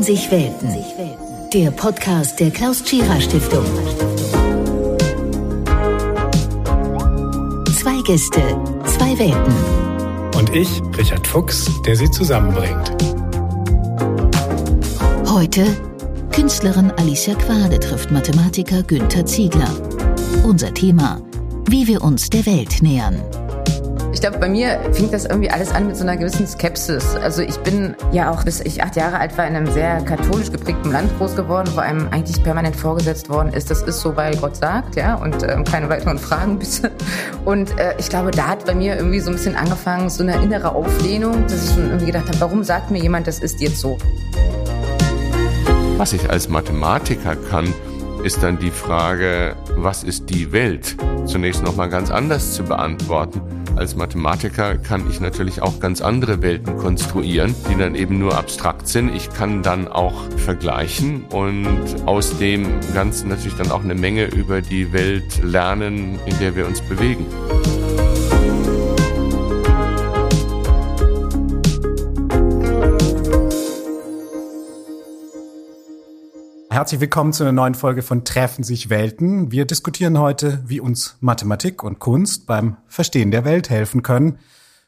Treffen 0.00 0.16
sich 0.16 0.30
Welten. 0.30 1.50
Der 1.52 1.70
Podcast 1.72 2.40
der 2.40 2.50
Klaus 2.50 2.82
Tschira 2.82 3.20
Stiftung. 3.20 3.64
Zwei 7.78 8.00
Gäste, 8.06 8.40
zwei 8.86 9.18
Welten. 9.18 10.38
Und 10.38 10.54
ich, 10.56 10.80
Richard 10.96 11.26
Fuchs, 11.26 11.70
der 11.84 11.96
sie 11.96 12.10
zusammenbringt. 12.10 12.90
Heute 15.28 15.66
Künstlerin 16.32 16.90
Alicia 16.92 17.34
Quade 17.34 17.78
trifft 17.78 18.10
Mathematiker 18.10 18.82
Günther 18.82 19.26
Ziegler. 19.26 19.70
Unser 20.44 20.72
Thema, 20.72 21.20
wie 21.68 21.86
wir 21.86 22.02
uns 22.02 22.30
der 22.30 22.46
Welt 22.46 22.80
nähern. 22.80 23.20
Ich 24.12 24.20
glaube, 24.20 24.38
bei 24.38 24.48
mir 24.48 24.80
fing 24.92 25.08
das 25.10 25.24
irgendwie 25.24 25.50
alles 25.50 25.70
an 25.70 25.86
mit 25.86 25.96
so 25.96 26.02
einer 26.02 26.16
gewissen 26.16 26.46
Skepsis. 26.46 27.14
Also 27.22 27.42
ich 27.42 27.56
bin 27.58 27.94
ja 28.10 28.30
auch, 28.30 28.42
bis 28.42 28.60
ich 28.60 28.82
acht 28.82 28.96
Jahre 28.96 29.18
alt 29.18 29.38
war, 29.38 29.46
in 29.46 29.54
einem 29.54 29.70
sehr 29.70 30.00
katholisch 30.02 30.50
geprägten 30.50 30.90
Land 30.90 31.16
groß 31.16 31.36
geworden, 31.36 31.70
wo 31.74 31.80
einem 31.80 32.08
eigentlich 32.10 32.42
permanent 32.42 32.74
vorgesetzt 32.74 33.28
worden 33.28 33.52
ist, 33.52 33.70
das 33.70 33.82
ist 33.82 34.00
so, 34.00 34.16
weil 34.16 34.36
Gott 34.36 34.56
sagt, 34.56 34.96
ja, 34.96 35.14
und 35.14 35.44
äh, 35.44 35.62
keine 35.62 35.88
weiteren 35.88 36.18
Fragen 36.18 36.58
bitte. 36.58 36.90
Und 37.44 37.78
äh, 37.78 37.94
ich 37.98 38.08
glaube, 38.08 38.32
da 38.32 38.48
hat 38.48 38.66
bei 38.66 38.74
mir 38.74 38.96
irgendwie 38.96 39.20
so 39.20 39.30
ein 39.30 39.36
bisschen 39.36 39.54
angefangen, 39.54 40.10
so 40.10 40.24
eine 40.24 40.42
innere 40.42 40.74
Auflehnung, 40.74 41.44
dass 41.46 41.68
ich 41.68 41.74
schon 41.74 41.86
irgendwie 41.86 42.06
gedacht 42.06 42.26
habe, 42.26 42.40
warum 42.40 42.64
sagt 42.64 42.90
mir 42.90 43.00
jemand, 43.00 43.28
das 43.28 43.38
ist 43.38 43.60
jetzt 43.60 43.78
so? 43.78 43.96
Was 45.98 46.12
ich 46.12 46.28
als 46.28 46.48
Mathematiker 46.48 47.36
kann, 47.36 47.72
ist 48.24 48.42
dann 48.42 48.58
die 48.58 48.70
Frage, 48.70 49.54
was 49.76 50.02
ist 50.02 50.28
die 50.30 50.50
Welt? 50.52 50.96
Zunächst 51.26 51.62
nochmal 51.62 51.88
ganz 51.88 52.10
anders 52.10 52.54
zu 52.54 52.64
beantworten. 52.64 53.59
Als 53.80 53.96
Mathematiker 53.96 54.76
kann 54.76 55.08
ich 55.08 55.20
natürlich 55.20 55.62
auch 55.62 55.80
ganz 55.80 56.02
andere 56.02 56.42
Welten 56.42 56.76
konstruieren, 56.76 57.54
die 57.70 57.78
dann 57.78 57.94
eben 57.94 58.18
nur 58.18 58.36
abstrakt 58.36 58.86
sind. 58.86 59.16
Ich 59.16 59.32
kann 59.32 59.62
dann 59.62 59.88
auch 59.88 60.28
vergleichen 60.36 61.24
und 61.30 61.66
aus 62.04 62.36
dem 62.36 62.66
Ganzen 62.92 63.30
natürlich 63.30 63.56
dann 63.56 63.70
auch 63.70 63.82
eine 63.82 63.94
Menge 63.94 64.26
über 64.26 64.60
die 64.60 64.92
Welt 64.92 65.42
lernen, 65.42 66.18
in 66.26 66.38
der 66.40 66.56
wir 66.56 66.66
uns 66.66 66.82
bewegen. 66.82 67.24
Herzlich 76.72 77.00
willkommen 77.00 77.32
zu 77.32 77.42
einer 77.42 77.50
neuen 77.50 77.74
Folge 77.74 78.00
von 78.00 78.24
Treffen 78.24 78.62
sich 78.62 78.90
Welten. 78.90 79.50
Wir 79.50 79.64
diskutieren 79.64 80.20
heute, 80.20 80.62
wie 80.64 80.78
uns 80.78 81.16
Mathematik 81.18 81.82
und 81.82 81.98
Kunst 81.98 82.46
beim 82.46 82.76
Verstehen 82.86 83.32
der 83.32 83.44
Welt 83.44 83.70
helfen 83.70 84.04
können. 84.04 84.38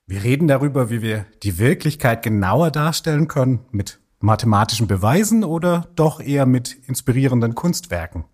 Wir 0.07 0.23
reden 0.23 0.47
darüber, 0.47 0.91
wie 0.91 1.03
wir 1.03 1.27
die 1.43 1.59
Wirklichkeit 1.59 2.23
genauer 2.23 2.71
darstellen 2.71 3.27
können, 3.27 3.67
mit 3.73 3.99
mathematischen 4.21 4.87
Beweisen 4.87 5.43
oder 5.43 5.89
doch 5.97 6.21
eher 6.21 6.47
mit 6.47 6.73
inspirierenden 6.87 7.57
Kunstwerken. 7.57 8.27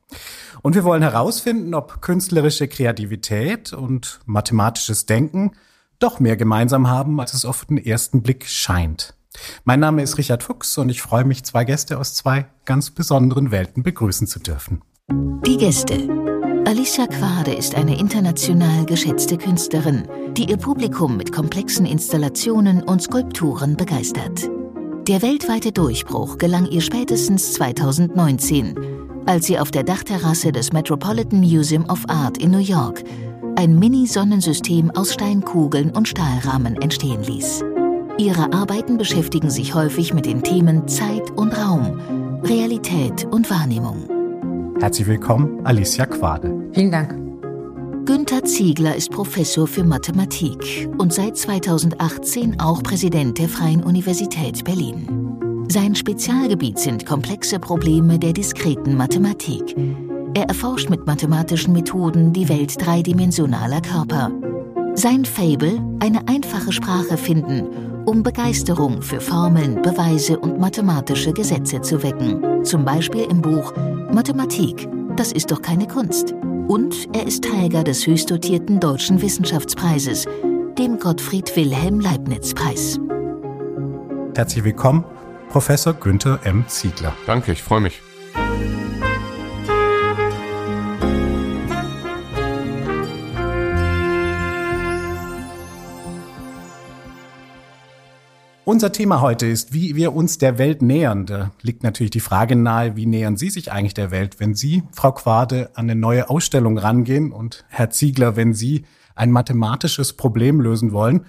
Und 0.61 0.75
wir 0.75 0.85
wollen 0.85 1.03
herausfinden, 1.03 1.73
ob 1.73 2.03
künstlerische 2.03 2.69
Kreativität 2.69 3.73
und 3.73 4.21
mathematisches 4.27 5.07
Denken 5.07 5.53
doch 5.99 6.21
mehr 6.21 6.37
gemeinsam 6.37 6.89
haben, 6.89 7.19
als 7.19 7.33
es 7.33 7.47
auf 7.47 7.65
den 7.65 7.79
ersten 7.79 8.23
Blick 8.23 8.47
scheint. 8.47 9.15
Mein 9.65 9.81
Name 9.81 10.03
ist 10.03 10.19
Richard 10.19 10.43
Fuchs 10.43 10.77
und 10.79 10.89
ich 10.89 11.03
freue 11.03 11.25
mich, 11.25 11.45
zwei 11.45 11.65
Gäste 11.65 11.99
aus 11.99 12.15
zwei 12.15 12.47
ganz 12.65 12.91
besonderen 12.91 13.51
Welten 13.51 13.83
begrüßen 13.83 14.27
zu 14.27 14.39
dürfen. 14.39 14.83
Die 15.47 15.57
Gäste. 15.57 16.09
Alicia 16.67 17.07
Quade 17.07 17.55
ist 17.55 17.75
eine 17.75 17.99
international 17.99 18.85
geschätzte 18.85 19.39
Künstlerin, 19.39 20.07
die 20.37 20.51
ihr 20.51 20.59
Publikum 20.59 21.17
mit 21.17 21.33
komplexen 21.33 21.87
Installationen 21.87 22.83
und 22.83 23.03
Skulpturen 23.03 23.77
begeistert. 23.77 24.51
Der 25.09 25.23
weltweite 25.23 25.73
Durchbruch 25.73 26.37
gelang 26.37 26.67
ihr 26.67 26.83
spätestens 26.83 27.55
2019, 27.55 28.79
als 29.25 29.47
sie 29.47 29.59
auf 29.59 29.71
der 29.71 29.85
Dachterrasse 29.85 30.53
des 30.53 30.73
Metropolitan 30.73 31.41
Museum 31.41 31.89
of 31.89 32.05
Art 32.09 32.37
in 32.37 32.51
New 32.51 32.59
York 32.59 33.03
ein 33.59 33.77
Mini-Sonnensystem 33.77 34.93
aus 34.93 35.15
Steinkugeln 35.15 35.91
und 35.91 36.07
Stahlrahmen 36.07 36.81
entstehen 36.81 37.25
ließ. 37.25 37.65
Ihre 38.19 38.53
Arbeiten 38.53 38.99
beschäftigen 38.99 39.49
sich 39.49 39.75
häufig 39.75 40.13
mit 40.13 40.27
den 40.27 40.43
Themen 40.43 40.89
Zeit 40.89 41.31
und 41.37 41.57
Raum, 41.57 42.41
Realität 42.43 43.25
und 43.31 43.49
Wahrnehmung. 43.49 44.75
Herzlich 44.81 45.07
willkommen, 45.07 45.65
Alicia 45.65 46.05
Quade. 46.05 46.53
Vielen 46.73 46.91
Dank. 46.91 47.15
Günther 48.07 48.43
Ziegler 48.43 48.97
ist 48.97 49.13
Professor 49.13 49.69
für 49.69 49.85
Mathematik 49.85 50.89
und 50.99 51.13
seit 51.13 51.37
2018 51.37 52.59
auch 52.59 52.83
Präsident 52.83 53.39
der 53.39 53.49
Freien 53.49 53.85
Universität 53.85 54.65
Berlin. 54.65 55.67
Sein 55.69 55.95
Spezialgebiet 55.95 56.81
sind 56.81 57.07
komplexe 57.07 57.61
Probleme 57.61 58.19
der 58.19 58.33
diskreten 58.33 58.97
Mathematik. 58.97 59.77
Er 60.35 60.49
erforscht 60.49 60.91
mit 60.91 61.07
mathematischen 61.07 61.73
Methoden 61.73 62.33
die 62.33 62.49
Welt 62.49 62.85
dreidimensionaler 62.85 63.81
Körper. 63.81 64.33
Sein 64.95 65.25
Fable, 65.25 65.81
eine 66.01 66.27
einfache 66.27 66.73
Sprache 66.73 67.17
finden 67.17 67.88
um 68.09 68.23
Begeisterung 68.23 69.03
für 69.03 69.21
Formeln, 69.21 69.83
Beweise 69.83 70.39
und 70.39 70.59
mathematische 70.59 71.31
Gesetze 71.31 71.83
zu 71.83 72.03
wecken. 72.03 72.65
Zum 72.65 72.83
Beispiel 72.83 73.27
im 73.31 73.43
Buch 73.43 73.75
Mathematik, 74.11 74.89
das 75.17 75.31
ist 75.31 75.51
doch 75.51 75.61
keine 75.61 75.87
Kunst. 75.87 76.33
Und 76.69 77.15
er 77.15 77.27
ist 77.27 77.45
Träger 77.45 77.85
des 77.85 78.07
höchst 78.07 78.31
dotierten 78.31 78.81
Deutschen 78.81 79.21
Wissenschaftspreises, 79.21 80.25
dem 80.79 80.99
Gottfried 80.99 81.55
Wilhelm 81.55 82.01
Leibniz 82.01 82.55
Preis. 82.55 82.99
Herzlich 84.35 84.65
willkommen, 84.65 85.05
Professor 85.51 85.93
Günther 85.93 86.41
M. 86.45 86.65
Ziegler. 86.67 87.13
Danke, 87.27 87.53
ich 87.53 87.63
freue 87.63 87.83
mich. 87.83 88.01
Unser 98.69 98.93
Thema 98.93 99.23
heute 99.23 99.47
ist, 99.47 99.73
wie 99.73 99.97
wir 99.97 100.15
uns 100.15 100.37
der 100.37 100.59
Welt 100.59 100.83
nähern. 100.83 101.25
Da 101.25 101.53
liegt 101.63 101.83
natürlich 101.83 102.11
die 102.11 102.21
Frage 102.21 102.55
nahe, 102.55 102.97
wie 102.97 103.07
nähern 103.07 103.39
Sie 103.39 103.49
sich 103.49 103.73
eigentlich 103.73 103.95
der 103.95 104.11
Welt, 104.11 104.41
wenn 104.41 104.55
Sie, 104.55 104.83
Frau 104.93 105.13
Quade, 105.13 105.71
an 105.73 105.89
eine 105.89 105.99
neue 105.99 106.29
Ausstellung 106.29 106.77
rangehen 106.77 107.33
und 107.33 107.65
Herr 107.69 107.89
Ziegler, 107.89 108.37
wenn 108.37 108.53
Sie 108.53 108.85
ein 109.15 109.31
mathematisches 109.31 110.13
Problem 110.13 110.61
lösen 110.61 110.93
wollen. 110.93 111.25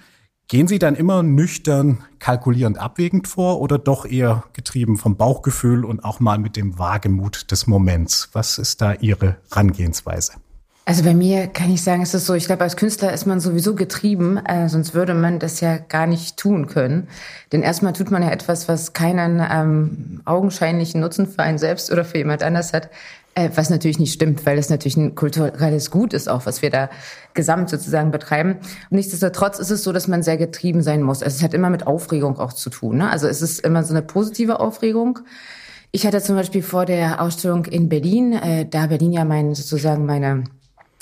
Gehen 0.48 0.68
Sie 0.68 0.78
dann 0.78 0.94
immer 0.94 1.22
nüchtern, 1.22 2.04
kalkulierend, 2.18 2.76
abwägend 2.76 3.26
vor 3.26 3.62
oder 3.62 3.78
doch 3.78 4.04
eher 4.04 4.44
getrieben 4.52 4.98
vom 4.98 5.16
Bauchgefühl 5.16 5.86
und 5.86 6.04
auch 6.04 6.20
mal 6.20 6.36
mit 6.36 6.56
dem 6.56 6.78
Wagemut 6.78 7.50
des 7.50 7.66
Moments? 7.66 8.28
Was 8.34 8.58
ist 8.58 8.82
da 8.82 8.92
Ihre 8.92 9.38
Rangehensweise? 9.50 10.32
Also 10.90 11.04
bei 11.04 11.14
mir 11.14 11.46
kann 11.46 11.70
ich 11.70 11.84
sagen, 11.84 12.02
es 12.02 12.14
ist 12.14 12.26
so, 12.26 12.34
ich 12.34 12.46
glaube, 12.46 12.64
als 12.64 12.76
Künstler 12.76 13.12
ist 13.12 13.24
man 13.24 13.38
sowieso 13.38 13.76
getrieben, 13.76 14.38
äh, 14.38 14.68
sonst 14.68 14.92
würde 14.92 15.14
man 15.14 15.38
das 15.38 15.60
ja 15.60 15.78
gar 15.78 16.08
nicht 16.08 16.36
tun 16.36 16.66
können. 16.66 17.06
Denn 17.52 17.62
erstmal 17.62 17.92
tut 17.92 18.10
man 18.10 18.24
ja 18.24 18.30
etwas, 18.32 18.66
was 18.66 18.92
keinen 18.92 19.40
ähm, 19.40 20.20
augenscheinlichen 20.24 21.00
Nutzen 21.00 21.28
für 21.28 21.44
einen 21.44 21.58
selbst 21.58 21.92
oder 21.92 22.04
für 22.04 22.18
jemand 22.18 22.42
anders 22.42 22.72
hat, 22.72 22.90
äh, 23.36 23.50
was 23.54 23.70
natürlich 23.70 24.00
nicht 24.00 24.12
stimmt, 24.12 24.44
weil 24.46 24.58
es 24.58 24.68
natürlich 24.68 24.96
ein 24.96 25.14
kulturelles 25.14 25.92
Gut 25.92 26.12
ist 26.12 26.28
auch, 26.28 26.44
was 26.44 26.60
wir 26.60 26.70
da 26.70 26.90
gesamt 27.34 27.70
sozusagen 27.70 28.10
betreiben. 28.10 28.56
Und 28.90 28.96
nichtsdestotrotz 28.96 29.60
ist 29.60 29.70
es 29.70 29.84
so, 29.84 29.92
dass 29.92 30.08
man 30.08 30.24
sehr 30.24 30.38
getrieben 30.38 30.82
sein 30.82 31.02
muss. 31.02 31.22
Also 31.22 31.36
es 31.36 31.44
hat 31.44 31.54
immer 31.54 31.70
mit 31.70 31.86
Aufregung 31.86 32.36
auch 32.40 32.52
zu 32.52 32.68
tun. 32.68 32.96
Ne? 32.96 33.08
Also 33.08 33.28
es 33.28 33.42
ist 33.42 33.60
immer 33.60 33.84
so 33.84 33.94
eine 33.94 34.02
positive 34.02 34.58
Aufregung. 34.58 35.20
Ich 35.92 36.04
hatte 36.04 36.20
zum 36.20 36.34
Beispiel 36.34 36.64
vor 36.64 36.84
der 36.84 37.20
Ausstellung 37.20 37.66
in 37.66 37.88
Berlin, 37.88 38.32
äh, 38.32 38.66
da 38.68 38.88
Berlin 38.88 39.12
ja 39.12 39.24
mein 39.24 39.54
sozusagen 39.54 40.04
meine 40.04 40.42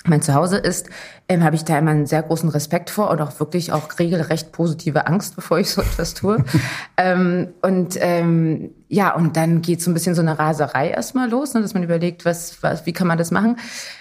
mein 0.08 0.22
Zuhause 0.22 0.56
ist, 0.56 0.88
ähm, 1.28 1.44
habe 1.44 1.56
ich 1.56 1.64
da 1.64 1.78
immer 1.78 1.90
einen 1.90 2.06
sehr 2.06 2.22
großen 2.22 2.48
Respekt 2.48 2.90
vor 2.90 3.10
und 3.10 3.20
auch 3.20 3.38
wirklich 3.38 3.72
auch 3.72 3.98
regelrecht 3.98 4.52
positive 4.52 5.06
Angst, 5.06 5.36
bevor 5.36 5.58
ich 5.58 5.70
so 5.70 5.82
etwas 5.82 6.14
tue. 6.14 6.44
ähm, 6.96 7.48
und 7.62 7.96
ähm, 8.00 8.70
ja, 8.88 9.14
und 9.14 9.36
dann 9.36 9.60
geht 9.60 9.82
so 9.82 9.90
ein 9.90 9.94
bisschen 9.94 10.14
so 10.14 10.22
eine 10.22 10.38
Raserei 10.38 10.88
erstmal 10.88 11.28
los, 11.28 11.52
ne, 11.52 11.60
dass 11.60 11.74
man 11.74 11.82
überlegt, 11.82 12.24
was, 12.24 12.62
was, 12.62 12.86
wie 12.86 12.94
kann 12.94 13.06
man 13.06 13.18
das 13.18 13.30
machen. 13.30 13.56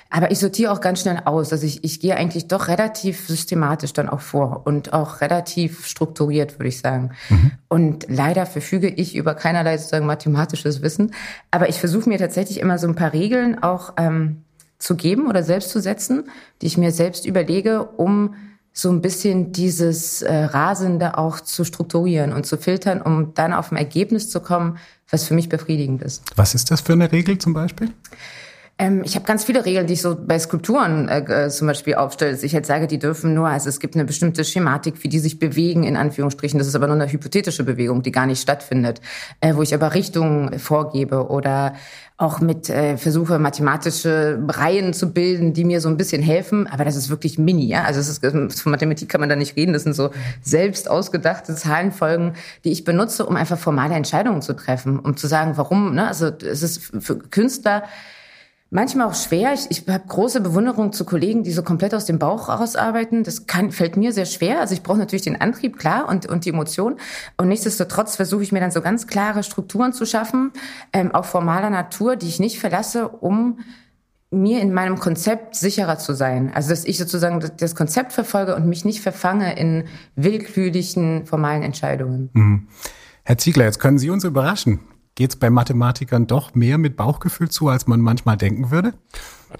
Aber 0.09 0.31
ich 0.31 0.39
sortiere 0.39 0.71
auch 0.71 0.79
ganz 0.79 1.01
schnell 1.01 1.21
aus. 1.25 1.51
Also 1.51 1.65
ich, 1.65 1.83
ich 1.83 1.99
gehe 1.99 2.15
eigentlich 2.15 2.47
doch 2.47 2.69
relativ 2.69 3.27
systematisch 3.27 3.91
dann 3.91 4.07
auch 4.07 4.21
vor 4.21 4.61
und 4.65 4.93
auch 4.93 5.19
relativ 5.19 5.85
strukturiert, 5.85 6.59
würde 6.59 6.69
ich 6.69 6.79
sagen. 6.79 7.11
Mhm. 7.29 7.51
Und 7.67 8.05
leider 8.07 8.45
verfüge 8.45 8.87
ich 8.87 9.15
über 9.15 9.35
keinerlei 9.35 9.77
sozusagen 9.77 10.05
mathematisches 10.05 10.81
Wissen. 10.81 11.11
Aber 11.51 11.67
ich 11.67 11.79
versuche 11.79 12.07
mir 12.07 12.17
tatsächlich 12.17 12.61
immer 12.61 12.77
so 12.77 12.87
ein 12.87 12.95
paar 12.95 13.11
Regeln 13.11 13.61
auch 13.61 13.93
ähm, 13.97 14.43
zu 14.79 14.95
geben 14.95 15.27
oder 15.27 15.43
selbst 15.43 15.69
zu 15.69 15.81
setzen, 15.81 16.29
die 16.61 16.67
ich 16.67 16.77
mir 16.77 16.91
selbst 16.91 17.25
überlege, 17.25 17.83
um 17.83 18.35
so 18.73 18.91
ein 18.91 19.01
bisschen 19.01 19.51
dieses 19.51 20.21
äh, 20.21 20.35
Rasende 20.35 21.17
auch 21.17 21.39
zu 21.39 21.63
strukturieren 21.63 22.31
und 22.31 22.45
zu 22.45 22.57
filtern, 22.57 23.01
um 23.01 23.33
dann 23.33 23.51
auf 23.51 23.71
ein 23.71 23.77
Ergebnis 23.77 24.29
zu 24.29 24.39
kommen, 24.39 24.77
was 25.09 25.23
für 25.23 25.33
mich 25.33 25.49
befriedigend 25.49 26.03
ist. 26.03 26.23
Was 26.35 26.53
ist 26.53 26.69
das 26.69 26.81
für 26.81 26.93
eine 26.93 27.11
Regel 27.11 27.39
zum 27.39 27.53
Beispiel? 27.53 27.91
Ähm, 28.79 29.01
ich 29.03 29.15
habe 29.15 29.25
ganz 29.25 29.43
viele 29.43 29.65
Regeln, 29.65 29.87
die 29.87 29.93
ich 29.93 30.01
so 30.01 30.15
bei 30.15 30.37
Skulpturen 30.37 31.07
äh, 31.09 31.45
äh, 31.45 31.49
zum 31.49 31.67
Beispiel 31.67 31.95
aufstelle. 31.95 32.31
Dass 32.31 32.43
ich 32.43 32.51
jetzt 32.51 32.67
sage, 32.67 32.85
die 32.85 32.99
dürfen 32.99 33.33
nur, 33.33 33.47
also 33.47 33.69
es 33.69 33.79
gibt 33.79 33.95
eine 33.95 34.05
bestimmte 34.05 34.43
Schematik, 34.43 35.03
wie 35.03 35.09
die 35.09 35.19
sich 35.19 35.39
bewegen, 35.39 35.83
in 35.83 35.97
Anführungsstrichen. 35.97 36.59
Das 36.59 36.67
ist 36.67 36.75
aber 36.75 36.85
nur 36.85 36.95
eine 36.95 37.11
hypothetische 37.11 37.63
Bewegung, 37.63 38.03
die 38.03 38.11
gar 38.11 38.27
nicht 38.27 38.41
stattfindet. 38.41 39.01
Äh, 39.41 39.55
wo 39.55 39.63
ich 39.63 39.73
aber 39.73 39.95
Richtungen 39.95 40.59
vorgebe 40.59 41.29
oder 41.29 41.73
auch 42.19 42.41
mit 42.41 42.67
äh, 42.69 42.97
versuche, 42.97 43.37
mathematische 43.37 44.43
Reihen 44.47 44.91
zu 44.93 45.13
bilden, 45.13 45.53
die 45.53 45.63
mir 45.63 45.81
so 45.81 45.87
ein 45.87 45.97
bisschen 45.97 46.23
helfen. 46.23 46.65
Aber 46.65 46.83
das 46.83 46.95
ist 46.95 47.11
wirklich 47.11 47.37
mini, 47.37 47.67
ja. 47.67 47.83
Also 47.83 47.99
es 47.99 48.09
ist, 48.09 48.25
von 48.25 48.71
Mathematik 48.71 49.07
kann 49.07 49.21
man 49.21 49.29
da 49.29 49.35
nicht 49.35 49.55
reden. 49.55 49.73
Das 49.73 49.83
sind 49.83 49.93
so 49.93 50.09
selbst 50.41 50.89
ausgedachte 50.89 51.53
Zahlenfolgen, 51.53 52.33
die 52.63 52.71
ich 52.71 52.83
benutze, 52.83 53.23
um 53.23 53.35
einfach 53.35 53.59
formale 53.59 53.93
Entscheidungen 53.93 54.41
zu 54.41 54.55
treffen, 54.55 54.97
um 54.97 55.15
zu 55.15 55.27
sagen, 55.27 55.57
warum. 55.57 55.93
Ne? 55.93 56.07
Also 56.07 56.27
es 56.27 56.63
ist 56.63 56.91
für 56.99 57.19
Künstler 57.19 57.83
Manchmal 58.69 59.07
auch 59.07 59.15
schwer. 59.15 59.53
Ich, 59.53 59.67
ich 59.69 59.87
habe 59.87 60.03
große 60.05 60.41
Bewunderung 60.41 60.91
zu 60.91 61.05
Kollegen, 61.05 61.43
die 61.43 61.53
so 61.53 61.63
komplett 61.63 61.95
aus 61.95 62.05
dem 62.05 62.19
Bauch 62.19 62.49
ausarbeiten. 62.49 63.23
Das 63.23 63.47
kann, 63.47 63.71
fällt 63.71 63.95
mir 63.95 64.11
sehr 64.11 64.25
schwer. 64.25 64.59
Also 64.59 64.73
ich 64.73 64.83
brauche 64.83 64.97
natürlich 64.97 65.23
den 65.23 65.39
Antrieb, 65.39 65.77
klar, 65.77 66.09
und, 66.09 66.25
und 66.25 66.43
die 66.43 66.49
Emotion. 66.49 66.97
Und 67.37 67.47
nichtsdestotrotz 67.47 68.17
versuche 68.17 68.43
ich 68.43 68.51
mir 68.51 68.59
dann 68.59 68.71
so 68.71 68.81
ganz 68.81 69.07
klare 69.07 69.43
Strukturen 69.43 69.93
zu 69.93 70.05
schaffen, 70.05 70.51
ähm, 70.91 71.15
auch 71.15 71.23
formaler 71.23 71.69
Natur, 71.69 72.17
die 72.17 72.27
ich 72.27 72.39
nicht 72.39 72.59
verlasse, 72.59 73.07
um 73.07 73.59
mir 74.31 74.59
in 74.59 74.73
meinem 74.73 74.99
Konzept 74.99 75.55
sicherer 75.55 75.97
zu 75.97 76.13
sein. 76.13 76.51
Also 76.53 76.71
dass 76.71 76.83
ich 76.83 76.97
sozusagen 76.97 77.41
das 77.57 77.73
Konzept 77.73 78.11
verfolge 78.11 78.53
und 78.57 78.67
mich 78.67 78.83
nicht 78.83 78.99
verfange 78.99 79.57
in 79.57 79.85
willkürlichen 80.17 81.25
formalen 81.25 81.63
Entscheidungen. 81.63 82.29
Mhm. 82.33 82.67
Herr 83.23 83.37
Ziegler, 83.37 83.63
jetzt 83.63 83.79
können 83.79 83.97
Sie 83.97 84.09
uns 84.09 84.25
überraschen 84.25 84.81
geht 85.17 85.31
es 85.31 85.35
bei 85.35 85.49
Mathematikern 85.49 86.27
doch 86.27 86.53
mehr 86.53 86.77
mit 86.77 86.95
Bauchgefühl 86.95 87.49
zu, 87.49 87.67
als 87.67 87.87
man 87.87 87.99
manchmal 87.99 88.37
denken 88.37 88.69
würde? 88.69 88.93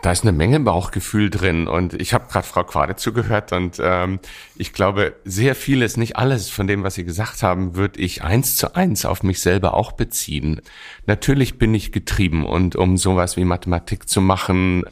Da 0.03 0.11
ist 0.11 0.21
eine 0.21 0.31
Menge 0.31 0.59
Bauchgefühl 0.59 1.31
drin 1.31 1.67
und 1.67 1.93
ich 1.99 2.13
habe 2.13 2.27
gerade 2.29 2.45
Frau 2.45 2.63
Quade 2.63 2.95
zugehört 2.95 3.53
und 3.53 3.81
ähm, 3.81 4.19
ich 4.55 4.71
glaube, 4.71 5.15
sehr 5.25 5.55
vieles, 5.55 5.97
nicht 5.97 6.15
alles 6.15 6.49
von 6.49 6.67
dem, 6.67 6.83
was 6.83 6.93
Sie 6.93 7.05
gesagt 7.05 7.41
haben, 7.41 7.75
würde 7.75 7.99
ich 7.99 8.23
eins 8.23 8.55
zu 8.55 8.75
eins 8.75 9.03
auf 9.05 9.23
mich 9.23 9.41
selber 9.41 9.73
auch 9.73 9.93
beziehen. 9.93 10.61
Natürlich 11.07 11.57
bin 11.57 11.73
ich 11.73 11.91
getrieben 11.91 12.45
und 12.45 12.75
um 12.75 12.95
sowas 12.95 13.35
wie 13.35 13.45
Mathematik 13.45 14.07
zu 14.07 14.21
machen, 14.21 14.83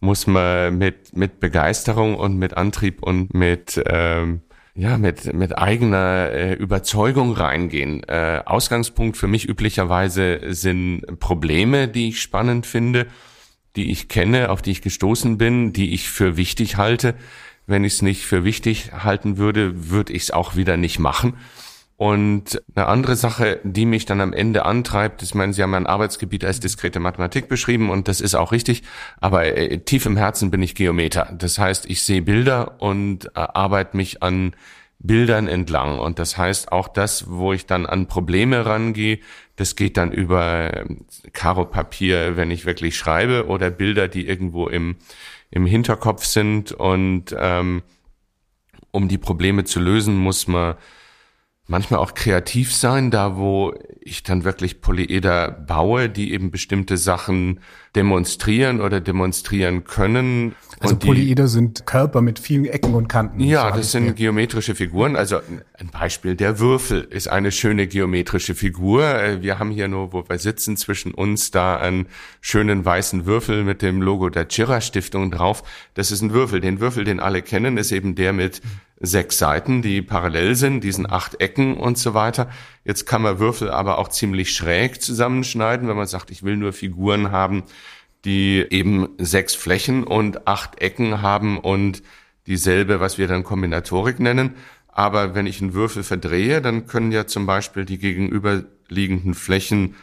muss 0.00 0.26
man 0.26 0.78
mit, 0.78 1.14
mit 1.14 1.40
Begeisterung 1.40 2.16
und 2.16 2.38
mit 2.38 2.56
Antrieb 2.56 3.02
und 3.02 3.34
mit 3.34 3.82
ähm, 3.86 4.40
ja, 4.76 4.98
mit, 4.98 5.32
mit 5.32 5.56
eigener 5.56 6.30
äh, 6.30 6.52
Überzeugung 6.52 7.32
reingehen. 7.32 8.02
Äh, 8.04 8.42
Ausgangspunkt 8.44 9.16
für 9.16 9.26
mich 9.26 9.48
üblicherweise 9.48 10.40
sind 10.48 11.18
Probleme, 11.18 11.88
die 11.88 12.10
ich 12.10 12.20
spannend 12.20 12.66
finde, 12.66 13.06
die 13.74 13.90
ich 13.90 14.08
kenne, 14.08 14.50
auf 14.50 14.60
die 14.60 14.72
ich 14.72 14.82
gestoßen 14.82 15.38
bin, 15.38 15.72
die 15.72 15.94
ich 15.94 16.10
für 16.10 16.36
wichtig 16.36 16.76
halte. 16.76 17.14
Wenn 17.66 17.84
ich 17.84 17.94
es 17.94 18.02
nicht 18.02 18.26
für 18.26 18.44
wichtig 18.44 18.92
halten 18.92 19.38
würde, 19.38 19.90
würde 19.90 20.12
ich 20.12 20.24
es 20.24 20.30
auch 20.30 20.56
wieder 20.56 20.76
nicht 20.76 20.98
machen. 20.98 21.34
Und 21.98 22.62
eine 22.74 22.86
andere 22.86 23.16
Sache, 23.16 23.58
die 23.64 23.86
mich 23.86 24.04
dann 24.04 24.20
am 24.20 24.34
Ende 24.34 24.66
antreibt, 24.66 25.22
ich 25.22 25.34
meine, 25.34 25.54
Sie 25.54 25.62
haben 25.62 25.74
ein 25.74 25.86
Arbeitsgebiet 25.86 26.44
als 26.44 26.60
diskrete 26.60 27.00
Mathematik 27.00 27.48
beschrieben 27.48 27.88
und 27.88 28.06
das 28.06 28.20
ist 28.20 28.34
auch 28.34 28.52
richtig, 28.52 28.82
aber 29.18 29.46
äh, 29.46 29.78
tief 29.78 30.04
im 30.04 30.18
Herzen 30.18 30.50
bin 30.50 30.62
ich 30.62 30.74
Geometer. 30.74 31.32
Das 31.38 31.58
heißt, 31.58 31.88
ich 31.88 32.02
sehe 32.02 32.20
Bilder 32.20 32.82
und 32.82 33.26
äh, 33.26 33.30
arbeite 33.34 33.96
mich 33.96 34.22
an 34.22 34.54
Bildern 34.98 35.48
entlang. 35.48 35.98
Und 35.98 36.18
das 36.18 36.36
heißt, 36.36 36.70
auch 36.70 36.88
das, 36.88 37.30
wo 37.30 37.54
ich 37.54 37.64
dann 37.64 37.86
an 37.86 38.08
Probleme 38.08 38.66
rangehe, 38.66 39.20
das 39.56 39.74
geht 39.74 39.96
dann 39.96 40.12
über 40.12 40.74
äh, 40.74 40.84
Karo-Papier, 41.32 42.36
wenn 42.36 42.50
ich 42.50 42.66
wirklich 42.66 42.96
schreibe, 42.96 43.46
oder 43.46 43.70
Bilder, 43.70 44.08
die 44.08 44.26
irgendwo 44.26 44.68
im, 44.68 44.96
im 45.50 45.64
Hinterkopf 45.64 46.24
sind. 46.24 46.72
Und 46.72 47.34
ähm, 47.38 47.82
um 48.90 49.08
die 49.08 49.18
Probleme 49.18 49.64
zu 49.64 49.80
lösen, 49.80 50.16
muss 50.16 50.46
man 50.46 50.74
manchmal 51.66 52.00
auch 52.00 52.14
kreativ 52.14 52.74
sein, 52.74 53.10
da 53.10 53.36
wo 53.36 53.74
ich 54.00 54.22
dann 54.22 54.44
wirklich 54.44 54.80
Polyeder 54.80 55.50
baue, 55.50 56.08
die 56.08 56.32
eben 56.32 56.50
bestimmte 56.50 56.96
Sachen 56.96 57.60
demonstrieren 57.94 58.80
oder 58.80 59.00
demonstrieren 59.00 59.84
können. 59.84 60.54
Also 60.80 60.94
und 60.94 61.00
Polyeder 61.04 61.48
sind 61.48 61.86
Körper 61.86 62.20
mit 62.20 62.38
vielen 62.38 62.66
Ecken 62.66 62.94
und 62.94 63.08
Kanten. 63.08 63.40
Ja, 63.40 63.70
das 63.70 63.92
sind 63.92 64.14
geometrische 64.16 64.74
Figuren. 64.74 65.16
Also 65.16 65.40
ein 65.78 65.88
Beispiel, 65.90 66.34
der 66.34 66.58
Würfel 66.58 67.02
ist 67.02 67.28
eine 67.28 67.50
schöne 67.50 67.86
geometrische 67.86 68.54
Figur. 68.54 69.04
Äh, 69.04 69.42
wir 69.42 69.58
haben 69.58 69.70
hier 69.70 69.88
nur, 69.88 70.12
wo 70.12 70.24
wir 70.28 70.38
sitzen, 70.38 70.76
zwischen 70.76 71.14
uns 71.14 71.50
da 71.50 71.76
einen 71.76 72.06
schönen 72.40 72.84
weißen 72.84 73.26
Würfel 73.26 73.64
mit 73.64 73.82
dem 73.82 74.02
Logo 74.02 74.28
der 74.28 74.48
Chira 74.48 74.80
Stiftung 74.80 75.30
drauf. 75.30 75.62
Das 75.94 76.10
ist 76.10 76.20
ein 76.20 76.32
Würfel. 76.32 76.60
Den 76.60 76.80
Würfel, 76.80 77.04
den 77.04 77.20
alle 77.20 77.42
kennen, 77.42 77.78
ist 77.78 77.92
eben 77.92 78.14
der 78.14 78.32
mit 78.32 78.60
sechs 78.98 79.38
Seiten, 79.38 79.82
die 79.82 80.00
parallel 80.00 80.54
sind, 80.54 80.82
diesen 80.82 81.10
acht 81.10 81.40
Ecken 81.40 81.76
und 81.76 81.98
so 81.98 82.14
weiter. 82.14 82.48
Jetzt 82.84 83.06
kann 83.06 83.22
man 83.22 83.38
Würfel 83.38 83.70
aber 83.70 83.98
auch 83.98 84.08
ziemlich 84.08 84.52
schräg 84.52 85.02
zusammenschneiden, 85.02 85.88
wenn 85.88 85.96
man 85.96 86.06
sagt, 86.06 86.30
ich 86.30 86.42
will 86.42 86.56
nur 86.56 86.72
Figuren 86.72 87.30
haben, 87.30 87.64
die 88.26 88.66
eben 88.68 89.08
sechs 89.18 89.54
Flächen 89.54 90.02
und 90.02 90.48
acht 90.48 90.82
Ecken 90.82 91.22
haben 91.22 91.58
und 91.58 92.02
dieselbe, 92.48 93.00
was 93.00 93.18
wir 93.18 93.28
dann 93.28 93.44
Kombinatorik 93.44 94.18
nennen. 94.18 94.56
Aber 94.88 95.34
wenn 95.34 95.46
ich 95.46 95.62
einen 95.62 95.74
Würfel 95.74 96.02
verdrehe, 96.02 96.60
dann 96.60 96.86
können 96.86 97.12
ja 97.12 97.26
zum 97.26 97.46
Beispiel 97.46 97.84
die 97.84 97.98
gegenüberliegenden 97.98 99.34
Flächen 99.34 99.94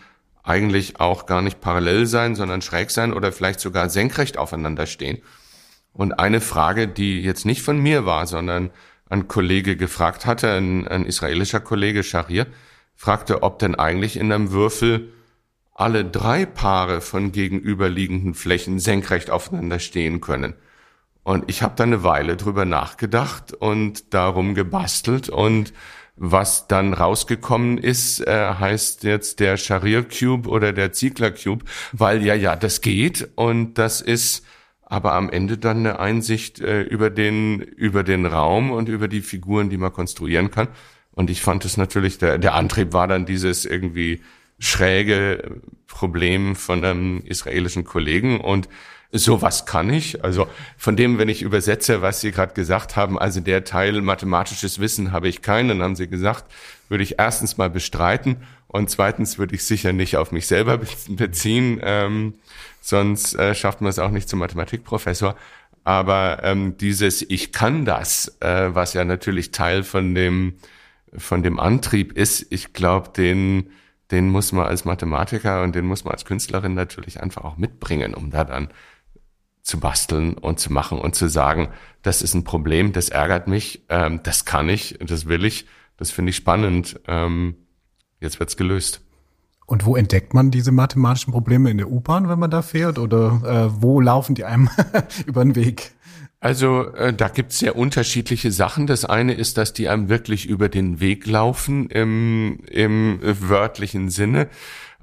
eigentlich 0.41 1.01
auch 1.01 1.25
gar 1.25 1.41
nicht 1.41 1.59
parallel 1.59 2.05
sein, 2.05 2.35
sondern 2.35 2.61
schräg 2.61 2.91
sein 2.91 3.11
oder 3.11 3.33
vielleicht 3.33 3.59
sogar 3.59 3.89
senkrecht 3.89 4.37
aufeinander 4.37 4.85
stehen. 4.85 5.21
Und 5.91 6.13
eine 6.13 6.39
Frage, 6.39 6.87
die 6.87 7.21
jetzt 7.21 7.45
nicht 7.45 7.61
von 7.61 7.77
mir 7.77 8.05
war, 8.05 8.25
sondern 8.25 8.71
ein 9.09 9.27
Kollege 9.27 9.75
gefragt 9.75 10.25
hatte, 10.25 10.53
ein, 10.53 10.87
ein 10.87 11.05
israelischer 11.05 11.59
Kollege, 11.59 12.03
Sharir, 12.03 12.47
fragte, 12.95 13.43
ob 13.43 13.59
denn 13.59 13.75
eigentlich 13.75 14.15
in 14.15 14.31
einem 14.31 14.51
Würfel 14.51 15.11
alle 15.73 16.05
drei 16.05 16.45
Paare 16.45 17.01
von 17.01 17.31
gegenüberliegenden 17.31 18.33
Flächen 18.33 18.79
senkrecht 18.79 19.29
aufeinander 19.29 19.79
stehen 19.79 20.21
können. 20.21 20.53
Und 21.23 21.45
ich 21.47 21.61
habe 21.63 21.73
da 21.75 21.83
eine 21.83 22.03
Weile 22.03 22.35
drüber 22.37 22.65
nachgedacht 22.65 23.53
und 23.53 24.13
darum 24.13 24.55
gebastelt 24.55 25.29
und 25.29 25.73
was 26.15 26.67
dann 26.67 26.93
rausgekommen 26.93 27.77
ist, 27.77 28.19
äh, 28.27 28.53
heißt 28.59 29.03
jetzt 29.03 29.39
der 29.39 29.57
Sharir 29.57 30.03
Cube 30.03 30.47
oder 30.47 30.71
der 30.71 30.91
Ziegler 30.91 31.31
Cube, 31.31 31.65
weil 31.91 32.23
ja, 32.23 32.35
ja, 32.35 32.55
das 32.55 32.81
geht 32.81 33.29
und 33.35 33.77
das 33.79 34.01
ist 34.01 34.45
aber 34.83 35.13
am 35.13 35.29
Ende 35.29 35.57
dann 35.57 35.77
eine 35.77 35.99
Einsicht 35.99 36.59
äh, 36.59 36.83
über 36.83 37.09
den 37.09 37.61
über 37.61 38.03
den 38.03 38.27
Raum 38.27 38.69
und 38.71 38.89
über 38.89 39.07
die 39.07 39.21
Figuren, 39.21 39.71
die 39.71 39.77
man 39.77 39.91
konstruieren 39.91 40.51
kann. 40.51 40.67
Und 41.11 41.29
ich 41.31 41.41
fand 41.41 41.65
es 41.65 41.77
natürlich 41.77 42.19
der 42.19 42.37
der 42.37 42.53
Antrieb 42.53 42.93
war 42.93 43.07
dann 43.07 43.25
dieses 43.25 43.65
irgendwie 43.65 44.21
schräge 44.59 45.61
Problem 45.87 46.55
von 46.55 46.83
einem 46.83 47.21
israelischen 47.25 47.83
Kollegen 47.83 48.39
und 48.39 48.67
sowas 49.11 49.65
kann 49.65 49.89
ich. 49.91 50.23
Also 50.23 50.47
von 50.77 50.95
dem, 50.95 51.17
wenn 51.17 51.29
ich 51.29 51.41
übersetze, 51.43 52.01
was 52.01 52.21
Sie 52.21 52.31
gerade 52.31 52.53
gesagt 52.53 52.95
haben, 52.95 53.19
also 53.19 53.39
der 53.39 53.63
Teil 53.63 54.01
mathematisches 54.01 54.79
Wissen 54.79 55.11
habe 55.11 55.27
ich 55.27 55.41
keinen, 55.41 55.81
haben 55.81 55.95
Sie 55.95 56.07
gesagt, 56.07 56.45
würde 56.89 57.03
ich 57.03 57.19
erstens 57.19 57.57
mal 57.57 57.69
bestreiten 57.69 58.37
und 58.67 58.89
zweitens 58.89 59.37
würde 59.37 59.55
ich 59.55 59.65
sicher 59.65 59.93
nicht 59.93 60.17
auf 60.17 60.31
mich 60.31 60.47
selber 60.47 60.79
beziehen, 61.09 61.79
ähm, 61.83 62.33
sonst 62.81 63.35
äh, 63.35 63.53
schafft 63.53 63.81
man 63.81 63.89
es 63.89 63.99
auch 63.99 64.11
nicht 64.11 64.27
zum 64.27 64.39
Mathematikprofessor. 64.39 65.35
Aber 65.83 66.39
ähm, 66.43 66.77
dieses 66.77 67.21
Ich 67.21 67.51
kann 67.51 67.85
das, 67.85 68.37
äh, 68.39 68.73
was 68.73 68.93
ja 68.93 69.03
natürlich 69.05 69.51
Teil 69.51 69.83
von 69.83 70.15
dem 70.15 70.55
von 71.15 71.43
dem 71.43 71.59
Antrieb 71.59 72.13
ist, 72.13 72.47
ich 72.49 72.73
glaube, 72.73 73.09
den 73.09 73.69
den 74.11 74.29
muss 74.29 74.51
man 74.51 74.65
als 74.65 74.85
Mathematiker 74.85 75.63
und 75.63 75.75
den 75.75 75.85
muss 75.85 76.03
man 76.03 76.13
als 76.13 76.25
Künstlerin 76.25 76.73
natürlich 76.73 77.21
einfach 77.21 77.43
auch 77.43 77.57
mitbringen, 77.57 78.13
um 78.13 78.29
da 78.29 78.43
dann 78.43 78.69
zu 79.61 79.79
basteln 79.79 80.33
und 80.33 80.59
zu 80.59 80.71
machen 80.71 80.99
und 80.99 81.15
zu 81.15 81.29
sagen, 81.29 81.69
das 82.01 82.21
ist 82.21 82.33
ein 82.33 82.43
Problem, 82.43 82.91
das 82.91 83.09
ärgert 83.09 83.47
mich, 83.47 83.85
ähm, 83.89 84.19
das 84.23 84.45
kann 84.45 84.67
ich, 84.67 84.99
das 84.99 85.27
will 85.27 85.45
ich, 85.45 85.65
das 85.97 86.11
finde 86.11 86.31
ich 86.31 86.35
spannend. 86.35 86.99
Ähm, 87.07 87.55
jetzt 88.19 88.39
wird's 88.39 88.57
gelöst. 88.57 89.01
Und 89.65 89.85
wo 89.85 89.95
entdeckt 89.95 90.33
man 90.33 90.51
diese 90.51 90.71
mathematischen 90.71 91.31
Probleme 91.31 91.71
in 91.71 91.77
der 91.77 91.89
U-Bahn, 91.89 92.27
wenn 92.27 92.39
man 92.39 92.51
da 92.51 92.61
fährt? 92.61 92.99
Oder 92.99 93.41
äh, 93.45 93.81
wo 93.81 94.01
laufen 94.01 94.35
die 94.35 94.43
einem 94.43 94.69
über 95.25 95.43
den 95.43 95.55
Weg? 95.55 95.93
Also 96.43 96.93
äh, 96.95 97.13
da 97.13 97.29
gibt's 97.29 97.59
sehr 97.59 97.77
unterschiedliche 97.77 98.51
Sachen. 98.51 98.85
Das 98.85 99.05
eine 99.05 99.33
ist, 99.33 99.57
dass 99.57 99.71
die 99.71 99.87
einem 99.87 100.09
wirklich 100.09 100.45
über 100.45 100.67
den 100.67 100.99
Weg 100.99 101.25
laufen 101.25 101.87
im, 101.89 102.59
im 102.69 103.19
wörtlichen 103.21 104.09
Sinne. 104.09 104.49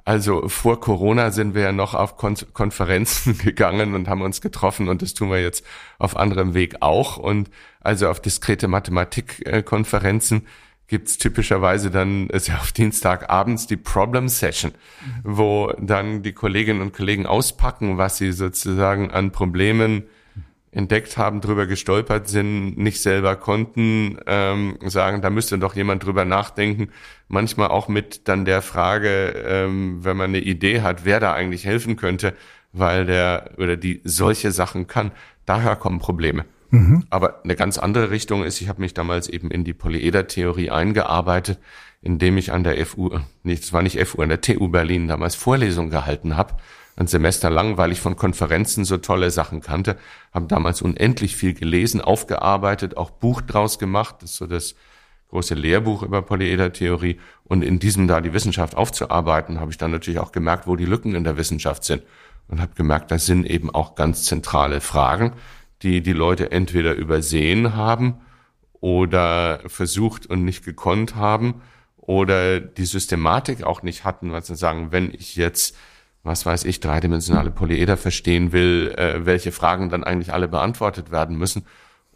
Also 0.04 0.48
vor 0.48 0.80
Corona 0.80 1.30
sind 1.30 1.54
wir 1.54 1.62
ja 1.62 1.72
noch 1.72 1.94
auf 1.94 2.18
Kon 2.18 2.36
Konferenzen 2.52 3.38
gegangen 3.42 3.94
und 3.94 4.06
haben 4.06 4.20
uns 4.20 4.42
getroffen 4.42 4.90
und 4.90 5.00
das 5.00 5.14
tun 5.14 5.30
wir 5.30 5.40
jetzt 5.40 5.64
auf 5.98 6.14
anderem 6.14 6.52
Weg 6.52 6.76
auch. 6.80 7.16
Und 7.16 7.48
also 7.80 8.10
auf 8.10 8.20
diskrete 8.20 8.68
Mathematikkonferenzen 8.68 10.46
gibt's 10.88 11.16
typischerweise 11.16 11.90
dann 11.90 12.28
ist 12.28 12.48
ja 12.48 12.56
auf 12.56 12.72
Dienstagabends 12.72 13.66
die 13.66 13.78
Problem 13.78 14.28
Session, 14.28 14.72
wo 15.24 15.72
dann 15.78 16.22
die 16.22 16.34
Kolleginnen 16.34 16.82
und 16.82 16.92
Kollegen 16.92 17.24
auspacken, 17.24 17.96
was 17.96 18.18
sie 18.18 18.32
sozusagen 18.32 19.10
an 19.10 19.32
Problemen 19.32 20.02
entdeckt 20.72 21.16
haben, 21.16 21.40
drüber 21.40 21.66
gestolpert 21.66 22.28
sind, 22.28 22.78
nicht 22.78 23.02
selber 23.02 23.36
konnten, 23.36 24.18
ähm, 24.26 24.78
sagen, 24.86 25.20
da 25.20 25.30
müsste 25.30 25.58
doch 25.58 25.74
jemand 25.74 26.04
drüber 26.04 26.24
nachdenken. 26.24 26.90
Manchmal 27.28 27.68
auch 27.68 27.88
mit 27.88 28.28
dann 28.28 28.44
der 28.44 28.62
Frage, 28.62 29.34
ähm, 29.46 30.04
wenn 30.04 30.16
man 30.16 30.30
eine 30.30 30.40
Idee 30.40 30.82
hat, 30.82 31.04
wer 31.04 31.18
da 31.18 31.32
eigentlich 31.32 31.64
helfen 31.64 31.96
könnte, 31.96 32.34
weil 32.72 33.04
der 33.04 33.50
oder 33.56 33.76
die 33.76 34.00
solche 34.04 34.52
Sachen 34.52 34.86
kann. 34.86 35.10
Daher 35.44 35.74
kommen 35.74 35.98
Probleme. 35.98 36.44
Mhm. 36.70 37.04
Aber 37.10 37.42
eine 37.42 37.56
ganz 37.56 37.78
andere 37.78 38.10
Richtung 38.10 38.44
ist, 38.44 38.60
ich 38.60 38.68
habe 38.68 38.80
mich 38.80 38.94
damals 38.94 39.28
eben 39.28 39.50
in 39.50 39.64
die 39.64 39.74
Polyeder-Theorie 39.74 40.70
eingearbeitet, 40.70 41.58
indem 42.00 42.38
ich 42.38 42.52
an 42.52 42.62
der 42.62 42.86
FU, 42.86 43.10
nee, 43.42 43.54
es 43.54 43.72
war 43.72 43.82
nicht 43.82 43.98
FU, 44.06 44.22
an 44.22 44.28
der 44.28 44.40
TU 44.40 44.68
Berlin 44.68 45.08
damals 45.08 45.34
Vorlesungen 45.34 45.90
gehalten 45.90 46.36
habe 46.36 46.54
ein 47.00 47.06
Semester 47.06 47.48
lang, 47.48 47.78
weil 47.78 47.92
ich 47.92 48.00
von 48.00 48.14
Konferenzen 48.14 48.84
so 48.84 48.98
tolle 48.98 49.30
Sachen 49.30 49.62
kannte, 49.62 49.96
habe 50.34 50.46
damals 50.46 50.82
unendlich 50.82 51.34
viel 51.34 51.54
gelesen, 51.54 52.02
aufgearbeitet, 52.02 52.98
auch 52.98 53.10
Buch 53.10 53.40
draus 53.40 53.78
gemacht, 53.78 54.16
das 54.20 54.32
ist 54.32 54.36
so 54.36 54.46
das 54.46 54.74
große 55.30 55.54
Lehrbuch 55.54 56.02
über 56.02 56.20
Polyedertheorie 56.20 57.18
und 57.44 57.62
in 57.62 57.78
diesem 57.78 58.06
da 58.06 58.20
die 58.20 58.34
Wissenschaft 58.34 58.76
aufzuarbeiten, 58.76 59.60
habe 59.60 59.70
ich 59.70 59.78
dann 59.78 59.92
natürlich 59.92 60.20
auch 60.20 60.30
gemerkt, 60.30 60.66
wo 60.66 60.76
die 60.76 60.84
Lücken 60.84 61.14
in 61.14 61.24
der 61.24 61.38
Wissenschaft 61.38 61.84
sind. 61.84 62.02
Und 62.48 62.60
habe 62.60 62.74
gemerkt, 62.74 63.12
das 63.12 63.26
sind 63.26 63.46
eben 63.46 63.70
auch 63.70 63.94
ganz 63.94 64.24
zentrale 64.24 64.80
Fragen, 64.80 65.34
die 65.82 66.02
die 66.02 66.12
Leute 66.12 66.50
entweder 66.50 66.94
übersehen 66.94 67.76
haben 67.76 68.20
oder 68.80 69.60
versucht 69.66 70.26
und 70.26 70.44
nicht 70.44 70.64
gekonnt 70.64 71.14
haben 71.14 71.62
oder 71.96 72.58
die 72.58 72.84
Systematik 72.84 73.62
auch 73.62 73.82
nicht 73.84 74.04
hatten, 74.04 74.32
was 74.32 74.48
sie 74.48 74.56
sagen, 74.56 74.90
wenn 74.90 75.14
ich 75.14 75.36
jetzt 75.36 75.76
was 76.22 76.44
weiß 76.44 76.64
ich, 76.64 76.80
dreidimensionale 76.80 77.50
Polyeder 77.50 77.96
verstehen 77.96 78.52
will, 78.52 78.94
äh, 78.96 79.24
welche 79.24 79.52
Fragen 79.52 79.88
dann 79.88 80.04
eigentlich 80.04 80.32
alle 80.32 80.48
beantwortet 80.48 81.10
werden 81.10 81.36
müssen. 81.36 81.64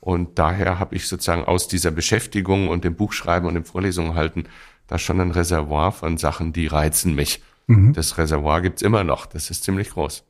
Und 0.00 0.38
daher 0.38 0.78
habe 0.78 0.94
ich 0.94 1.08
sozusagen 1.08 1.44
aus 1.44 1.68
dieser 1.68 1.90
Beschäftigung 1.90 2.68
und 2.68 2.84
dem 2.84 2.94
Buchschreiben 2.94 3.48
und 3.48 3.54
dem 3.54 3.64
Vorlesungen 3.64 4.14
halten 4.14 4.44
da 4.86 4.98
schon 4.98 5.20
ein 5.20 5.30
Reservoir 5.30 5.92
von 5.92 6.18
Sachen, 6.18 6.52
die 6.52 6.66
reizen 6.66 7.14
mich. 7.14 7.42
Mhm. 7.66 7.94
Das 7.94 8.18
Reservoir 8.18 8.60
gibt's 8.60 8.82
immer 8.82 9.04
noch. 9.04 9.24
Das 9.24 9.50
ist 9.50 9.64
ziemlich 9.64 9.90
groß. 9.90 10.24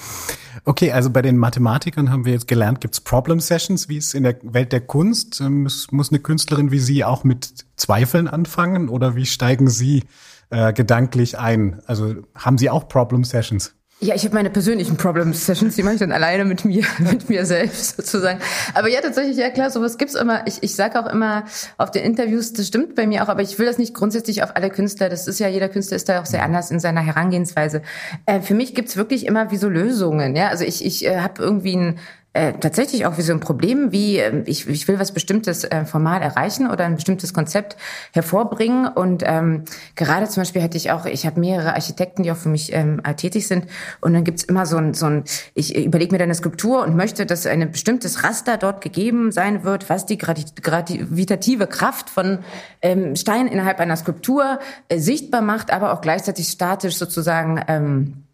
okay, 0.64 0.92
also 0.92 1.10
bei 1.10 1.20
den 1.20 1.36
Mathematikern 1.36 2.10
haben 2.10 2.24
wir 2.24 2.32
jetzt 2.32 2.48
gelernt, 2.48 2.80
gibt's 2.80 3.02
Problem 3.02 3.40
Sessions, 3.40 3.90
wie 3.90 3.98
es 3.98 4.14
in 4.14 4.22
der 4.22 4.38
Welt 4.42 4.72
der 4.72 4.80
Kunst. 4.80 5.40
Ähm, 5.40 5.64
muss, 5.64 5.92
muss 5.92 6.10
eine 6.10 6.20
Künstlerin 6.20 6.70
wie 6.70 6.78
Sie 6.78 7.04
auch 7.04 7.24
mit 7.24 7.66
Zweifeln 7.76 8.28
anfangen 8.28 8.88
oder 8.88 9.14
wie 9.16 9.26
steigen 9.26 9.68
Sie 9.68 10.04
äh, 10.50 10.72
gedanklich 10.72 11.38
ein? 11.38 11.80
Also 11.86 12.16
haben 12.34 12.58
Sie 12.58 12.70
auch 12.70 12.88
Problem 12.88 13.24
Sessions? 13.24 13.74
Ja, 14.02 14.14
ich 14.14 14.24
habe 14.24 14.34
meine 14.34 14.48
persönlichen 14.48 14.96
Problem 14.96 15.34
Sessions, 15.34 15.76
die 15.76 15.82
mache 15.82 15.94
ich 15.94 16.00
dann 16.00 16.10
alleine 16.10 16.46
mit 16.46 16.64
mir, 16.64 16.84
mit 16.98 17.28
mir 17.28 17.44
selbst 17.44 17.98
sozusagen. 17.98 18.40
Aber 18.72 18.88
ja, 18.88 19.02
tatsächlich, 19.02 19.36
ja 19.36 19.50
klar, 19.50 19.68
sowas 19.68 19.98
gibt's 19.98 20.14
immer. 20.14 20.46
Ich, 20.46 20.62
ich 20.62 20.74
sage 20.74 20.98
auch 20.98 21.06
immer 21.06 21.44
auf 21.76 21.90
den 21.90 22.04
Interviews, 22.04 22.54
das 22.54 22.66
stimmt 22.66 22.94
bei 22.94 23.06
mir 23.06 23.22
auch, 23.22 23.28
aber 23.28 23.42
ich 23.42 23.58
will 23.58 23.66
das 23.66 23.76
nicht 23.76 23.92
grundsätzlich 23.92 24.42
auf 24.42 24.56
alle 24.56 24.70
Künstler. 24.70 25.10
Das 25.10 25.28
ist 25.28 25.38
ja, 25.38 25.48
jeder 25.48 25.68
Künstler 25.68 25.96
ist 25.96 26.08
da 26.08 26.22
auch 26.22 26.24
sehr 26.24 26.42
anders 26.42 26.70
in 26.70 26.80
seiner 26.80 27.02
Herangehensweise. 27.02 27.82
Äh, 28.24 28.40
für 28.40 28.54
mich 28.54 28.74
gibt's 28.74 28.96
wirklich 28.96 29.26
immer 29.26 29.50
wie 29.50 29.58
so 29.58 29.68
Lösungen. 29.68 30.34
Ja, 30.34 30.48
also 30.48 30.64
ich, 30.64 30.82
ich 30.82 31.04
äh, 31.04 31.20
habe 31.20 31.42
irgendwie 31.42 31.76
ein 31.76 31.98
äh, 32.32 32.52
tatsächlich 32.52 33.06
auch 33.06 33.18
wie 33.18 33.22
so 33.22 33.32
ein 33.32 33.40
Problem, 33.40 33.90
wie 33.90 34.18
äh, 34.18 34.42
ich, 34.46 34.68
ich 34.68 34.86
will 34.86 35.00
was 35.00 35.10
Bestimmtes 35.10 35.64
äh, 35.64 35.84
formal 35.84 36.22
erreichen 36.22 36.70
oder 36.70 36.84
ein 36.84 36.94
bestimmtes 36.94 37.34
Konzept 37.34 37.76
hervorbringen. 38.12 38.86
Und 38.86 39.24
ähm, 39.26 39.64
gerade 39.96 40.28
zum 40.28 40.42
Beispiel 40.42 40.62
hatte 40.62 40.76
ich 40.76 40.92
auch, 40.92 41.06
ich 41.06 41.26
habe 41.26 41.40
mehrere 41.40 41.74
Architekten, 41.74 42.22
die 42.22 42.30
auch 42.30 42.36
für 42.36 42.48
mich 42.48 42.72
ähm, 42.72 43.02
tätig 43.16 43.48
sind. 43.48 43.66
Und 44.00 44.14
dann 44.14 44.22
gibt's 44.22 44.44
immer 44.44 44.64
so 44.64 44.76
ein, 44.76 44.94
so 44.94 45.06
ein 45.06 45.24
ich 45.54 45.76
überlege 45.76 46.12
mir 46.12 46.18
dann 46.18 46.26
eine 46.26 46.36
Skulptur 46.36 46.82
und 46.82 46.94
möchte, 46.94 47.26
dass 47.26 47.46
ein 47.46 47.68
bestimmtes 47.72 48.22
Raster 48.22 48.58
dort 48.58 48.80
gegeben 48.80 49.32
sein 49.32 49.64
wird, 49.64 49.90
was 49.90 50.06
die 50.06 50.16
gravitative 50.16 51.66
Kraft 51.66 52.10
von 52.10 52.38
ähm, 52.80 53.16
Stein 53.16 53.48
innerhalb 53.48 53.80
einer 53.80 53.96
Skulptur 53.96 54.60
äh, 54.88 54.98
sichtbar 54.98 55.42
macht, 55.42 55.72
aber 55.72 55.92
auch 55.92 56.00
gleichzeitig 56.00 56.46
statisch 56.46 56.94
sozusagen 56.94 57.60
ähm, 57.66 58.24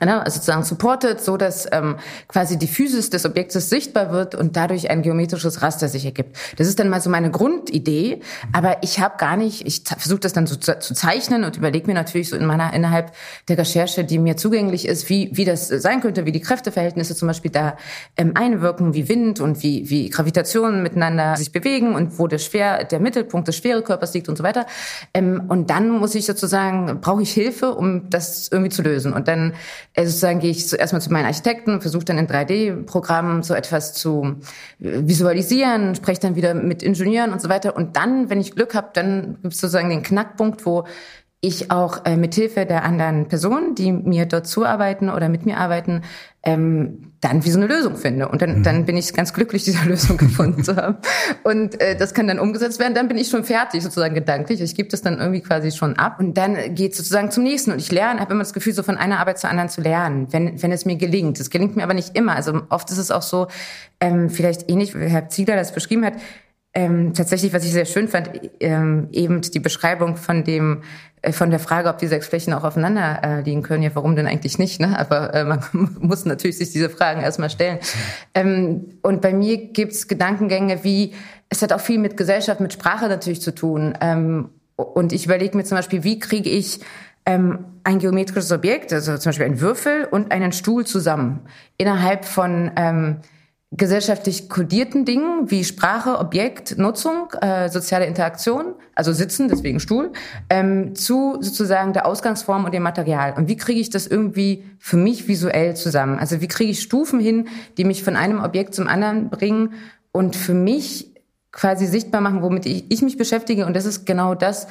also 0.00 0.36
sozusagen 0.36 0.64
supportet, 0.64 1.20
so 1.20 1.36
dass 1.36 1.68
ähm, 1.72 1.96
quasi 2.28 2.58
die 2.58 2.66
Physis 2.66 3.10
des 3.10 3.24
Objektes 3.24 3.70
sichtbar 3.70 4.12
wird 4.12 4.34
und 4.34 4.56
dadurch 4.56 4.90
ein 4.90 5.02
geometrisches 5.02 5.62
Raster 5.62 5.88
sich 5.88 6.04
ergibt. 6.04 6.36
Das 6.56 6.66
ist 6.66 6.78
dann 6.78 6.88
mal 6.88 7.00
so 7.00 7.10
meine 7.10 7.30
Grundidee, 7.30 8.20
aber 8.52 8.82
ich 8.82 9.00
habe 9.00 9.16
gar 9.18 9.36
nicht, 9.36 9.66
ich 9.66 9.82
versuche 9.84 10.20
das 10.20 10.32
dann 10.32 10.46
so 10.46 10.56
zu, 10.56 10.78
zu 10.78 10.94
zeichnen 10.94 11.44
und 11.44 11.56
überlege 11.56 11.86
mir 11.86 11.94
natürlich 11.94 12.28
so 12.28 12.36
in 12.36 12.46
meiner 12.46 12.72
innerhalb 12.72 13.12
der 13.48 13.58
Recherche, 13.58 14.04
die 14.04 14.18
mir 14.18 14.36
zugänglich 14.36 14.86
ist, 14.86 15.08
wie 15.08 15.30
wie 15.32 15.44
das 15.44 15.68
sein 15.68 16.00
könnte, 16.00 16.26
wie 16.26 16.32
die 16.32 16.40
Kräfteverhältnisse 16.40 17.14
zum 17.14 17.28
Beispiel 17.28 17.50
da 17.50 17.76
ähm, 18.16 18.32
einwirken, 18.34 18.94
wie 18.94 19.08
Wind 19.08 19.40
und 19.40 19.62
wie 19.62 19.88
wie 19.90 20.08
Gravitation 20.10 20.82
miteinander 20.82 21.36
sich 21.36 21.52
bewegen 21.52 21.94
und 21.94 22.18
wo 22.18 22.26
der 22.26 22.38
schwer 22.38 22.84
der 22.84 23.00
Mittelpunkt 23.00 23.48
des 23.48 23.56
Schwerekörpers 23.56 24.14
liegt 24.14 24.28
und 24.28 24.36
so 24.36 24.44
weiter. 24.44 24.66
Ähm, 25.12 25.44
und 25.48 25.70
dann 25.70 25.90
muss 25.90 26.14
ich 26.14 26.26
sozusagen 26.26 27.00
brauche 27.00 27.22
ich 27.22 27.32
Hilfe, 27.32 27.74
um 27.74 28.10
das 28.10 28.48
irgendwie 28.50 28.70
zu 28.70 28.82
lösen 28.82 29.12
und 29.12 29.28
dann 29.28 29.54
also 29.96 30.10
sozusagen 30.10 30.40
gehe 30.40 30.50
ich 30.50 30.68
zuerst 30.68 30.92
mal 30.92 31.00
zu 31.00 31.12
meinen 31.12 31.26
Architekten, 31.26 31.80
versuche 31.80 32.04
dann 32.04 32.18
in 32.18 32.26
3D-Programmen 32.26 33.42
so 33.42 33.54
etwas 33.54 33.94
zu 33.94 34.36
äh, 34.80 35.06
visualisieren, 35.06 35.94
spreche 35.94 36.20
dann 36.20 36.36
wieder 36.36 36.54
mit 36.54 36.82
Ingenieuren 36.82 37.32
und 37.32 37.40
so 37.40 37.48
weiter. 37.48 37.76
Und 37.76 37.96
dann, 37.96 38.30
wenn 38.30 38.40
ich 38.40 38.54
Glück 38.54 38.74
habe, 38.74 38.90
dann 38.92 39.38
gibt 39.42 39.54
es 39.54 39.60
sozusagen 39.60 39.88
den 39.88 40.02
Knackpunkt, 40.02 40.66
wo 40.66 40.84
ich 41.46 41.70
auch 41.70 42.04
äh, 42.04 42.16
mithilfe 42.16 42.64
der 42.64 42.84
anderen 42.84 43.28
Personen, 43.28 43.74
die 43.74 43.92
mir 43.92 44.26
dort 44.26 44.46
zuarbeiten 44.46 45.10
oder 45.10 45.28
mit 45.28 45.44
mir 45.44 45.58
arbeiten, 45.58 46.02
ähm, 46.42 47.12
dann 47.20 47.44
wie 47.44 47.50
so 47.50 47.58
eine 47.58 47.66
Lösung 47.66 47.96
finde. 47.96 48.28
Und 48.28 48.42
dann, 48.42 48.58
mhm. 48.58 48.62
dann 48.62 48.84
bin 48.86 48.96
ich 48.96 49.12
ganz 49.12 49.32
glücklich, 49.32 49.64
diese 49.64 49.84
Lösung 49.88 50.16
gefunden 50.16 50.64
zu 50.64 50.76
haben. 50.76 50.96
Und 51.42 51.80
äh, 51.80 51.96
das 51.96 52.14
kann 52.14 52.28
dann 52.28 52.38
umgesetzt 52.38 52.78
werden. 52.78 52.94
Dann 52.94 53.08
bin 53.08 53.18
ich 53.18 53.28
schon 53.28 53.44
fertig, 53.44 53.82
sozusagen 53.82 54.14
gedanklich. 54.14 54.60
Ich 54.60 54.74
gebe 54.74 54.88
das 54.88 55.02
dann 55.02 55.18
irgendwie 55.18 55.40
quasi 55.40 55.70
schon 55.70 55.96
ab. 55.96 56.18
Und 56.18 56.34
dann 56.34 56.74
geht 56.74 56.94
sozusagen 56.94 57.30
zum 57.30 57.44
nächsten. 57.44 57.72
Und 57.72 57.78
ich 57.78 57.92
lerne, 57.92 58.20
habe 58.20 58.32
immer 58.32 58.42
das 58.42 58.54
Gefühl, 58.54 58.72
so 58.72 58.82
von 58.82 58.96
einer 58.96 59.20
Arbeit 59.20 59.38
zur 59.38 59.50
anderen 59.50 59.68
zu 59.68 59.80
lernen, 59.80 60.28
wenn, 60.30 60.62
wenn 60.62 60.72
es 60.72 60.84
mir 60.84 60.96
gelingt. 60.96 61.40
Es 61.40 61.50
gelingt 61.50 61.76
mir 61.76 61.82
aber 61.82 61.94
nicht 61.94 62.16
immer. 62.16 62.36
Also 62.36 62.62
oft 62.70 62.90
ist 62.90 62.98
es 62.98 63.10
auch 63.10 63.22
so, 63.22 63.48
ähm, 64.00 64.30
vielleicht 64.30 64.70
ähnlich, 64.70 64.94
wie 64.94 65.06
Herr 65.06 65.28
Ziegler 65.28 65.56
das 65.56 65.72
beschrieben 65.72 66.04
hat, 66.04 66.14
ähm, 66.74 67.14
tatsächlich, 67.14 67.52
was 67.52 67.64
ich 67.64 67.72
sehr 67.72 67.84
schön 67.84 68.08
fand, 68.08 68.30
ähm, 68.58 69.08
eben 69.12 69.40
die 69.40 69.60
Beschreibung 69.60 70.16
von 70.16 70.42
dem, 70.42 70.82
von 71.32 71.50
der 71.50 71.60
Frage, 71.60 71.88
ob 71.88 71.98
die 71.98 72.06
sechs 72.06 72.26
Flächen 72.26 72.52
auch 72.52 72.64
aufeinander 72.64 73.20
äh, 73.22 73.40
liegen 73.42 73.62
können. 73.62 73.82
Ja, 73.82 73.90
warum 73.94 74.16
denn 74.16 74.26
eigentlich 74.26 74.58
nicht? 74.58 74.80
Ne? 74.80 74.98
Aber 74.98 75.32
äh, 75.34 75.44
man 75.44 75.60
muss 76.00 76.24
natürlich 76.24 76.58
sich 76.58 76.72
diese 76.72 76.90
Fragen 76.90 77.20
erstmal 77.20 77.50
stellen. 77.50 77.78
Ähm, 78.34 78.98
und 79.02 79.20
bei 79.20 79.32
mir 79.32 79.56
gibt's 79.56 80.08
Gedankengänge 80.08 80.84
wie, 80.84 81.14
es 81.48 81.62
hat 81.62 81.72
auch 81.72 81.80
viel 81.80 81.98
mit 81.98 82.16
Gesellschaft, 82.16 82.60
mit 82.60 82.72
Sprache 82.72 83.08
natürlich 83.08 83.40
zu 83.40 83.54
tun. 83.54 83.96
Ähm, 84.00 84.50
und 84.76 85.12
ich 85.12 85.26
überlege 85.26 85.56
mir 85.56 85.64
zum 85.64 85.76
Beispiel, 85.76 86.04
wie 86.04 86.18
kriege 86.18 86.50
ich 86.50 86.80
ähm, 87.26 87.66
ein 87.84 87.98
geometrisches 87.98 88.52
Objekt, 88.52 88.92
also 88.92 89.16
zum 89.16 89.30
Beispiel 89.30 89.46
ein 89.46 89.60
Würfel 89.60 90.04
und 90.10 90.32
einen 90.32 90.52
Stuhl 90.52 90.84
zusammen 90.84 91.40
innerhalb 91.76 92.24
von 92.24 92.72
ähm, 92.76 93.20
gesellschaftlich 93.76 94.48
kodierten 94.48 95.04
Dingen 95.04 95.50
wie 95.50 95.64
Sprache, 95.64 96.18
Objekt, 96.18 96.78
Nutzung, 96.78 97.30
äh, 97.40 97.68
soziale 97.68 98.06
Interaktion, 98.06 98.74
also 98.94 99.12
Sitzen, 99.12 99.48
deswegen 99.48 99.80
Stuhl, 99.80 100.12
ähm, 100.48 100.94
zu 100.94 101.38
sozusagen 101.40 101.92
der 101.92 102.06
Ausgangsform 102.06 102.64
und 102.64 102.72
dem 102.72 102.84
Material. 102.84 103.34
Und 103.36 103.48
wie 103.48 103.56
kriege 103.56 103.80
ich 103.80 103.90
das 103.90 104.06
irgendwie 104.06 104.64
für 104.78 104.96
mich 104.96 105.26
visuell 105.26 105.74
zusammen? 105.74 106.18
Also 106.18 106.40
wie 106.40 106.48
kriege 106.48 106.70
ich 106.70 106.82
Stufen 106.82 107.18
hin, 107.18 107.48
die 107.76 107.84
mich 107.84 108.04
von 108.04 108.16
einem 108.16 108.42
Objekt 108.42 108.74
zum 108.74 108.86
anderen 108.86 109.28
bringen 109.28 109.74
und 110.12 110.36
für 110.36 110.54
mich 110.54 111.12
quasi 111.50 111.86
sichtbar 111.86 112.20
machen, 112.20 112.42
womit 112.42 112.66
ich, 112.66 112.90
ich 112.90 113.02
mich 113.02 113.16
beschäftige. 113.16 113.66
Und 113.66 113.74
das 113.74 113.86
ist 113.86 114.06
genau 114.06 114.34
das, 114.34 114.68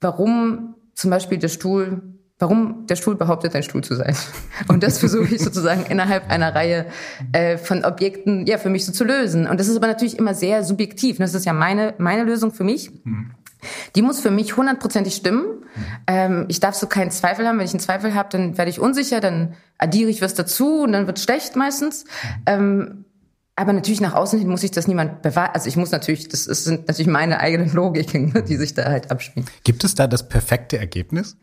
warum 0.00 0.74
zum 0.94 1.10
Beispiel 1.10 1.38
der 1.38 1.48
Stuhl 1.48 2.02
warum 2.38 2.86
der 2.88 2.96
Stuhl 2.96 3.14
behauptet, 3.14 3.54
ein 3.54 3.62
Stuhl 3.62 3.84
zu 3.84 3.94
sein. 3.94 4.16
Und 4.68 4.82
das 4.82 4.98
versuche 4.98 5.34
ich 5.34 5.42
sozusagen 5.42 5.86
innerhalb 5.88 6.30
einer 6.30 6.54
Reihe 6.54 6.86
äh, 7.32 7.56
von 7.58 7.84
Objekten 7.84 8.46
ja 8.46 8.58
für 8.58 8.70
mich 8.70 8.84
so 8.84 8.92
zu 8.92 9.04
lösen. 9.04 9.46
Und 9.46 9.60
das 9.60 9.68
ist 9.68 9.76
aber 9.76 9.86
natürlich 9.86 10.18
immer 10.18 10.34
sehr 10.34 10.64
subjektiv. 10.64 11.18
Das 11.18 11.34
ist 11.34 11.46
ja 11.46 11.52
meine 11.52 11.94
meine 11.98 12.24
Lösung 12.24 12.52
für 12.52 12.64
mich. 12.64 12.90
Die 13.94 14.02
muss 14.02 14.20
für 14.20 14.30
mich 14.30 14.56
hundertprozentig 14.56 15.14
stimmen. 15.14 15.46
Ähm, 16.06 16.46
ich 16.48 16.60
darf 16.60 16.74
so 16.74 16.86
keinen 16.86 17.10
Zweifel 17.10 17.46
haben. 17.46 17.58
Wenn 17.58 17.64
ich 17.64 17.72
einen 17.72 17.80
Zweifel 17.80 18.14
habe, 18.14 18.28
dann 18.30 18.58
werde 18.58 18.70
ich 18.70 18.80
unsicher, 18.80 19.20
dann 19.20 19.54
addiere 19.78 20.10
ich 20.10 20.22
was 20.22 20.34
dazu 20.34 20.82
und 20.82 20.92
dann 20.92 21.06
wird 21.06 21.18
schlecht 21.18 21.56
meistens. 21.56 22.04
Ähm, 22.46 23.04
aber 23.56 23.72
natürlich 23.72 24.00
nach 24.00 24.14
außen 24.14 24.38
hin 24.38 24.48
muss 24.48 24.64
ich 24.64 24.72
das 24.72 24.88
niemand 24.88 25.22
bewahren. 25.22 25.50
Also 25.54 25.68
ich 25.68 25.76
muss 25.76 25.92
natürlich, 25.92 26.28
das 26.28 26.44
sind 26.44 26.88
natürlich 26.88 27.06
meine 27.06 27.38
eigenen 27.38 27.72
Logiken, 27.72 28.44
die 28.48 28.56
sich 28.56 28.74
da 28.74 28.84
halt 28.84 29.10
abspielen. 29.10 29.48
Gibt 29.62 29.84
es 29.84 29.94
da 29.94 30.06
das 30.06 30.28
perfekte 30.28 30.78
Ergebnis? 30.78 31.36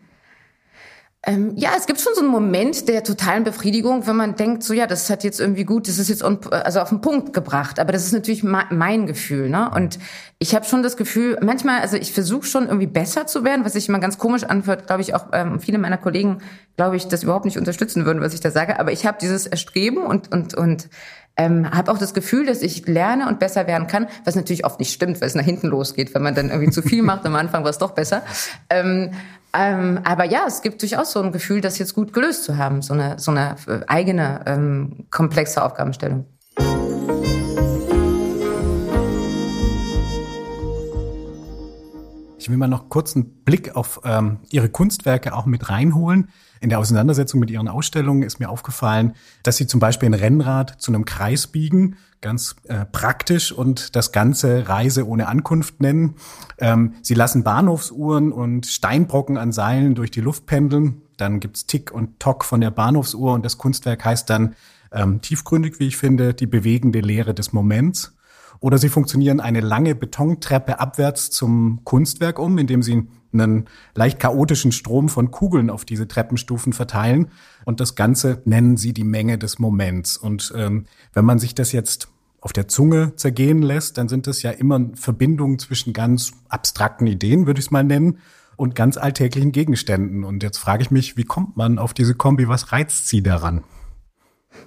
Ähm, 1.24 1.54
ja, 1.56 1.74
es 1.78 1.86
gibt 1.86 2.02
schon 2.02 2.16
so 2.16 2.22
einen 2.22 2.32
Moment 2.32 2.88
der 2.88 3.04
totalen 3.04 3.44
Befriedigung, 3.44 4.08
wenn 4.08 4.16
man 4.16 4.36
denkt, 4.36 4.64
so 4.64 4.74
ja, 4.74 4.88
das 4.88 5.08
hat 5.12 5.24
jetzt 5.24 5.40
irgendwie 5.40 5.66
gut, 5.66 5.88
das 5.88 6.00
ist 6.00 6.10
jetzt 6.10 6.24
on, 6.24 6.40
also 6.50 6.80
auf 6.80 6.90
den 6.90 7.02
Punkt 7.02 7.32
gebracht. 7.32 7.80
Aber 7.80 7.92
das 7.92 8.06
ist 8.06 8.12
natürlich 8.12 8.44
mein 8.44 9.06
Gefühl, 9.06 9.48
ne? 9.48 9.70
Und 9.70 10.00
ich 10.40 10.56
habe 10.56 10.66
schon 10.66 10.82
das 10.82 10.98
Gefühl, 10.98 11.38
manchmal, 11.44 11.82
also 11.82 11.96
ich 11.96 12.12
versuche 12.12 12.48
schon 12.48 12.66
irgendwie 12.66 12.88
besser 12.88 13.28
zu 13.28 13.44
werden, 13.44 13.64
was 13.66 13.74
sich 13.74 13.88
immer 13.88 14.00
ganz 14.00 14.18
komisch 14.18 14.46
anhört, 14.46 14.88
glaube 14.88 15.04
ich 15.04 15.14
auch 15.14 15.28
ähm, 15.32 15.60
viele 15.60 15.78
meiner 15.78 16.00
Kollegen, 16.00 16.40
glaube 16.76 16.96
ich, 16.96 17.08
das 17.08 17.22
überhaupt 17.22 17.46
nicht 17.46 17.60
unterstützen 17.60 18.04
würden, 18.06 18.24
was 18.24 18.34
ich 18.34 18.40
da 18.40 18.50
sage. 18.50 18.80
Aber 18.80 18.92
ich 18.92 19.06
habe 19.06 19.20
dieses 19.22 19.46
Erstreben 19.46 20.04
und 20.04 20.32
und 20.32 20.56
und 20.56 20.90
ähm, 21.38 21.70
habe 21.70 21.92
auch 21.92 22.00
das 22.00 22.16
Gefühl, 22.16 22.48
dass 22.48 22.64
ich 22.64 22.88
lerne 22.88 23.28
und 23.28 23.38
besser 23.38 23.68
werden 23.68 23.86
kann, 23.86 24.08
was 24.26 24.36
natürlich 24.36 24.66
oft 24.66 24.80
nicht 24.80 24.92
stimmt, 24.92 25.22
weil 25.22 25.28
es 25.28 25.36
nach 25.36 25.46
hinten 25.46 25.68
losgeht, 25.68 26.16
wenn 26.16 26.24
man 26.24 26.34
dann 26.34 26.50
irgendwie 26.50 26.72
zu 26.72 26.82
viel 26.82 27.02
macht. 27.04 27.26
Am 27.28 27.36
Anfang 27.36 27.64
war 27.64 27.70
es 27.70 27.78
doch 27.78 27.92
besser. 27.92 28.24
Ähm, 28.72 29.12
ähm, 29.54 30.00
aber 30.04 30.26
ja, 30.26 30.46
es 30.48 30.62
gibt 30.62 30.82
durchaus 30.82 31.12
so 31.12 31.22
ein 31.22 31.32
Gefühl, 31.32 31.62
das 31.62 31.78
jetzt 31.78 31.94
gut 31.94 32.14
gelöst 32.14 32.46
zu 32.46 32.58
haben, 32.58 32.82
so 32.82 32.94
eine, 32.94 33.20
so 33.20 33.32
eine 33.32 33.56
äh, 33.68 33.82
eigene 33.88 34.42
ähm, 34.46 35.08
komplexe 35.12 35.64
Aufgabenstellung. 35.64 36.26
Ich 42.42 42.50
will 42.50 42.58
mal 42.58 42.68
noch 42.68 42.90
kurz 42.90 43.16
einen 43.16 43.44
Blick 43.46 43.76
auf 43.76 44.02
ähm, 44.04 44.40
Ihre 44.50 44.68
Kunstwerke 44.68 45.36
auch 45.36 45.46
mit 45.46 45.70
reinholen. 45.70 46.30
In 46.60 46.70
der 46.70 46.80
Auseinandersetzung 46.80 47.40
mit 47.40 47.52
Ihren 47.52 47.68
Ausstellungen 47.68 48.24
ist 48.24 48.40
mir 48.40 48.50
aufgefallen, 48.50 49.14
dass 49.44 49.58
Sie 49.58 49.68
zum 49.68 49.80
Beispiel 49.80 50.10
ein 50.10 50.16
Rennrad 50.16 50.82
zu 50.82 50.92
einem 50.92 51.06
Kreis 51.06 51.46
biegen, 51.46 51.98
ganz 52.20 52.56
äh, 52.64 52.84
praktisch 52.86 53.52
und 53.52 53.96
das 53.96 54.12
Ganze 54.12 54.68
Reise 54.68 55.08
ohne 55.08 55.28
Ankunft 55.28 55.82
nennen. 55.82 56.16
Ähm, 56.58 56.96
Sie 57.04 57.14
lassen 57.14 57.44
Bahnhofsuhren 57.44 58.32
und 58.32 58.66
Steinbrocken 58.66 59.38
an 59.38 59.52
Seilen 59.52 59.94
durch 59.94 60.10
die 60.10 60.22
Luft 60.22 60.48
pendeln. 60.48 61.04
Dann 61.18 61.42
gibt's 61.42 61.68
Tick 61.68 61.92
und 61.92 62.20
Tock 62.20 62.44
von 62.44 62.60
der 62.60 62.72
Bahnhofsuhr 62.72 63.34
und 63.34 63.46
das 63.46 63.60
Kunstwerk 63.60 64.04
heißt 64.04 64.28
dann 64.32 64.56
ähm, 64.92 65.22
tiefgründig, 65.22 65.80
wie 65.80 65.86
ich 65.86 65.98
finde, 65.98 66.34
die 66.34 66.48
bewegende 66.48 67.02
Lehre 67.02 67.36
des 67.36 67.54
Moments. 67.54 68.16
Oder 68.62 68.78
sie 68.78 68.90
funktionieren 68.90 69.40
eine 69.40 69.60
lange 69.60 69.96
Betontreppe 69.96 70.80
abwärts 70.80 71.32
zum 71.32 71.82
Kunstwerk 71.84 72.38
um, 72.38 72.60
indem 72.60 72.84
sie 72.84 73.08
einen 73.34 73.66
leicht 73.96 74.20
chaotischen 74.20 74.72
Strom 74.72 75.10
von 75.10 75.32
Kugeln 75.32 75.72
auf 75.72 75.84
diese 75.84 76.08
Treppenstufen 76.08 76.72
verteilen. 76.72 77.30
Und 77.66 77.80
das 77.80 77.96
Ganze 77.96 78.42
nennen 78.46 78.78
sie 78.78 78.94
die 78.94 79.04
Menge 79.04 79.40
des 79.40 79.58
Moments. 79.58 80.16
Und 80.16 80.54
ähm, 80.56 80.86
wenn 81.14 81.26
man 81.26 81.40
sich 81.40 81.56
das 81.56 81.72
jetzt 81.72 82.10
auf 82.40 82.54
der 82.54 82.68
Zunge 82.68 83.16
zergehen 83.16 83.64
lässt, 83.64 83.98
dann 83.98 84.08
sind 84.08 84.28
das 84.28 84.44
ja 84.44 84.52
immer 84.52 84.90
Verbindungen 84.94 85.58
zwischen 85.58 85.92
ganz 85.92 86.32
abstrakten 86.48 87.08
Ideen, 87.08 87.48
würde 87.48 87.60
ich 87.60 87.66
es 87.66 87.72
mal 87.72 87.84
nennen, 87.84 88.20
und 88.58 88.76
ganz 88.76 88.98
alltäglichen 88.98 89.52
Gegenständen. 89.52 90.24
Und 90.24 90.44
jetzt 90.44 90.60
frage 90.60 90.84
ich 90.84 90.92
mich, 90.92 91.18
wie 91.18 91.24
kommt 91.24 91.58
man 91.58 91.80
auf 91.80 91.96
diese 91.96 92.14
Kombi? 92.14 92.48
Was 92.48 92.72
reizt 92.72 93.08
sie 93.08 93.24
daran? 93.24 93.64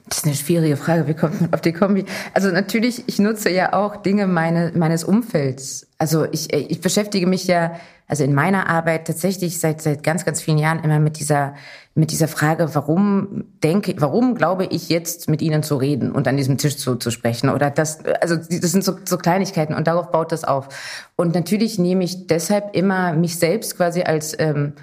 Das 0.06 0.18
ist 0.18 0.26
eine 0.26 0.34
schwierige 0.34 0.76
Frage. 0.76 1.08
Wie 1.08 1.14
kommt 1.14 1.40
man 1.40 1.54
auf 1.54 1.62
die 1.62 1.72
Kombi? 1.72 2.04
Also 2.34 2.50
natürlich, 2.50 3.04
ich 3.06 3.18
nutze 3.18 3.50
ja 3.50 3.72
auch 3.72 3.96
Dinge 3.96 4.26
meine, 4.26 4.72
meines 4.74 5.02
Umfelds. 5.02 5.86
Also 5.96 6.26
ich, 6.30 6.52
ich 6.52 6.80
beschäftige 6.82 7.26
mich 7.26 7.46
ja, 7.46 7.80
also 8.06 8.22
in 8.22 8.34
meiner 8.34 8.68
Arbeit 8.68 9.06
tatsächlich 9.06 9.58
seit, 9.58 9.80
seit 9.80 10.02
ganz, 10.02 10.26
ganz 10.26 10.42
vielen 10.42 10.58
Jahren 10.58 10.84
immer 10.84 10.98
mit 10.98 11.18
dieser, 11.18 11.54
mit 11.94 12.10
dieser 12.10 12.28
Frage, 12.28 12.74
warum 12.74 13.44
denke, 13.62 13.94
warum 13.98 14.34
glaube 14.34 14.66
ich 14.66 14.90
jetzt 14.90 15.30
mit 15.30 15.40
Ihnen 15.40 15.62
zu 15.62 15.76
reden 15.76 16.12
und 16.12 16.28
an 16.28 16.36
diesem 16.36 16.58
Tisch 16.58 16.76
zu, 16.76 16.96
zu 16.96 17.10
sprechen 17.10 17.48
oder 17.48 17.70
das, 17.70 18.04
also 18.20 18.36
das 18.36 18.72
sind 18.72 18.84
so, 18.84 18.98
so 19.06 19.16
Kleinigkeiten 19.16 19.72
und 19.72 19.86
darauf 19.86 20.10
baut 20.10 20.32
das 20.32 20.44
auf. 20.44 20.68
Und 21.16 21.34
natürlich 21.34 21.78
nehme 21.78 22.04
ich 22.04 22.26
deshalb 22.26 22.76
immer 22.76 23.14
mich 23.14 23.38
selbst 23.38 23.78
quasi 23.78 24.02
als, 24.02 24.38
ähm, 24.38 24.74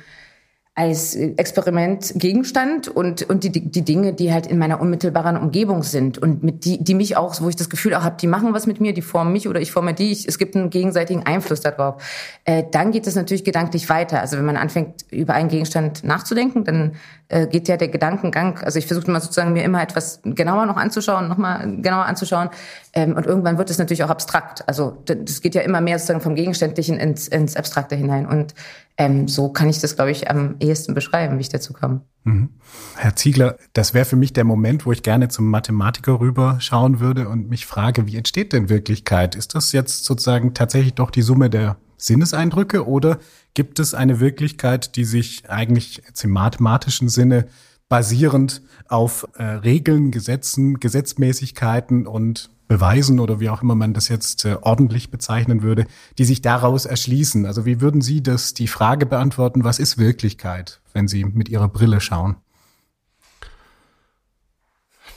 als 0.73 1.15
Experiment 1.15 2.13
Gegenstand 2.15 2.87
und, 2.87 3.23
und 3.29 3.43
die, 3.43 3.51
die 3.51 3.81
Dinge, 3.81 4.13
die 4.13 4.31
halt 4.31 4.47
in 4.47 4.57
meiner 4.57 4.79
unmittelbaren 4.79 5.35
Umgebung 5.35 5.83
sind 5.83 6.17
und 6.17 6.43
mit 6.43 6.63
die, 6.63 6.81
die 6.81 6.93
mich 6.93 7.17
auch, 7.17 7.41
wo 7.41 7.49
ich 7.49 7.57
das 7.57 7.69
Gefühl 7.69 7.93
auch 7.93 8.03
habe, 8.03 8.15
die 8.17 8.27
machen 8.27 8.53
was 8.53 8.67
mit 8.67 8.79
mir, 8.79 8.93
die 8.93 9.01
formen 9.01 9.33
mich 9.33 9.49
oder 9.49 9.59
ich 9.59 9.69
forme 9.69 9.93
die, 9.93 10.13
ich, 10.13 10.29
es 10.29 10.37
gibt 10.37 10.55
einen 10.55 10.69
gegenseitigen 10.69 11.25
Einfluss 11.25 11.59
darauf. 11.59 12.01
Äh, 12.45 12.63
dann 12.71 12.91
geht 12.91 13.05
es 13.05 13.15
natürlich 13.15 13.43
gedanklich 13.43 13.89
weiter. 13.89 14.21
Also 14.21 14.37
wenn 14.37 14.45
man 14.45 14.55
anfängt, 14.55 15.05
über 15.11 15.33
einen 15.33 15.49
Gegenstand 15.49 16.05
nachzudenken, 16.05 16.63
dann 16.63 16.93
äh, 17.27 17.47
geht 17.47 17.67
ja 17.67 17.75
der 17.75 17.89
Gedankengang, 17.89 18.59
also 18.59 18.79
ich 18.79 18.87
versuche 18.87 19.11
mal 19.11 19.19
sozusagen 19.19 19.51
mir 19.51 19.63
immer 19.63 19.83
etwas 19.83 20.21
genauer 20.23 20.67
noch 20.67 20.77
anzuschauen, 20.77 21.27
nochmal 21.27 21.79
genauer 21.81 22.05
anzuschauen 22.05 22.49
ähm, 22.93 23.17
und 23.17 23.25
irgendwann 23.25 23.57
wird 23.57 23.69
es 23.69 23.77
natürlich 23.77 24.05
auch 24.05 24.09
abstrakt. 24.09 24.63
Also 24.67 24.97
das 25.05 25.41
geht 25.41 25.53
ja 25.53 25.61
immer 25.61 25.81
mehr 25.81 25.99
sozusagen 25.99 26.21
vom 26.21 26.35
Gegenständlichen 26.35 26.97
ins, 26.97 27.27
ins 27.27 27.57
Abstrakte 27.57 27.95
hinein 27.97 28.25
und 28.25 28.53
ähm, 28.97 29.27
so 29.27 29.49
kann 29.49 29.69
ich 29.69 29.79
das, 29.79 29.95
glaube 29.95 30.11
ich, 30.11 30.29
am 30.29 30.55
ehesten 30.59 30.93
beschreiben, 30.93 31.37
wie 31.37 31.41
ich 31.41 31.49
dazu 31.49 31.73
komme. 31.73 32.01
Mhm. 32.23 32.49
Herr 32.95 33.15
Ziegler, 33.15 33.57
das 33.73 33.93
wäre 33.93 34.05
für 34.05 34.15
mich 34.15 34.33
der 34.33 34.43
Moment, 34.43 34.85
wo 34.85 34.91
ich 34.91 35.01
gerne 35.01 35.29
zum 35.29 35.49
Mathematiker 35.49 36.19
rüber 36.19 36.57
schauen 36.59 36.99
würde 36.99 37.27
und 37.27 37.49
mich 37.49 37.65
frage, 37.65 38.05
wie 38.05 38.17
entsteht 38.17 38.53
denn 38.53 38.69
Wirklichkeit? 38.69 39.35
Ist 39.35 39.55
das 39.55 39.71
jetzt 39.71 40.05
sozusagen 40.05 40.53
tatsächlich 40.53 40.93
doch 40.93 41.09
die 41.09 41.23
Summe 41.23 41.49
der 41.49 41.77
Sinneseindrücke 41.97 42.87
oder 42.87 43.19
gibt 43.53 43.79
es 43.79 43.93
eine 43.93 44.19
Wirklichkeit, 44.19 44.95
die 44.95 45.03
sich 45.03 45.49
eigentlich 45.49 46.01
jetzt 46.05 46.23
im 46.23 46.31
mathematischen 46.31 47.09
Sinne 47.09 47.47
basierend 47.91 48.61
auf 48.87 49.27
äh, 49.35 49.43
Regeln, 49.43 50.11
Gesetzen, 50.11 50.79
Gesetzmäßigkeiten 50.79 52.07
und 52.07 52.49
Beweisen 52.69 53.19
oder 53.19 53.41
wie 53.41 53.49
auch 53.49 53.61
immer 53.61 53.75
man 53.75 53.93
das 53.93 54.07
jetzt 54.07 54.45
äh, 54.45 54.55
ordentlich 54.61 55.11
bezeichnen 55.11 55.61
würde, 55.61 55.85
die 56.17 56.23
sich 56.23 56.41
daraus 56.41 56.85
erschließen. 56.85 57.45
Also 57.45 57.65
wie 57.65 57.81
würden 57.81 57.99
Sie 57.99 58.23
das 58.23 58.53
die 58.53 58.69
Frage 58.69 59.05
beantworten, 59.05 59.65
was 59.65 59.77
ist 59.77 59.97
Wirklichkeit, 59.97 60.79
wenn 60.93 61.09
Sie 61.09 61.25
mit 61.25 61.49
Ihrer 61.49 61.67
Brille 61.67 61.99
schauen? 61.99 62.37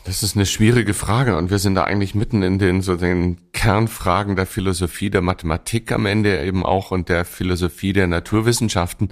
Das 0.02 0.24
ist 0.24 0.34
eine 0.34 0.44
schwierige 0.44 0.94
Frage 0.94 1.36
und 1.36 1.52
wir 1.52 1.60
sind 1.60 1.76
da 1.76 1.84
eigentlich 1.84 2.16
mitten 2.16 2.42
in 2.42 2.58
den 2.58 2.82
so 2.82 2.96
den 2.96 3.52
Kernfragen 3.52 4.34
der 4.34 4.46
Philosophie, 4.46 5.10
der 5.10 5.22
Mathematik 5.22 5.92
am 5.92 6.06
Ende 6.06 6.44
eben 6.44 6.66
auch 6.66 6.90
und 6.90 7.08
der 7.08 7.24
Philosophie 7.24 7.92
der 7.92 8.08
Naturwissenschaften, 8.08 9.10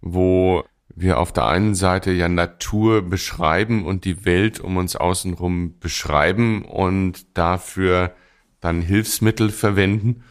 wo 0.00 0.64
wir 1.00 1.18
auf 1.18 1.32
der 1.32 1.46
einen 1.46 1.74
Seite 1.74 2.12
ja 2.12 2.28
Natur 2.28 3.02
beschreiben 3.02 3.84
und 3.84 4.04
die 4.04 4.24
Welt 4.24 4.60
um 4.60 4.76
uns 4.76 4.96
außenrum 4.96 5.78
beschreiben 5.78 6.64
und 6.64 7.36
dafür 7.36 8.12
dann 8.60 8.82
Hilfsmittel 8.82 9.50
verwenden 9.50 10.24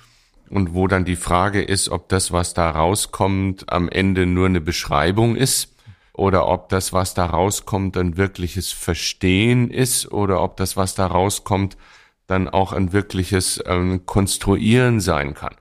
und 0.50 0.74
wo 0.74 0.88
dann 0.88 1.06
die 1.06 1.16
Frage 1.16 1.62
ist, 1.62 1.90
ob 1.90 2.10
das, 2.10 2.32
was 2.32 2.54
da 2.54 2.70
rauskommt, 2.70 3.72
am 3.72 3.90
Ende 3.90 4.26
nur 4.26 4.48
eine 4.48 4.62
Beschreibung 4.62 5.36
ist 5.36 5.76
oder 6.14 6.48
ob 6.48 6.70
das, 6.70 6.94
was 6.94 7.14
da 7.14 7.26
rauskommt, 7.26 7.98
ein 7.98 8.18
wirkliches 8.18 8.72
Verstehen 8.72 9.70
ist 9.70 10.12
oder 10.12 10.42
ob 10.42 10.58
das, 10.58 10.76
was 10.78 10.96
da 10.96 11.08
rauskommt, 11.08 11.78
dann 12.26 12.50
auch 12.50 12.74
ein 12.74 12.92
wirkliches 12.92 13.64
ähm, 13.66 14.06
Konstruieren 14.06 15.00
sein 15.00 15.34
kann. 15.34 15.56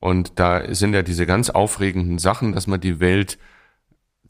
Und 0.00 0.38
da 0.38 0.74
sind 0.74 0.92
ja 0.92 1.02
diese 1.02 1.24
ganz 1.24 1.50
aufregenden 1.50 2.18
Sachen, 2.18 2.52
dass 2.52 2.66
man 2.66 2.80
die 2.80 3.00
Welt 3.00 3.38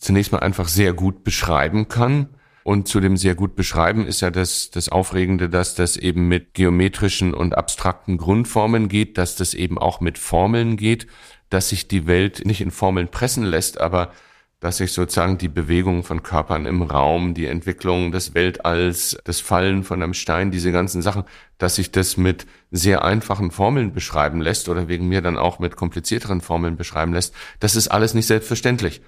zunächst 0.05 0.33
mal 0.33 0.39
einfach 0.39 0.69
sehr 0.69 0.93
gut 0.93 1.25
beschreiben 1.25 1.89
kann. 1.89 2.29
Und 2.63 2.89
zu 2.89 3.01
dem 3.01 3.19
sehr 3.19 3.35
gut 3.35 3.57
beschreiben 3.57 4.07
ist 4.07 4.23
ja 4.23 4.31
das, 4.31 4.71
das 4.71 4.89
Aufregende, 4.89 5.51
dass 5.51 5.75
das 5.75 5.99
eben 5.99 6.29
mit 6.29 6.55
geometrischen 6.55 7.35
und 7.35 7.55
abstrakten 7.55 8.17
Grundformen 8.17 8.89
geht, 8.89 9.19
dass 9.19 9.37
das 9.37 9.53
eben 9.53 9.79
auch 9.79 10.01
mit 10.01 10.17
Formeln 10.17 10.79
geht, 10.79 11.07
dass 11.51 11.69
sich 11.69 11.89
die 11.89 12.07
Welt 12.07 12.47
nicht 12.47 12.63
in 12.63 12.71
Formeln 12.71 13.09
pressen 13.09 13.45
lässt, 13.45 13.79
aber 13.81 14.13
dass 14.61 14.79
sich 14.79 14.93
sozusagen 14.93 15.37
die 15.37 15.49
Bewegung 15.49 16.05
von 16.05 16.23
Körpern 16.23 16.65
im 16.65 16.81
Raum, 16.81 17.35
die 17.35 17.45
Entwicklung 17.45 18.13
des 18.13 18.33
Weltalls, 18.33 19.19
das 19.25 19.41
Fallen 19.41 19.85
von 19.85 20.03
einem 20.03 20.15
Stein, 20.15 20.51
diese 20.51 20.73
ganzen 20.73 21.03
Sachen, 21.03 21.25
dass 21.59 21.75
sich 21.75 21.93
das 21.93 22.17
mit 22.17 22.47
sehr 22.71 23.05
einfachen 23.05 23.51
Formeln 23.51 23.93
beschreiben 23.93 24.41
lässt 24.41 24.71
oder 24.71 24.89
wegen 24.89 25.07
mir 25.07 25.21
dann 25.21 25.37
auch 25.37 25.59
mit 25.59 25.77
komplizierteren 25.77 26.41
Formeln 26.41 26.79
beschreiben 26.79 27.13
lässt, 27.13 27.35
das 27.61 27.77
ist 27.77 27.89
alles 27.89 28.15
nicht 28.15 28.27
selbstverständlich. 28.27 29.03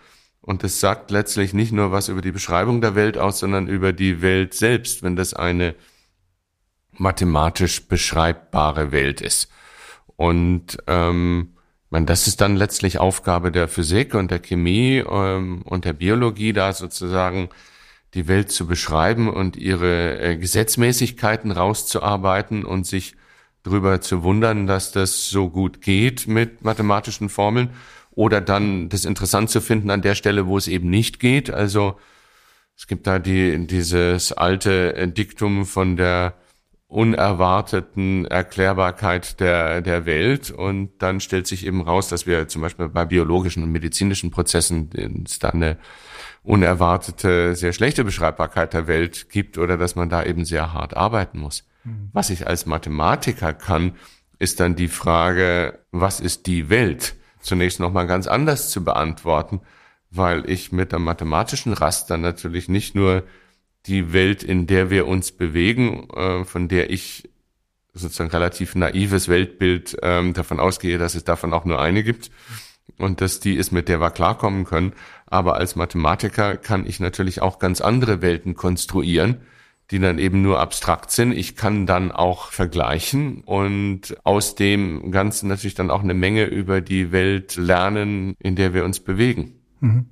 Und 0.47 0.63
es 0.63 0.79
sagt 0.79 1.11
letztlich 1.11 1.55
nicht 1.55 1.73
nur 1.73 1.91
was 1.91 2.09
über 2.09 2.23
die 2.23 2.31
Beschreibung 2.31 2.81
der 2.81 2.95
Welt 2.95 3.19
aus, 3.19 3.41
sondern 3.41 3.67
über 3.67 3.93
die 3.93 4.23
Welt 4.23 4.55
selbst, 4.55 5.03
wenn 5.03 5.17
das 5.17 5.35
eine 5.35 5.75
mathematisch 6.93 7.89
beschreibbare 7.89 8.93
Welt 8.93 9.21
ist. 9.21 9.51
Und 10.15 10.79
ähm, 10.87 11.55
man, 11.91 12.07
das 12.07 12.29
ist 12.29 12.41
dann 12.41 12.55
letztlich 12.55 13.01
Aufgabe 13.01 13.51
der 13.51 13.67
Physik 13.67 14.15
und 14.15 14.31
der 14.31 14.39
Chemie 14.39 14.99
ähm, 14.99 15.63
und 15.63 15.85
der 15.85 15.95
Biologie, 15.95 16.53
da 16.53 16.73
sozusagen 16.73 17.49
die 18.15 18.29
Welt 18.29 18.53
zu 18.53 18.69
beschreiben 18.69 19.29
und 19.29 19.57
ihre 19.57 20.21
äh, 20.21 20.37
Gesetzmäßigkeiten 20.37 21.51
rauszuarbeiten 21.51 22.65
und 22.65 22.87
sich 22.87 23.17
darüber 23.65 24.01
zu 24.01 24.23
wundern, 24.23 24.69
dass 24.69 24.93
das 24.93 25.29
so 25.29 25.51
gut 25.51 25.81
geht 25.81 26.29
mit 26.29 26.63
mathematischen 26.63 27.29
Formeln 27.31 27.71
oder 28.17 28.41
dann 28.41 28.89
das 28.89 29.05
interessant 29.05 29.51
zu 29.51 29.61
finden 29.61 29.91
an 29.91 30.03
der 30.03 30.17
Stelle, 30.17 30.47
wo 30.47 30.57
es 30.57 30.67
eben 30.67 30.91
nicht 30.91 31.21
geht. 31.21 31.51
Also 31.51 32.01
es 32.75 32.89
gibt 32.89 33.07
da 33.07 33.21
die, 33.21 33.67
dieses 33.67 34.33
alte 34.33 35.07
Diktum 35.09 35.67
von 35.67 35.97
der 35.97 36.35
unerwarteten 36.89 38.25
Erklärbarkeit 38.25 39.39
der, 39.39 39.83
der 39.83 40.07
Welt. 40.07 40.51
Und 40.51 40.91
dann 40.99 41.21
stellt 41.21 41.47
sich 41.47 41.67
eben 41.67 41.83
raus, 41.83 42.09
dass 42.09 42.27
wir 42.27 42.49
zum 42.49 42.63
Beispiel 42.63 42.89
bei 42.89 43.05
biologischen 43.05 43.63
und 43.63 43.71
medizinischen 43.71 44.31
Prozessen 44.31 44.91
es 45.27 45.39
da 45.39 45.51
eine 45.51 45.77
unerwartete, 46.43 47.55
sehr 47.55 47.75
schlechte 47.75 48.03
Beschreibbarkeit 48.03 48.73
der 48.73 48.87
Welt 48.87 49.29
gibt 49.29 49.59
oder 49.59 49.77
dass 49.77 49.95
man 49.95 50.09
da 50.09 50.23
eben 50.23 50.47
sehr 50.47 50.73
hart 50.73 50.97
arbeiten 50.97 51.39
muss. 51.39 51.67
Mhm. 51.85 52.09
Was 52.15 52.31
ich 52.31 52.47
als 52.47 52.65
Mathematiker 52.65 53.53
kann, 53.53 53.97
ist 54.39 54.61
dann 54.61 54.75
die 54.75 54.89
Frage, 54.89 55.81
was 55.91 56.21
ist 56.21 56.47
die 56.47 56.71
Welt? 56.71 57.17
Zunächst 57.47 57.79
nochmal 57.79 58.09
ganz 58.09 58.27
anders 58.27 58.71
zu 58.71 58.83
beantworten, 58.83 59.61
weil 60.11 60.51
ich 60.51 60.73
mit 60.73 60.91
der 60.91 60.99
mathematischen 60.99 61.75
Raster 61.75 62.17
natürlich 62.17 62.69
nicht 62.69 62.97
nur 62.97 63.23
die 63.87 64.13
Welt, 64.13 64.43
in 64.43 64.67
der 64.67 64.91
wir 64.91 65.07
uns 65.07 65.31
bewegen, 65.31 66.11
äh, 66.11 66.45
von 66.45 66.67
der 66.67 66.91
ich 66.91 67.31
sozusagen 67.95 68.31
relativ 68.31 68.75
naives 68.75 69.29
Weltbild 69.29 69.97
ähm, 70.03 70.35
davon 70.35 70.59
ausgehe, 70.59 70.99
dass 70.99 71.15
es 71.15 71.23
davon 71.23 71.55
auch 71.55 71.65
nur 71.65 71.81
eine 71.81 72.03
gibt 72.03 72.33
und 72.99 73.21
dass 73.21 73.39
die 73.39 73.55
ist, 73.55 73.71
mit 73.71 73.89
der 73.89 74.01
wir 74.01 74.11
klarkommen 74.11 74.65
können. 74.65 74.93
Aber 75.27 75.55
als 75.55 75.77
Mathematiker 75.77 76.57
kann 76.57 76.85
ich 76.85 76.99
natürlich 76.99 77.43
auch 77.43 77.61
ganz 77.61 77.81
andere 77.81 78.23
Welten 78.23 78.57
konstruieren, 78.57 79.41
die 79.91 79.99
dann 79.99 80.19
eben 80.19 80.43
nur 80.43 80.59
abstrakt 80.61 81.11
sind. 81.11 81.33
Ich 81.33 81.57
kann 81.57 81.87
dann 81.87 82.11
auch 82.11 82.51
vergleichen 82.51 83.43
und 83.45 84.17
aus 84.25 84.55
dem 84.55 85.11
Ganzen 85.13 85.49
natürlich 85.49 85.75
dann 85.75 85.91
auch 85.91 86.03
eine 86.03 86.15
Menge 86.15 86.45
über 86.45 86.81
die 86.81 87.13
Welt 87.13 87.57
lernen, 87.57 88.35
in 88.39 88.57
der 88.57 88.75
wir 88.75 88.85
uns 88.85 89.01
bewegen. 89.01 89.55
Mhm. 89.81 90.07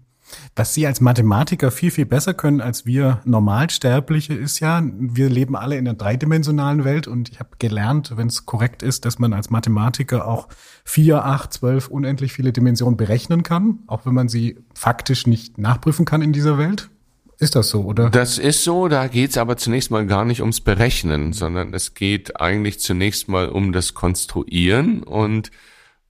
Was 0.56 0.74
Sie 0.74 0.86
als 0.86 1.00
Mathematiker 1.00 1.70
viel, 1.70 1.90
viel 1.90 2.06
besser 2.06 2.34
können 2.34 2.60
als 2.60 2.86
wir 2.86 3.20
Normalsterbliche 3.24 4.34
ist 4.34 4.60
ja, 4.60 4.82
wir 4.84 5.28
leben 5.28 5.56
alle 5.56 5.76
in 5.76 5.86
einer 5.86 5.96
dreidimensionalen 5.96 6.84
Welt 6.84 7.06
und 7.06 7.28
ich 7.28 7.40
habe 7.40 7.50
gelernt, 7.58 8.12
wenn 8.16 8.28
es 8.28 8.46
korrekt 8.46 8.82
ist, 8.82 9.04
dass 9.04 9.18
man 9.18 9.32
als 9.32 9.50
Mathematiker 9.50 10.26
auch 10.26 10.48
vier, 10.84 11.24
acht, 11.24 11.52
zwölf, 11.52 11.88
unendlich 11.88 12.32
viele 12.32 12.52
Dimensionen 12.52 12.96
berechnen 12.96 13.42
kann, 13.42 13.80
auch 13.86 14.06
wenn 14.06 14.14
man 14.14 14.28
sie 14.28 14.58
faktisch 14.74 15.26
nicht 15.26 15.58
nachprüfen 15.58 16.04
kann 16.04 16.22
in 16.22 16.32
dieser 16.32 16.58
Welt. 16.58 16.90
Ist 17.38 17.56
das 17.56 17.68
so, 17.68 17.82
oder? 17.82 18.10
Das 18.10 18.38
ist 18.38 18.64
so, 18.64 18.88
da 18.88 19.08
geht's 19.08 19.36
aber 19.36 19.56
zunächst 19.56 19.90
mal 19.90 20.06
gar 20.06 20.24
nicht 20.24 20.40
ums 20.40 20.60
Berechnen, 20.60 21.32
sondern 21.32 21.74
es 21.74 21.94
geht 21.94 22.40
eigentlich 22.40 22.80
zunächst 22.80 23.28
mal 23.28 23.48
um 23.48 23.72
das 23.72 23.94
Konstruieren 23.94 25.02
und 25.02 25.50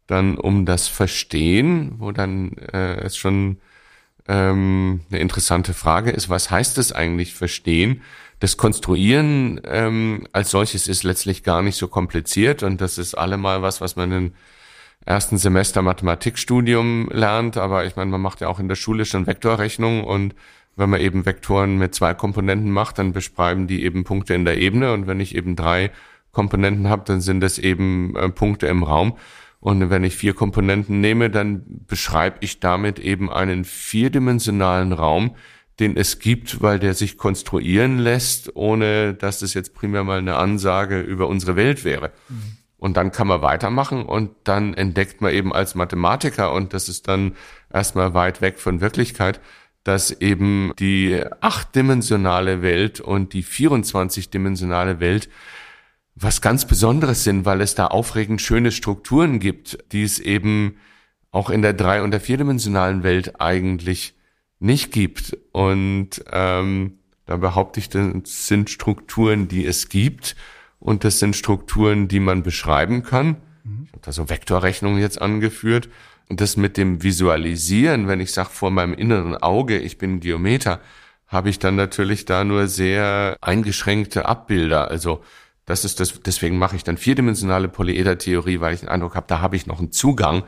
dann 0.06 0.36
um 0.36 0.66
das 0.66 0.88
Verstehen, 0.88 1.94
wo 1.98 2.12
dann 2.12 2.52
äh, 2.72 3.00
es 3.00 3.16
schon 3.16 3.58
ähm, 4.28 5.00
eine 5.10 5.20
interessante 5.20 5.74
Frage 5.74 6.10
ist, 6.10 6.28
was 6.28 6.50
heißt 6.50 6.78
es 6.78 6.92
eigentlich 6.92 7.34
verstehen? 7.34 8.02
Das 8.40 8.56
Konstruieren 8.56 9.60
ähm, 9.64 10.26
als 10.32 10.50
solches 10.50 10.88
ist 10.88 11.04
letztlich 11.04 11.42
gar 11.42 11.62
nicht 11.62 11.76
so 11.76 11.88
kompliziert 11.88 12.62
und 12.62 12.80
das 12.80 12.98
ist 12.98 13.14
allemal 13.14 13.62
was, 13.62 13.80
was 13.80 13.96
man 13.96 14.12
im 14.12 14.34
ersten 15.06 15.38
Semester 15.38 15.82
Mathematikstudium 15.82 17.08
lernt, 17.10 17.56
aber 17.56 17.84
ich 17.84 17.96
meine, 17.96 18.10
man 18.10 18.20
macht 18.20 18.40
ja 18.40 18.48
auch 18.48 18.58
in 18.58 18.68
der 18.68 18.76
Schule 18.76 19.04
schon 19.04 19.26
Vektorrechnung 19.26 20.04
und 20.04 20.34
wenn 20.76 20.90
man 20.90 21.00
eben 21.00 21.26
Vektoren 21.26 21.78
mit 21.78 21.94
zwei 21.94 22.14
Komponenten 22.14 22.70
macht, 22.70 22.98
dann 22.98 23.12
beschreiben 23.12 23.66
die 23.66 23.84
eben 23.84 24.04
Punkte 24.04 24.34
in 24.34 24.44
der 24.44 24.58
Ebene 24.58 24.92
und 24.92 25.06
wenn 25.06 25.20
ich 25.20 25.34
eben 25.34 25.56
drei 25.56 25.90
Komponenten 26.32 26.88
habe, 26.88 27.04
dann 27.06 27.20
sind 27.20 27.40
das 27.40 27.58
eben 27.58 28.14
äh, 28.16 28.28
Punkte 28.28 28.66
im 28.66 28.82
Raum. 28.82 29.16
Und 29.60 29.88
wenn 29.88 30.04
ich 30.04 30.16
vier 30.16 30.34
Komponenten 30.34 31.00
nehme, 31.00 31.30
dann 31.30 31.62
beschreibe 31.86 32.36
ich 32.40 32.60
damit 32.60 32.98
eben 32.98 33.32
einen 33.32 33.64
vierdimensionalen 33.64 34.92
Raum, 34.92 35.36
den 35.80 35.96
es 35.96 36.18
gibt, 36.18 36.60
weil 36.60 36.78
der 36.78 36.92
sich 36.92 37.16
konstruieren 37.16 37.98
lässt, 37.98 38.54
ohne 38.56 39.14
dass 39.14 39.40
es 39.40 39.54
jetzt 39.54 39.74
primär 39.74 40.04
mal 40.04 40.18
eine 40.18 40.36
Ansage 40.36 41.00
über 41.00 41.28
unsere 41.28 41.56
Welt 41.56 41.84
wäre. 41.84 42.12
Mhm. 42.28 42.58
Und 42.76 42.98
dann 42.98 43.12
kann 43.12 43.26
man 43.26 43.40
weitermachen 43.40 44.04
und 44.04 44.32
dann 44.44 44.74
entdeckt 44.74 45.22
man 45.22 45.32
eben 45.32 45.54
als 45.54 45.74
Mathematiker, 45.74 46.52
und 46.52 46.74
das 46.74 46.90
ist 46.90 47.08
dann 47.08 47.32
erstmal 47.72 48.12
weit 48.12 48.42
weg 48.42 48.58
von 48.58 48.82
Wirklichkeit, 48.82 49.40
dass 49.84 50.10
eben 50.10 50.72
die 50.78 51.22
achtdimensionale 51.40 52.62
Welt 52.62 53.00
und 53.00 53.32
die 53.32 53.44
24-dimensionale 53.44 54.98
Welt 54.98 55.28
was 56.16 56.40
ganz 56.40 56.66
Besonderes 56.66 57.24
sind, 57.24 57.44
weil 57.44 57.60
es 57.60 57.74
da 57.74 57.88
aufregend 57.88 58.40
schöne 58.40 58.72
Strukturen 58.72 59.40
gibt, 59.40 59.78
die 59.92 60.02
es 60.02 60.18
eben 60.18 60.76
auch 61.30 61.50
in 61.50 61.62
der 61.62 61.72
drei- 61.72 62.02
und 62.02 62.12
der 62.12 62.20
vierdimensionalen 62.20 63.02
Welt 63.02 63.40
eigentlich 63.40 64.14
nicht 64.60 64.92
gibt. 64.92 65.36
Und 65.52 66.24
ähm, 66.30 66.98
da 67.26 67.36
behaupte 67.36 67.80
ich, 67.80 67.88
das 67.88 68.46
sind 68.46 68.70
Strukturen, 68.70 69.48
die 69.48 69.66
es 69.66 69.88
gibt 69.88 70.36
und 70.78 71.02
das 71.04 71.18
sind 71.18 71.34
Strukturen, 71.34 72.06
die 72.08 72.20
man 72.20 72.42
beschreiben 72.42 73.02
kann. 73.02 73.36
Ich 73.84 73.92
habe 73.92 74.02
da 74.02 74.12
so 74.12 74.28
Vektorrechnungen 74.28 75.00
jetzt 75.00 75.20
angeführt. 75.20 75.88
Und 76.28 76.40
das 76.40 76.56
mit 76.56 76.76
dem 76.76 77.02
Visualisieren, 77.02 78.08
wenn 78.08 78.20
ich 78.20 78.32
sage 78.32 78.50
vor 78.50 78.70
meinem 78.70 78.94
inneren 78.94 79.36
Auge, 79.36 79.78
ich 79.78 79.98
bin 79.98 80.20
Geometer, 80.20 80.80
habe 81.26 81.50
ich 81.50 81.58
dann 81.58 81.76
natürlich 81.76 82.24
da 82.24 82.44
nur 82.44 82.66
sehr 82.66 83.36
eingeschränkte 83.40 84.26
Abbilder. 84.26 84.90
Also 84.90 85.22
das 85.66 85.84
ist 85.84 86.00
das, 86.00 86.20
deswegen 86.20 86.58
mache 86.58 86.76
ich 86.76 86.84
dann 86.84 86.96
vierdimensionale 86.96 87.68
Polyedertheorie, 87.68 88.60
weil 88.60 88.74
ich 88.74 88.80
den 88.80 88.88
Eindruck 88.88 89.16
habe, 89.16 89.26
da 89.28 89.40
habe 89.40 89.56
ich 89.56 89.66
noch 89.66 89.78
einen 89.78 89.92
Zugang. 89.92 90.44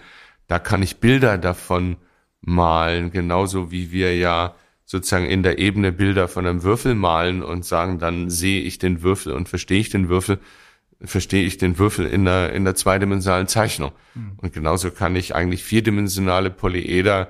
Da 0.46 0.58
kann 0.58 0.82
ich 0.82 0.98
Bilder 0.98 1.38
davon 1.38 1.96
malen, 2.40 3.10
genauso 3.10 3.70
wie 3.70 3.90
wir 3.90 4.16
ja 4.16 4.54
sozusagen 4.84 5.26
in 5.26 5.42
der 5.42 5.58
Ebene 5.58 5.90
Bilder 5.90 6.28
von 6.28 6.46
einem 6.46 6.62
Würfel 6.62 6.94
malen 6.94 7.42
und 7.42 7.64
sagen, 7.64 7.98
dann 7.98 8.30
sehe 8.30 8.62
ich 8.62 8.78
den 8.78 9.02
Würfel 9.02 9.32
und 9.32 9.48
verstehe 9.48 9.80
ich 9.80 9.90
den 9.90 10.08
Würfel, 10.08 10.38
verstehe 11.02 11.44
ich 11.44 11.58
den 11.58 11.78
Würfel 11.78 12.06
in 12.06 12.24
der, 12.24 12.52
in 12.52 12.64
der 12.64 12.74
zweidimensionalen 12.74 13.48
Zeichnung. 13.48 13.92
Mhm. 14.14 14.32
Und 14.38 14.52
genauso 14.52 14.90
kann 14.90 15.16
ich 15.16 15.34
eigentlich 15.34 15.64
vierdimensionale 15.64 16.50
Polyeder 16.50 17.28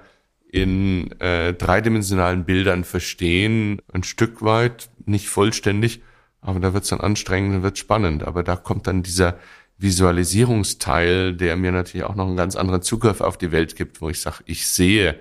in 0.49 1.11
äh, 1.21 1.53
dreidimensionalen 1.53 2.45
Bildern 2.45 2.85
verstehen, 2.85 3.83
ein 3.93 4.05
Stück 4.05 4.43
weit, 4.43 4.89
nicht 5.05 5.29
vollständig, 5.29 6.03
aber 6.41 6.61
da 6.61 6.73
wird's 6.73 6.89
dann 6.89 7.01
anstrengend, 7.01 7.63
wird 7.63 7.79
spannend. 7.79 8.23
Aber 8.23 8.43
da 8.43 8.55
kommt 8.55 8.87
dann 8.87 9.03
dieser 9.03 9.39
Visualisierungsteil, 9.79 11.35
der 11.35 11.57
mir 11.57 11.73
natürlich 11.73 12.07
auch 12.07 12.15
noch 12.15 12.27
einen 12.27 12.37
ganz 12.37 12.57
anderen 12.57 12.83
Zugriff 12.83 13.21
auf 13.21 13.37
die 13.37 13.53
Welt 13.53 13.77
gibt, 13.77 14.01
wo 14.01 14.09
ich 14.09 14.21
sage, 14.21 14.45
ich 14.47 14.67
sehe, 14.69 15.19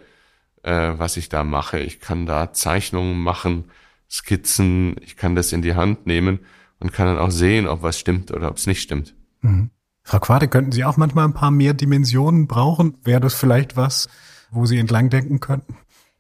äh, 0.62 0.92
was 0.96 1.18
ich 1.18 1.30
da 1.30 1.44
mache. 1.44 1.80
Ich 1.80 2.00
kann 2.00 2.28
da 2.28 2.54
Zeichnungen 2.54 3.20
machen, 3.20 3.66
Skizzen, 4.10 4.96
ich 5.02 5.18
kann 5.18 5.36
das 5.36 5.52
in 5.52 5.64
die 5.64 5.74
Hand 5.74 6.06
nehmen 6.06 6.40
und 6.80 6.94
kann 6.94 7.08
dann 7.08 7.18
auch 7.18 7.32
sehen, 7.32 7.68
ob 7.68 7.82
was 7.82 8.00
stimmt 8.00 8.32
oder 8.32 8.50
ob 8.50 8.58
es 8.58 8.68
nicht 8.68 8.82
stimmt. 8.82 9.16
Mhm. 9.42 9.70
Frau 10.04 10.20
Quade, 10.20 10.48
könnten 10.48 10.72
Sie 10.72 10.86
auch 10.86 10.98
manchmal 10.98 11.26
ein 11.26 11.34
paar 11.34 11.52
mehr 11.52 11.74
Dimensionen 11.74 12.48
brauchen? 12.48 12.98
Wäre 13.04 13.22
das 13.22 13.34
vielleicht 13.34 13.76
was, 13.76 14.08
wo 14.52 14.66
Sie 14.66 14.78
entlang 14.78 15.10
denken 15.10 15.40
könnten? 15.40 15.78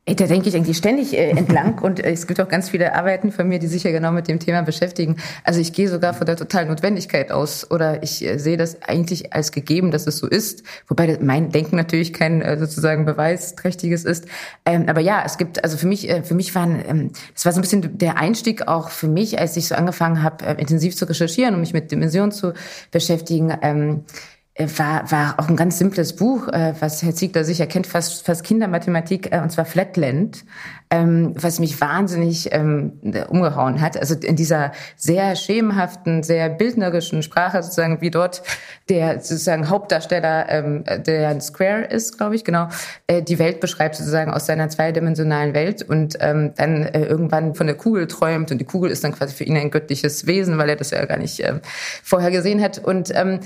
Da 0.08 0.28
denke 0.28 0.50
ich 0.50 0.56
eigentlich 0.56 0.78
ständig 0.78 1.14
äh, 1.14 1.32
entlang 1.32 1.80
und 1.82 2.00
äh, 2.00 2.12
es 2.12 2.28
gibt 2.28 2.40
auch 2.40 2.48
ganz 2.48 2.70
viele 2.70 2.94
Arbeiten 2.94 3.32
von 3.32 3.48
mir, 3.48 3.58
die 3.58 3.66
sich 3.66 3.84
ja 3.84 3.92
genau 3.92 4.12
mit 4.12 4.28
dem 4.28 4.40
Thema 4.40 4.62
beschäftigen. 4.62 5.16
Also 5.44 5.60
ich 5.60 5.74
gehe 5.74 5.90
sogar 5.90 6.14
von 6.14 6.28
der 6.28 6.36
totalen 6.36 6.68
Notwendigkeit 6.68 7.32
aus 7.32 7.72
oder 7.72 8.04
ich 8.04 8.24
äh, 8.24 8.38
sehe 8.38 8.56
das 8.56 8.84
eigentlich 8.84 9.34
als 9.34 9.52
gegeben, 9.52 9.90
dass 9.90 10.06
es 10.06 10.18
so 10.18 10.28
ist, 10.28 10.62
wobei 10.88 11.18
mein 11.22 11.50
Denken 11.50 11.76
natürlich 11.76 12.14
kein 12.14 12.44
äh, 12.44 12.56
sozusagen 12.60 13.06
beweisträchtiges 13.06 14.06
ist. 14.06 14.28
Ähm, 14.64 14.86
aber 14.88 15.02
ja, 15.02 15.24
es 15.26 15.40
gibt, 15.40 15.64
also 15.64 15.76
für 15.76 15.88
mich, 15.88 16.08
äh, 16.08 16.22
für 16.22 16.36
mich 16.36 16.54
waren, 16.54 16.80
ähm, 16.88 17.12
das 17.34 17.46
war 17.46 17.54
so 17.54 17.60
ein 17.60 17.64
bisschen 17.64 17.98
der 17.98 18.20
Einstieg 18.20 18.68
auch 18.68 18.90
für 18.90 19.08
mich, 19.08 19.40
als 19.40 19.58
ich 19.58 19.68
so 19.68 19.74
angefangen 19.74 20.22
habe, 20.22 20.46
äh, 20.46 20.62
intensiv 20.62 20.96
zu 20.96 21.06
recherchieren 21.10 21.56
und 21.56 21.62
mich 21.62 21.74
mit 21.74 21.92
Dimensionen 21.92 22.32
zu 22.32 22.54
beschäftigen. 22.92 23.58
Ähm, 23.64 24.04
äh, 24.12 24.35
war, 24.58 25.12
war 25.12 25.36
auch 25.38 25.50
ein 25.50 25.58
ganz 25.58 25.78
simples 25.78 26.16
Buch, 26.16 26.48
äh, 26.48 26.74
was 26.80 27.04
Herr 27.04 27.14
Ziegler 27.14 27.44
sicher 27.44 27.68
kennt, 27.68 27.88
fast, 27.88 28.26
fast 28.26 28.46
Kindermathematik, 28.46 29.34
äh, 29.34 29.40
und 29.40 29.52
zwar 29.52 29.66
Flatland, 29.66 30.46
ähm, 30.90 31.34
was 31.36 31.60
mich 31.60 31.82
wahnsinnig 31.82 32.54
ähm, 32.54 32.94
umgehauen 33.28 33.82
hat. 33.82 33.98
Also 33.98 34.16
in 34.16 34.38
dieser 34.38 34.72
sehr 34.96 35.36
schemenhaften, 35.36 36.24
sehr 36.24 36.48
bildnerischen 36.48 37.22
Sprache 37.22 37.62
sozusagen, 37.64 38.00
wie 38.00 38.12
dort 38.12 38.44
der 38.88 39.20
sozusagen 39.20 39.70
Hauptdarsteller, 39.70 40.48
ähm, 40.48 40.86
der 41.06 41.28
ein 41.28 41.42
Square 41.42 41.86
ist, 41.86 42.18
glaube 42.18 42.36
ich, 42.36 42.46
genau, 42.46 42.70
äh, 43.08 43.22
die 43.22 43.40
Welt 43.40 43.60
beschreibt 43.60 43.96
sozusagen 43.96 44.32
aus 44.32 44.46
seiner 44.46 44.70
zweidimensionalen 44.70 45.54
Welt 45.54 45.82
und 45.84 46.16
ähm, 46.22 46.54
dann 46.56 46.84
äh, 46.84 47.04
irgendwann 47.04 47.56
von 47.56 47.68
der 47.68 47.76
Kugel 47.76 48.08
träumt 48.08 48.52
und 48.52 48.60
die 48.60 48.66
Kugel 48.66 48.90
ist 48.90 49.04
dann 49.04 49.12
quasi 49.12 49.36
für 49.36 49.44
ihn 49.44 49.58
ein 49.58 49.70
göttliches 49.70 50.28
Wesen, 50.28 50.58
weil 50.58 50.70
er 50.70 50.78
das 50.78 50.92
ja 50.92 51.04
gar 51.04 51.18
nicht 51.18 51.42
äh, 51.42 51.56
vorher 52.04 52.32
gesehen 52.32 52.62
hat 52.62 52.78
und 52.78 53.12
ähm, 53.14 53.42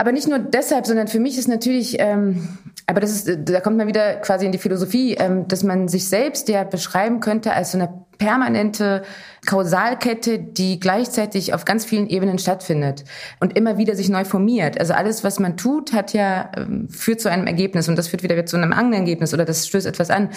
aber 0.00 0.12
nicht 0.12 0.28
nur 0.28 0.38
deshalb, 0.38 0.86
sondern 0.86 1.08
für 1.08 1.20
mich 1.20 1.36
ist 1.36 1.46
natürlich, 1.46 1.96
ähm, 1.98 2.48
aber 2.86 3.00
das 3.00 3.10
ist, 3.10 3.38
da 3.44 3.60
kommt 3.60 3.76
man 3.76 3.86
wieder 3.86 4.14
quasi 4.14 4.46
in 4.46 4.52
die 4.52 4.56
Philosophie, 4.56 5.12
ähm, 5.12 5.46
dass 5.46 5.62
man 5.62 5.88
sich 5.88 6.08
selbst 6.08 6.48
ja 6.48 6.64
beschreiben 6.64 7.20
könnte 7.20 7.52
als 7.52 7.72
so 7.72 7.78
eine 7.78 7.92
permanente 8.16 9.02
Kausalkette, 9.44 10.38
die 10.38 10.80
gleichzeitig 10.80 11.52
auf 11.52 11.66
ganz 11.66 11.84
vielen 11.84 12.08
Ebenen 12.08 12.38
stattfindet 12.38 13.04
und 13.40 13.58
immer 13.58 13.76
wieder 13.76 13.94
sich 13.94 14.08
neu 14.08 14.24
formiert. 14.24 14.80
Also 14.80 14.94
alles, 14.94 15.22
was 15.22 15.38
man 15.38 15.58
tut, 15.58 15.92
hat 15.92 16.14
ja 16.14 16.50
ähm, 16.56 16.88
führt 16.88 17.20
zu 17.20 17.30
einem 17.30 17.46
Ergebnis 17.46 17.86
und 17.86 17.96
das 17.96 18.08
führt 18.08 18.22
wieder 18.22 18.46
zu 18.46 18.56
einem 18.56 18.72
anderen 18.72 19.04
Ergebnis 19.04 19.34
oder 19.34 19.44
das 19.44 19.68
stößt 19.68 19.86
etwas 19.86 20.08
an. 20.08 20.30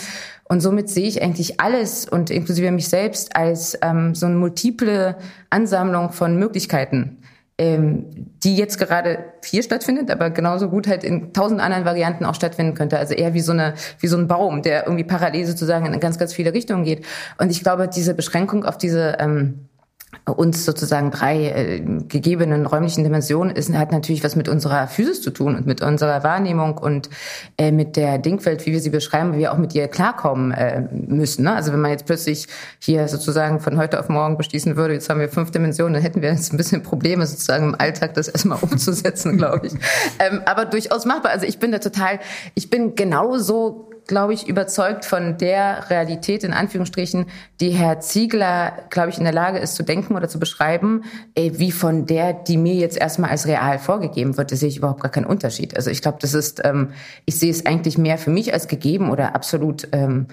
Und 0.43 0.60
somit 0.60 0.89
sehe 0.89 1.08
ich 1.08 1.21
eigentlich 1.21 1.62
alles 1.62 2.06
und 2.06 2.32
inklusive 2.32 2.69
mich 2.71 2.89
selbst 2.89 3.38
als 3.38 3.78
ähm, 3.82 4.13
so 4.13 4.26
eine 4.26 4.36
multiple 4.36 5.15
Ansammlung 5.49 6.12
von 6.12 6.36
Möglichkeiten 6.38 7.22
ähm, 7.58 8.06
die 8.44 8.56
jetzt 8.56 8.80
gerade 8.80 9.26
hier 9.44 9.62
stattfindet, 9.62 10.10
aber 10.10 10.32
genauso 10.32 10.70
gut 10.70 10.88
halt 10.88 11.04
in 11.04 11.34
tausend 11.34 11.62
anderen 11.62 11.86
Varianten 11.86 12.26
auch 12.26 12.36
stattfinden 12.36 12.74
könnte. 12.74 12.98
Also 12.98 13.13
eher 13.13 13.34
wie 13.34 13.42
so 13.42 13.52
eine, 13.52 13.76
wie 14.00 14.08
so 14.08 14.18
ein 14.18 14.28
Baum, 14.28 14.63
der 14.63 14.86
irgendwie 14.86 15.04
parallel 15.04 15.46
sozusagen 15.46 15.86
in 15.86 16.00
ganz, 16.00 16.18
ganz 16.18 16.34
viele 16.34 16.54
Richtungen 16.54 16.84
geht. 16.84 17.06
Und 17.38 17.52
ich 17.52 17.62
glaube, 17.62 17.88
diese 17.88 18.16
Beschränkung 18.16 18.66
auf 18.66 18.78
diese 18.78 19.18
ähm, 19.20 19.70
uns 20.26 20.65
sozusagen 20.65 21.12
drei 21.12 21.49
äh, 21.49 21.80
gegebenen 21.80 22.65
räumlichen 22.65 23.04
Dimensionen 23.04 23.56
ist, 23.56 23.73
hat 23.73 23.91
natürlich 23.91 24.23
was 24.23 24.36
mit 24.36 24.47
unserer 24.47 24.88
Physis 24.88 25.21
zu 25.21 25.32
tun 25.32 25.56
und 25.56 25.65
mit 25.65 25.82
unserer 25.82 26.23
Wahrnehmung 26.23 26.78
und 26.78 27.10
äh, 27.58 27.71
mit 27.71 27.95
der 27.95 28.17
Dingwelt, 28.17 28.65
wie 28.65 28.71
wir 28.71 28.80
sie 28.80 28.89
beschreiben, 28.89 29.34
wie 29.34 29.39
wir 29.39 29.54
auch 29.54 29.58
mit 29.58 29.76
ihr 29.76 29.88
klarkommen 29.88 30.52
äh, 30.52 30.88
müssen. 30.91 31.43
Ne? 31.43 31.54
Also 31.54 31.73
wenn 31.73 31.82
man 31.82 31.91
jetzt 31.91 32.06
plötzlich 32.06 32.47
hier 32.80 33.08
sozusagen 33.08 33.60
von 33.60 33.78
heute 33.78 33.99
auf 33.99 34.10
morgen 34.10 34.38
beschließen 34.38 34.76
würde, 34.76 34.93
jetzt 34.93 35.10
haben 35.10 35.19
wir 35.19 35.30
fünf 35.30 35.52
Dimensionen, 35.52 35.93
dann 35.93 36.04
hätten 36.04 36.21
wir 36.21 36.30
jetzt 36.30 36.54
ein 36.54 36.58
bisschen 36.58 36.84
Probleme 36.84 37.26
sozusagen 37.26 37.69
im 37.69 37.76
Alltag, 37.80 38.13
das 38.13 38.28
erstmal 38.28 38.60
umzusetzen, 38.62 39.38
glaube 39.38 39.67
ich. 39.67 39.73
Ähm, 40.19 40.41
aber 40.45 40.65
durchaus 40.65 41.06
machbar. 41.06 41.32
Also 41.32 41.45
ich 41.45 41.60
bin 41.60 41.71
da 41.71 41.80
total, 41.80 42.19
ich 42.56 42.69
bin 42.69 42.95
genauso 42.95 43.89
glaube 44.08 44.34
ich, 44.34 44.48
überzeugt 44.48 45.06
von 45.06 45.38
der 45.38 45.89
Realität, 45.89 46.44
in 46.44 46.54
Anführungsstrichen, 46.54 47.26
die 47.60 47.70
Herr 47.72 48.00
Ziegler, 48.00 48.74
glaube 48.89 49.10
ich, 49.10 49.18
in 49.18 49.24
der 49.24 49.34
Lage 49.34 49.60
ist 49.60 49.76
zu 49.76 49.84
denken 49.84 50.16
oder 50.16 50.28
zu 50.28 50.39
beschreiben, 50.39 51.04
wie 51.36 51.72
von 51.72 52.06
der, 52.06 52.34
die 52.34 52.58
mir 52.58 52.76
jetzt 52.76 52.98
erstmal 52.98 53.30
als 53.30 53.48
real 53.48 53.80
vorgegeben 53.80 54.38
wird, 54.38 54.52
da 54.52 54.56
sehe 54.56 54.70
ich 54.70 54.78
überhaupt 54.78 55.02
gar 55.02 55.12
keinen 55.12 55.26
Unterschied. 55.26 55.76
Also 55.76 55.89
ich 55.89 56.02
glaube, 56.02 56.18
das 56.22 56.34
ist, 56.34 56.62
ähm, 56.63 56.89
ich 57.26 57.39
sehe 57.39 57.52
es 57.52 57.66
eigentlich 57.66 57.98
mehr 57.98 58.18
für 58.18 58.32
mich 58.32 58.54
als 58.54 58.68
gegeben 58.68 59.10
oder 59.10 59.36
absolut 59.36 59.88
ähm, 59.92 60.28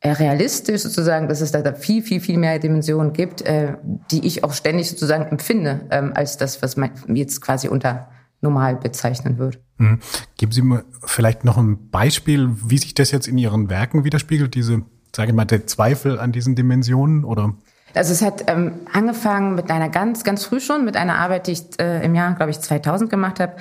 äh, 0.00 0.12
realistisch 0.12 0.80
sozusagen, 0.80 1.28
dass 1.28 1.42
es 1.42 1.52
da 1.52 1.74
viel, 1.74 2.02
viel, 2.02 2.20
viel 2.20 2.38
mehr 2.38 2.58
Dimensionen 2.58 3.12
gibt, 3.12 3.42
äh, 3.42 3.74
die 4.10 4.26
ich 4.26 4.44
auch 4.44 4.54
ständig 4.54 4.88
sozusagen 4.88 5.26
empfinde, 5.26 5.80
ähm, 5.90 6.12
als 6.14 6.38
das, 6.38 6.62
was 6.62 6.78
man 6.78 6.90
jetzt 7.08 7.42
quasi 7.42 7.68
unter 7.68 8.08
normal 8.40 8.76
bezeichnen 8.76 9.38
würde. 9.38 9.58
Mhm. 9.78 10.00
Geben 10.36 10.52
Sie 10.52 10.62
mir 10.62 10.84
vielleicht 11.04 11.44
noch 11.44 11.58
ein 11.58 11.90
Beispiel, 11.90 12.50
wie 12.66 12.78
sich 12.78 12.94
das 12.94 13.10
jetzt 13.10 13.28
in 13.28 13.38
Ihren 13.38 13.70
Werken 13.70 14.04
widerspiegelt, 14.04 14.54
diese, 14.54 14.82
sage 15.14 15.30
ich 15.30 15.36
mal, 15.36 15.44
der 15.44 15.66
Zweifel 15.66 16.18
an 16.18 16.32
diesen 16.32 16.54
Dimensionen 16.54 17.24
oder? 17.24 17.54
Also 17.94 18.12
es 18.12 18.22
hat 18.22 18.44
ähm, 18.46 18.72
angefangen 18.92 19.56
mit 19.56 19.70
einer 19.70 19.88
ganz, 19.88 20.22
ganz 20.22 20.44
früh 20.44 20.60
schon, 20.60 20.84
mit 20.84 20.96
einer 20.96 21.16
Arbeit, 21.16 21.48
die 21.48 21.52
ich 21.52 21.62
äh, 21.80 22.04
im 22.04 22.14
Jahr, 22.14 22.34
glaube 22.34 22.52
ich, 22.52 22.60
2000 22.60 23.10
gemacht 23.10 23.40
habe. 23.40 23.54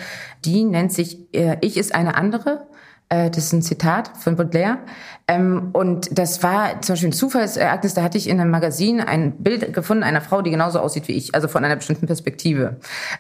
Die 0.46 0.64
nennt 0.66 0.94
sich 0.94 1.34
äh, 1.34 1.58
Ich 1.62 1.78
ist 1.78 1.96
eine 1.96 2.16
andere. 2.16 2.68
Äh, 3.10 3.32
das 3.32 3.46
ist 3.46 3.54
ein 3.54 3.62
Zitat 3.64 4.12
von 4.18 4.36
Baudelaire. 4.36 4.78
Ähm, 5.28 5.70
und 5.74 6.18
das 6.18 6.42
war 6.44 6.82
zum 6.82 6.94
Beispiel 6.94 7.10
ein 7.10 7.14
Zufallsereignis. 7.14 7.96
Da 7.96 8.04
hatte 8.04 8.18
ich 8.18 8.30
in 8.30 8.40
einem 8.40 8.52
Magazin 8.52 9.02
ein 9.02 9.44
Bild 9.44 9.74
gefunden 9.74 10.04
einer 10.04 10.22
Frau, 10.22 10.42
die 10.42 10.52
genauso 10.52 10.80
aussieht 10.80 11.08
wie 11.08 11.14
ich, 11.14 11.36
also 11.36 11.48
von 11.48 11.66
einer 11.66 11.76
bestimmten 11.76 12.06
Perspektive. 12.06 12.78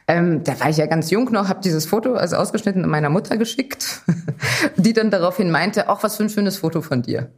Ähm, 0.07 0.43
da 0.43 0.59
war 0.59 0.69
ich 0.69 0.77
ja 0.77 0.85
ganz 0.85 1.09
jung 1.09 1.31
noch, 1.31 1.49
habe 1.49 1.61
dieses 1.61 1.87
Foto 1.87 2.13
also 2.13 2.35
ausgeschnitten 2.35 2.83
und 2.83 2.89
meiner 2.89 3.09
Mutter 3.09 3.37
geschickt, 3.37 4.01
die 4.75 4.93
dann 4.93 5.09
daraufhin 5.09 5.49
meinte, 5.49 5.89
auch 5.89 6.03
was 6.03 6.17
für 6.17 6.23
ein 6.23 6.29
schönes 6.29 6.57
Foto 6.57 6.81
von 6.81 7.01
dir. 7.01 7.31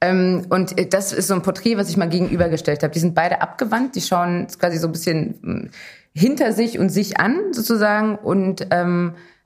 Ähm, 0.00 0.46
und 0.50 0.74
das 0.92 1.12
ist 1.12 1.28
so 1.28 1.34
ein 1.34 1.42
Porträt, 1.42 1.76
was 1.76 1.88
ich 1.88 1.96
mal 1.96 2.08
gegenübergestellt 2.08 2.82
habe. 2.82 2.92
Die 2.92 3.00
sind 3.00 3.14
beide 3.14 3.40
abgewandt, 3.40 3.94
die 3.94 4.00
schauen 4.00 4.48
quasi 4.58 4.78
so 4.78 4.88
ein 4.88 4.92
bisschen 4.92 5.38
hm, 5.42 5.70
hinter 6.12 6.52
sich 6.52 6.78
und 6.78 6.90
sich 6.90 7.18
an 7.18 7.52
sozusagen 7.52 8.16
und 8.16 8.66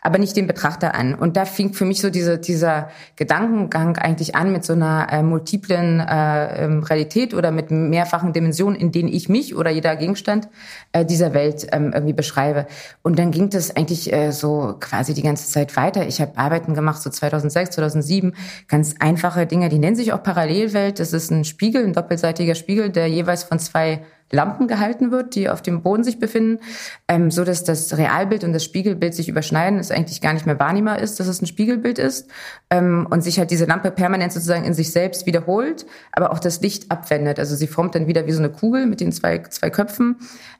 aber 0.00 0.18
nicht 0.18 0.36
den 0.36 0.46
Betrachter 0.46 0.94
an. 0.94 1.14
Und 1.14 1.36
da 1.36 1.44
fing 1.44 1.74
für 1.74 1.84
mich 1.84 2.00
so 2.00 2.08
diese, 2.08 2.38
dieser 2.38 2.90
Gedankengang 3.16 3.96
eigentlich 3.96 4.36
an 4.36 4.52
mit 4.52 4.64
so 4.64 4.72
einer 4.72 5.08
äh, 5.10 5.22
multiplen 5.22 5.98
äh, 6.00 6.64
ähm, 6.64 6.82
Realität 6.84 7.34
oder 7.34 7.50
mit 7.50 7.70
mehrfachen 7.70 8.32
Dimensionen, 8.32 8.78
in 8.78 8.92
denen 8.92 9.08
ich 9.08 9.28
mich 9.28 9.56
oder 9.56 9.70
jeder 9.70 9.96
Gegenstand 9.96 10.48
äh, 10.92 11.04
dieser 11.04 11.34
Welt 11.34 11.66
ähm, 11.72 11.92
irgendwie 11.92 12.12
beschreibe. 12.12 12.66
Und 13.02 13.18
dann 13.18 13.32
ging 13.32 13.50
das 13.50 13.74
eigentlich 13.74 14.12
äh, 14.12 14.30
so 14.30 14.76
quasi 14.78 15.14
die 15.14 15.22
ganze 15.22 15.48
Zeit 15.48 15.76
weiter. 15.76 16.06
Ich 16.06 16.20
habe 16.20 16.38
Arbeiten 16.38 16.74
gemacht, 16.74 17.02
so 17.02 17.10
2006, 17.10 17.74
2007, 17.74 18.34
ganz 18.68 18.94
einfache 19.00 19.46
Dinge, 19.46 19.68
die 19.68 19.78
nennen 19.78 19.96
sich 19.96 20.12
auch 20.12 20.22
Parallelwelt. 20.22 21.00
Das 21.00 21.12
ist 21.12 21.30
ein 21.30 21.44
Spiegel, 21.44 21.84
ein 21.84 21.92
doppelseitiger 21.92 22.54
Spiegel, 22.54 22.90
der 22.90 23.08
jeweils 23.08 23.42
von 23.42 23.58
zwei 23.58 24.02
Lampen 24.30 24.68
gehalten 24.68 25.10
wird, 25.10 25.34
die 25.34 25.48
auf 25.48 25.62
dem 25.62 25.82
Boden 25.82 26.04
sich 26.04 26.18
befinden, 26.18 26.60
ähm, 27.08 27.30
so 27.30 27.44
dass 27.44 27.64
das 27.64 27.96
Realbild 27.96 28.44
und 28.44 28.52
das 28.52 28.64
Spiegelbild 28.64 29.14
sich 29.14 29.28
überschneiden, 29.28 29.78
es 29.78 29.90
eigentlich 29.90 30.20
gar 30.20 30.32
nicht 30.32 30.46
mehr 30.46 30.58
wahrnehmbar 30.58 30.98
ist, 30.98 31.18
dass 31.18 31.26
es 31.26 31.40
ein 31.40 31.46
Spiegelbild 31.46 31.98
ist 31.98 32.28
ähm, 32.70 33.06
und 33.10 33.22
sich 33.22 33.38
halt 33.38 33.50
diese 33.50 33.64
Lampe 33.64 33.90
permanent 33.90 34.32
sozusagen 34.32 34.64
in 34.64 34.74
sich 34.74 34.92
selbst 34.92 35.26
wiederholt, 35.26 35.86
aber 36.12 36.32
auch 36.32 36.38
das 36.38 36.60
Licht 36.60 36.90
abwendet. 36.90 37.38
Also 37.38 37.56
sie 37.56 37.66
formt 37.66 37.94
dann 37.94 38.06
wieder 38.06 38.26
wie 38.26 38.32
so 38.32 38.40
eine 38.40 38.50
Kugel 38.50 38.86
mit 38.86 39.00
den 39.00 39.12
zwei, 39.12 39.38
zwei 39.38 39.70
Köpfen, 39.70 40.16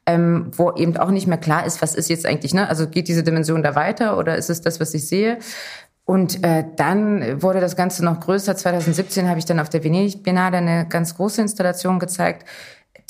ähm, 0.07 0.50
wo 0.57 0.72
eben 0.72 0.96
auch 0.96 1.11
nicht 1.11 1.26
mehr 1.26 1.38
klar 1.38 1.66
ist, 1.66 1.83
was 1.83 1.94
ist 1.94 2.09
jetzt 2.09 2.26
eigentlich, 2.26 2.54
ne? 2.54 2.68
Also 2.68 2.88
geht 2.88 3.09
diese 3.09 3.22
Dimension 3.22 3.62
da 3.62 3.74
weiter 3.74 4.16
oder 4.16 4.37
ist 4.37 4.48
es 4.48 4.62
das, 4.62 4.81
was 4.81 4.94
ich 4.94 5.07
sehe? 5.07 5.38
Und 6.09 6.42
äh, 6.42 6.64
dann 6.76 7.42
wurde 7.42 7.61
das 7.61 7.76
Ganze 7.76 8.02
noch 8.02 8.20
größer. 8.20 8.57
2017 8.57 9.28
habe 9.28 9.38
ich 9.38 9.44
dann 9.44 9.61
auf 9.61 9.68
der 9.68 9.85
Venedig 9.85 10.22
Biennale 10.22 10.57
eine 10.57 10.87
ganz 10.88 11.14
große 11.14 11.42
Installation 11.42 11.98
gezeigt, 11.98 12.46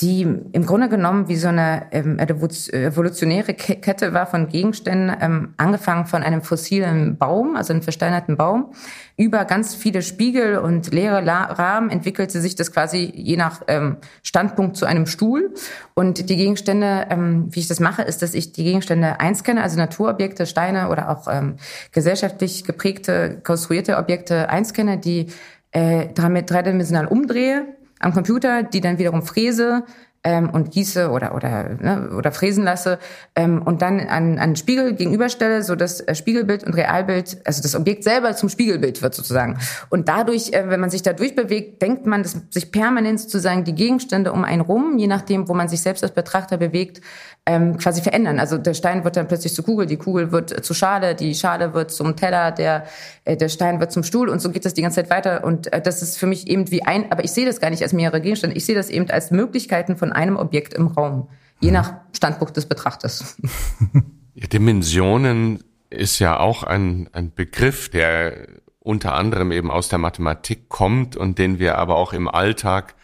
die 0.01 0.21
im 0.21 0.65
Grunde 0.65 0.87
genommen 0.87 1.27
wie 1.27 1.35
so 1.35 1.49
eine 1.49 1.87
ähm, 1.91 2.19
evolutionäre 2.19 3.53
Kette 3.53 4.13
war 4.13 4.27
von 4.27 4.47
Gegenständen, 4.47 5.13
ähm, 5.19 5.53
angefangen 5.57 6.05
von 6.05 6.23
einem 6.23 6.41
fossilen 6.41 7.17
Baum, 7.17 7.57
also 7.57 7.73
einem 7.73 7.81
versteinerten 7.81 8.37
Baum, 8.37 8.71
über 9.17 9.43
ganz 9.43 9.75
viele 9.75 10.01
Spiegel 10.01 10.57
und 10.59 10.93
leere 10.93 11.25
Rahmen 11.27 11.89
entwickelte 11.89 12.39
sich 12.39 12.55
das 12.55 12.71
quasi 12.71 13.11
je 13.13 13.35
nach 13.35 13.61
ähm, 13.67 13.97
Standpunkt 14.23 14.77
zu 14.77 14.85
einem 14.85 15.05
Stuhl. 15.05 15.53
Und 15.95 16.29
die 16.29 16.37
Gegenstände, 16.37 17.07
ähm, 17.09 17.47
wie 17.49 17.59
ich 17.59 17.67
das 17.67 17.81
mache, 17.81 18.03
ist, 18.03 18.21
dass 18.21 18.33
ich 18.33 18.53
die 18.53 18.63
Gegenstände 18.63 19.19
einscanne, 19.19 19.61
also 19.61 19.77
Naturobjekte, 19.77 20.45
Steine 20.45 20.89
oder 20.89 21.09
auch 21.09 21.27
ähm, 21.29 21.57
gesellschaftlich 21.91 22.63
geprägte, 22.63 23.41
konstruierte 23.43 23.97
Objekte 23.97 24.49
einscanne, 24.49 24.97
die 24.97 25.27
äh, 25.71 26.07
dreidimensional 26.13 27.07
umdrehe 27.07 27.65
am 27.99 28.13
Computer, 28.13 28.63
die 28.63 28.81
dann 28.81 28.97
wiederum 28.97 29.21
fräse 29.21 29.83
ähm, 30.23 30.49
und 30.49 30.71
gieße 30.71 31.09
oder 31.11 31.33
oder 31.33 31.69
ne, 31.79 32.09
oder 32.15 32.31
fräsen 32.31 32.63
lasse 32.63 32.99
ähm, 33.35 33.61
und 33.61 33.81
dann 33.81 33.99
an 34.01 34.37
an 34.37 34.55
Spiegel 34.55 34.93
gegenüberstelle, 34.93 35.63
so 35.63 35.75
dass 35.75 36.01
äh, 36.01 36.15
Spiegelbild 36.15 36.65
und 36.65 36.73
Realbild, 36.73 37.37
also 37.45 37.61
das 37.61 37.75
Objekt 37.75 38.03
selber 38.03 38.35
zum 38.35 38.49
Spiegelbild 38.49 39.01
wird 39.01 39.15
sozusagen. 39.15 39.57
Und 39.89 40.09
dadurch, 40.09 40.51
äh, 40.51 40.69
wenn 40.69 40.79
man 40.79 40.89
sich 40.89 41.03
da 41.03 41.13
durchbewegt, 41.13 41.81
denkt 41.81 42.05
man, 42.05 42.23
dass 42.23 42.37
sich 42.49 42.71
permanent 42.71 43.21
sozusagen 43.21 43.63
die 43.63 43.75
Gegenstände 43.75 44.33
um 44.33 44.43
einen 44.43 44.61
rum, 44.61 44.97
je 44.97 45.07
nachdem, 45.07 45.47
wo 45.47 45.53
man 45.53 45.69
sich 45.69 45.81
selbst 45.81 46.03
als 46.03 46.13
Betrachter 46.13 46.57
bewegt, 46.57 47.01
ähm, 47.49 47.77
quasi 47.77 48.03
verändern. 48.03 48.39
Also 48.39 48.59
der 48.59 48.75
Stein 48.75 49.03
wird 49.03 49.17
dann 49.17 49.27
plötzlich 49.27 49.55
zur 49.55 49.65
Kugel, 49.65 49.87
die 49.87 49.97
Kugel 49.97 50.31
wird 50.31 50.63
zu 50.63 50.75
Schale, 50.75 51.15
die 51.15 51.33
Schale 51.33 51.73
wird 51.73 51.89
zum 51.89 52.15
Teller, 52.15 52.51
der, 52.51 52.85
äh, 53.25 53.35
der 53.35 53.49
Stein 53.49 53.79
wird 53.79 53.91
zum 53.91 54.03
Stuhl 54.03 54.29
und 54.29 54.39
so 54.39 54.51
geht 54.51 54.65
das 54.65 54.75
die 54.75 54.83
ganze 54.83 54.97
Zeit 54.97 55.09
weiter. 55.09 55.43
Und 55.43 55.73
äh, 55.73 55.81
das 55.81 56.03
ist 56.03 56.19
für 56.19 56.27
mich 56.27 56.47
eben 56.47 56.69
wie 56.69 56.83
ein, 56.83 57.11
aber 57.11 57.23
ich 57.23 57.31
sehe 57.31 57.47
das 57.47 57.59
gar 57.59 57.71
nicht 57.71 57.81
als 57.81 57.91
mehrere 57.91 58.21
Gegenstände, 58.21 58.55
ich 58.55 58.65
sehe 58.65 58.75
das 58.75 58.91
eben 58.91 59.09
als 59.09 59.31
Möglichkeiten 59.31 59.97
von 59.97 60.11
einem 60.11 60.37
Objekt 60.37 60.75
im 60.75 60.87
Raum, 60.87 61.27
je 61.59 61.71
nach 61.71 61.93
Standpunkt 62.13 62.55
des 62.55 62.67
Betrachters. 62.67 63.37
Ja, 64.35 64.47
Dimensionen 64.47 65.61
ist 65.89 66.19
ja 66.19 66.39
auch 66.39 66.63
ein, 66.63 67.09
ein 67.11 67.33
Begriff, 67.33 67.89
der 67.89 68.47
unter 68.79 69.15
anderem 69.15 69.51
eben 69.51 69.69
aus 69.69 69.89
der 69.89 69.99
Mathematik 69.99 70.69
kommt 70.69 71.17
und 71.17 71.39
den 71.39 71.59
wir 71.59 71.77
aber 71.77 71.97
auch 71.97 72.13
im 72.13 72.29
Alltag 72.29 72.95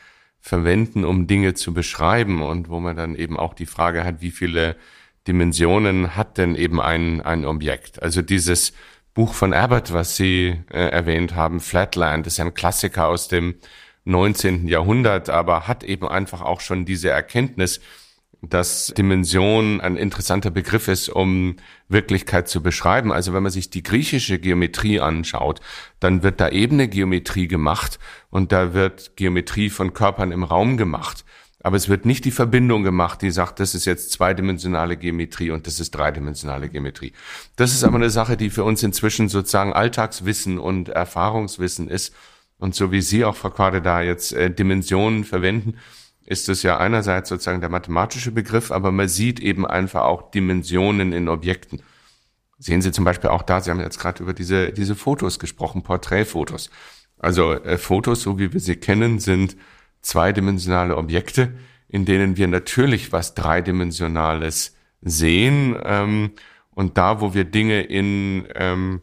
verwenden, 0.45 1.05
um 1.05 1.25
Dinge 1.25 1.55
zu 1.55 1.73
beschreiben 1.73 2.43
und 2.43 2.69
wo 2.69 2.79
man 2.79 2.95
dann 2.95 3.15
eben 3.15 3.35
auch 3.35 3.55
die 3.55 3.65
Frage 3.65 4.03
hat, 4.03 4.21
wie 4.21 4.29
viele 4.29 4.75
Dimensionen 5.27 6.15
hat 6.15 6.37
denn 6.37 6.53
eben 6.53 6.79
ein, 6.79 7.19
ein 7.21 7.45
Objekt? 7.45 8.03
Also 8.03 8.21
dieses 8.21 8.71
Buch 9.15 9.33
von 9.33 9.53
Abbott, 9.53 9.91
was 9.91 10.17
Sie 10.17 10.59
äh, 10.69 10.89
erwähnt 10.89 11.33
haben, 11.33 11.59
Flatland, 11.59 12.27
ist 12.27 12.39
ein 12.39 12.53
Klassiker 12.53 13.07
aus 13.07 13.27
dem 13.27 13.55
19. 14.03 14.67
Jahrhundert, 14.67 15.31
aber 15.31 15.67
hat 15.67 15.83
eben 15.83 16.07
einfach 16.07 16.41
auch 16.41 16.61
schon 16.61 16.85
diese 16.85 17.09
Erkenntnis, 17.09 17.81
dass 18.49 18.93
Dimension 18.97 19.81
ein 19.81 19.95
interessanter 19.95 20.51
Begriff 20.51 20.87
ist, 20.87 21.09
um 21.09 21.55
Wirklichkeit 21.87 22.47
zu 22.47 22.61
beschreiben. 22.61 23.11
Also 23.11 23.33
wenn 23.33 23.43
man 23.43 23.51
sich 23.51 23.69
die 23.69 23.83
griechische 23.83 24.39
Geometrie 24.39 24.99
anschaut, 24.99 25.61
dann 25.99 26.23
wird 26.23 26.39
da 26.39 26.49
ebene 26.49 26.87
Geometrie 26.87 27.47
gemacht 27.47 27.99
und 28.29 28.51
da 28.51 28.73
wird 28.73 29.15
Geometrie 29.15 29.69
von 29.69 29.93
Körpern 29.93 30.31
im 30.31 30.43
Raum 30.43 30.77
gemacht. 30.77 31.25
Aber 31.61 31.77
es 31.77 31.89
wird 31.89 32.05
nicht 32.05 32.25
die 32.25 32.31
Verbindung 32.31 32.83
gemacht, 32.83 33.23
die 33.23 33.31
sagt, 33.31 33.59
das 33.59 33.73
ist 33.73 33.85
jetzt 33.85 34.11
zweidimensionale 34.11 34.97
Geometrie 34.97 35.49
und 35.49 35.65
das 35.65 35.79
ist 35.79 35.91
dreidimensionale 35.91 36.69
Geometrie. 36.69 37.13
Das 37.55 37.71
ist 37.71 37.83
aber 37.83 37.95
eine 37.95 38.11
Sache, 38.11 38.37
die 38.37 38.51
für 38.51 38.63
uns 38.63 38.83
inzwischen 38.83 39.29
sozusagen 39.29 39.73
Alltagswissen 39.73 40.59
und 40.59 40.89
Erfahrungswissen 40.89 41.89
ist 41.89 42.13
Und 42.57 42.75
so 42.75 42.91
wie 42.91 43.01
Sie 43.01 43.25
auch, 43.25 43.35
Frau 43.35 43.49
Quade, 43.49 43.81
da 43.81 44.01
jetzt 44.01 44.33
äh, 44.33 44.49
Dimensionen 44.49 45.23
verwenden, 45.23 45.75
ist 46.25 46.49
es 46.49 46.63
ja 46.63 46.77
einerseits 46.77 47.29
sozusagen 47.29 47.61
der 47.61 47.69
mathematische 47.69 48.31
Begriff, 48.31 48.71
aber 48.71 48.91
man 48.91 49.07
sieht 49.07 49.39
eben 49.39 49.65
einfach 49.65 50.03
auch 50.03 50.31
Dimensionen 50.31 51.13
in 51.13 51.29
Objekten. 51.29 51.81
Sehen 52.57 52.81
Sie 52.81 52.91
zum 52.91 53.05
Beispiel 53.05 53.29
auch 53.29 53.43
da, 53.43 53.61
Sie 53.61 53.69
haben 53.69 53.79
jetzt 53.79 53.99
gerade 53.99 54.23
über 54.23 54.33
diese, 54.33 54.71
diese 54.71 54.95
Fotos 54.95 55.39
gesprochen, 55.39 55.83
Porträtfotos. 55.83 56.69
Also 57.19 57.53
äh, 57.53 57.77
Fotos, 57.77 58.21
so 58.21 58.39
wie 58.39 58.53
wir 58.53 58.59
sie 58.59 58.75
kennen, 58.75 59.19
sind 59.19 59.55
zweidimensionale 60.01 60.97
Objekte, 60.97 61.53
in 61.87 62.05
denen 62.05 62.37
wir 62.37 62.47
natürlich 62.47 63.11
was 63.11 63.35
Dreidimensionales 63.35 64.75
sehen. 65.01 65.75
Ähm, 65.83 66.31
und 66.71 66.97
da, 66.97 67.21
wo 67.21 67.33
wir 67.33 67.45
Dinge 67.45 67.81
in, 67.81 68.47
ähm, 68.55 69.01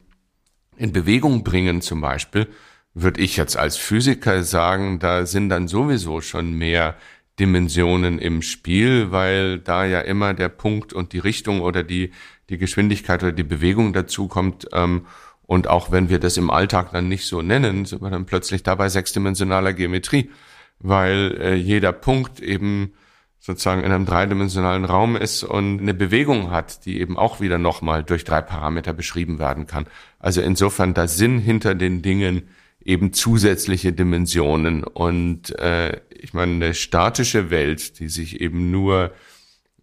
in 0.77 0.93
Bewegung 0.93 1.45
bringen 1.45 1.81
zum 1.81 2.01
Beispiel, 2.01 2.49
würde 2.95 3.21
ich 3.21 3.37
jetzt 3.37 3.57
als 3.57 3.77
Physiker 3.77 4.43
sagen, 4.43 4.99
da 4.99 5.27
sind 5.27 5.49
dann 5.49 5.69
sowieso 5.69 6.21
schon 6.21 6.55
mehr 6.55 6.97
Dimensionen 7.39 8.19
im 8.19 8.43
Spiel, 8.43 9.11
weil 9.11 9.59
da 9.59 9.85
ja 9.87 10.01
immer 10.01 10.35
der 10.35 10.51
Punkt 10.51 10.93
und 10.93 11.13
die 11.13 11.19
Richtung 11.19 11.63
oder 11.63 11.83
die, 11.83 12.13
die 12.51 12.59
Geschwindigkeit 12.59 13.23
oder 13.23 13.33
die 13.33 13.43
Bewegung 13.43 13.93
dazu 13.93 14.29
kommt. 14.29 14.69
Ähm, 14.73 15.07
und 15.43 15.69
auch 15.69 15.91
wenn 15.91 16.09
wir 16.09 16.19
das 16.19 16.37
im 16.37 16.51
Alltag 16.51 16.93
dann 16.93 17.09
nicht 17.09 17.27
so 17.27 17.43
nennen, 17.43 17.85
sind 17.85 18.03
wir 18.03 18.11
dann 18.11 18.27
plötzlich 18.27 18.63
dabei 18.63 18.89
sechsdimensionaler 18.89 19.73
Geometrie, 19.73 20.31
weil 20.79 21.39
äh, 21.41 21.55
jeder 21.55 21.93
Punkt 21.93 22.41
eben 22.41 22.93
sozusagen 23.39 23.83
in 23.83 23.91
einem 23.91 24.07
dreidimensionalen 24.07 24.85
Raum 24.85 25.17
ist 25.17 25.43
und 25.43 25.81
eine 25.81 25.95
Bewegung 25.95 26.51
hat, 26.51 26.85
die 26.85 27.01
eben 27.01 27.19
auch 27.19 27.41
wieder 27.41 27.59
nochmal 27.59 28.05
durch 28.05 28.25
drei 28.25 28.41
Parameter 28.41 28.93
beschrieben 28.93 29.41
werden 29.41 29.67
kann. 29.67 29.87
Also 30.21 30.41
insofern 30.43 30.95
der 30.95 31.09
Sinn 31.09 31.39
hinter 31.41 31.75
den 31.75 32.03
Dingen 32.03 32.49
eben 32.85 33.13
zusätzliche 33.13 33.93
Dimensionen. 33.93 34.85
Und 34.85 35.59
äh, 35.59 36.01
ich 36.11 36.35
meine, 36.35 36.53
eine 36.53 36.75
statische 36.75 37.51
Welt, 37.51 37.99
die 37.99 38.09
sich 38.09 38.41
eben 38.41 38.71
nur 38.71 39.13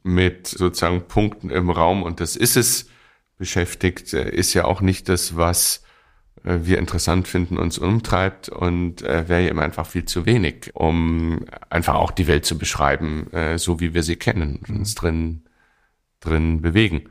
mit 0.03 0.47
sozusagen 0.47 1.07
Punkten 1.07 1.49
im 1.49 1.69
Raum, 1.69 2.03
und 2.03 2.19
das 2.19 2.35
ist 2.35 2.57
es, 2.57 2.89
beschäftigt, 3.37 4.13
äh, 4.13 4.29
ist 4.29 4.53
ja 4.53 4.65
auch 4.65 4.81
nicht 4.81 5.09
das, 5.09 5.35
was 5.35 5.83
äh, 6.43 6.59
wir 6.63 6.77
interessant 6.77 7.27
finden, 7.27 7.57
uns 7.57 7.77
umtreibt 7.79 8.49
und 8.49 9.01
äh, 9.01 9.27
wäre 9.27 9.43
ja 9.43 9.49
immer 9.49 9.63
einfach 9.63 9.87
viel 9.87 10.05
zu 10.05 10.25
wenig, 10.25 10.71
um 10.75 11.45
einfach 11.69 11.95
auch 11.95 12.11
die 12.11 12.27
Welt 12.27 12.45
zu 12.45 12.57
beschreiben, 12.57 13.31
äh, 13.31 13.57
so 13.57 13.79
wie 13.79 13.93
wir 13.93 14.03
sie 14.03 14.17
kennen 14.17 14.59
und 14.67 14.77
uns 14.77 14.95
drin, 14.95 15.43
drin 16.19 16.61
bewegen. 16.61 17.09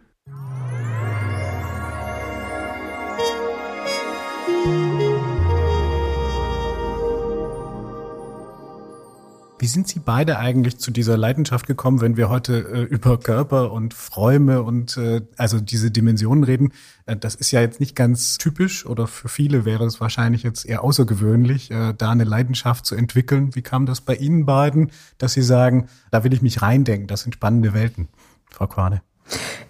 Wie 9.60 9.66
sind 9.66 9.88
Sie 9.88 9.98
beide 9.98 10.38
eigentlich 10.38 10.78
zu 10.78 10.92
dieser 10.92 11.16
Leidenschaft 11.16 11.66
gekommen, 11.66 12.00
wenn 12.00 12.16
wir 12.16 12.28
heute 12.28 12.58
äh, 12.58 12.82
über 12.82 13.18
Körper 13.18 13.72
und 13.72 13.94
Räume 14.16 14.62
und 14.62 14.96
äh, 14.96 15.22
also 15.36 15.58
diese 15.58 15.90
Dimensionen 15.90 16.44
reden? 16.44 16.72
Äh, 17.06 17.16
das 17.16 17.34
ist 17.34 17.50
ja 17.50 17.60
jetzt 17.60 17.80
nicht 17.80 17.96
ganz 17.96 18.38
typisch 18.38 18.86
oder 18.86 19.08
für 19.08 19.28
viele 19.28 19.64
wäre 19.64 19.84
es 19.84 20.00
wahrscheinlich 20.00 20.44
jetzt 20.44 20.64
eher 20.64 20.84
außergewöhnlich, 20.84 21.72
äh, 21.72 21.92
da 21.92 22.10
eine 22.10 22.22
Leidenschaft 22.22 22.86
zu 22.86 22.94
entwickeln. 22.94 23.56
Wie 23.56 23.62
kam 23.62 23.84
das 23.84 24.00
bei 24.00 24.14
Ihnen 24.14 24.46
beiden, 24.46 24.92
dass 25.18 25.32
Sie 25.32 25.42
sagen, 25.42 25.88
da 26.12 26.22
will 26.22 26.32
ich 26.32 26.42
mich 26.42 26.62
reindenken, 26.62 27.08
das 27.08 27.22
sind 27.22 27.34
spannende 27.34 27.74
Welten, 27.74 28.08
Frau 28.50 28.68
Quane? 28.68 29.02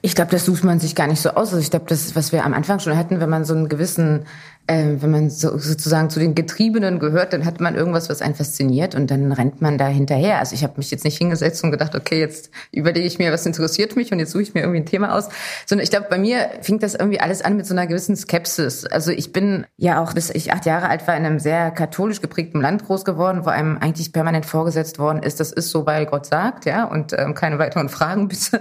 Ich 0.02 0.14
glaube, 0.14 0.30
das 0.30 0.44
sucht 0.44 0.64
man 0.64 0.78
sich 0.78 0.94
gar 0.94 1.06
nicht 1.06 1.20
so 1.20 1.30
aus. 1.30 1.48
Also 1.48 1.58
ich 1.58 1.70
glaube, 1.70 1.86
das 1.88 2.14
was 2.14 2.30
wir 2.30 2.44
am 2.44 2.54
Anfang 2.54 2.78
schon 2.78 2.96
hatten, 2.96 3.20
wenn 3.20 3.30
man 3.30 3.44
so 3.44 3.54
einen 3.54 3.68
gewissen 3.68 4.26
äh, 4.68 5.00
wenn 5.00 5.10
man 5.10 5.30
so, 5.30 5.56
sozusagen 5.58 6.10
zu 6.10 6.20
den 6.20 6.34
Getriebenen 6.34 6.98
gehört, 6.98 7.32
dann 7.32 7.44
hat 7.44 7.60
man 7.60 7.74
irgendwas, 7.74 8.08
was 8.08 8.22
einen 8.22 8.34
fasziniert 8.34 8.94
und 8.94 9.10
dann 9.10 9.32
rennt 9.32 9.62
man 9.62 9.78
da 9.78 9.86
hinterher. 9.86 10.38
Also 10.38 10.54
ich 10.54 10.62
habe 10.62 10.74
mich 10.76 10.90
jetzt 10.90 11.04
nicht 11.04 11.16
hingesetzt 11.16 11.64
und 11.64 11.70
gedacht, 11.70 11.94
okay, 11.94 12.20
jetzt 12.20 12.50
überlege 12.70 13.06
ich 13.06 13.18
mir, 13.18 13.32
was 13.32 13.46
interessiert 13.46 13.96
mich 13.96 14.12
und 14.12 14.18
jetzt 14.18 14.32
suche 14.32 14.42
ich 14.42 14.54
mir 14.54 14.60
irgendwie 14.60 14.80
ein 14.80 14.86
Thema 14.86 15.14
aus, 15.14 15.28
sondern 15.66 15.84
ich 15.84 15.90
glaube, 15.90 16.06
bei 16.10 16.18
mir 16.18 16.50
fing 16.60 16.78
das 16.78 16.94
irgendwie 16.94 17.18
alles 17.20 17.42
an 17.42 17.56
mit 17.56 17.66
so 17.66 17.74
einer 17.74 17.86
gewissen 17.86 18.14
Skepsis. 18.14 18.84
Also 18.84 19.10
ich 19.10 19.32
bin 19.32 19.66
ja 19.78 20.02
auch, 20.02 20.12
bis 20.12 20.28
ich 20.30 20.52
acht 20.52 20.66
Jahre 20.66 20.88
alt 20.88 21.08
war, 21.08 21.16
in 21.16 21.24
einem 21.24 21.38
sehr 21.38 21.70
katholisch 21.70 22.20
geprägten 22.20 22.60
Land 22.60 22.84
groß 22.84 23.06
geworden, 23.06 23.40
wo 23.44 23.48
einem 23.48 23.78
eigentlich 23.78 24.12
permanent 24.12 24.44
vorgesetzt 24.44 24.98
worden 24.98 25.22
ist, 25.22 25.40
das 25.40 25.50
ist 25.50 25.70
so, 25.70 25.86
weil 25.86 26.04
Gott 26.04 26.26
sagt, 26.26 26.66
ja, 26.66 26.84
und 26.84 27.14
ähm, 27.18 27.34
keine 27.34 27.58
weiteren 27.58 27.88
Fragen 27.88 28.28
bitte. 28.28 28.60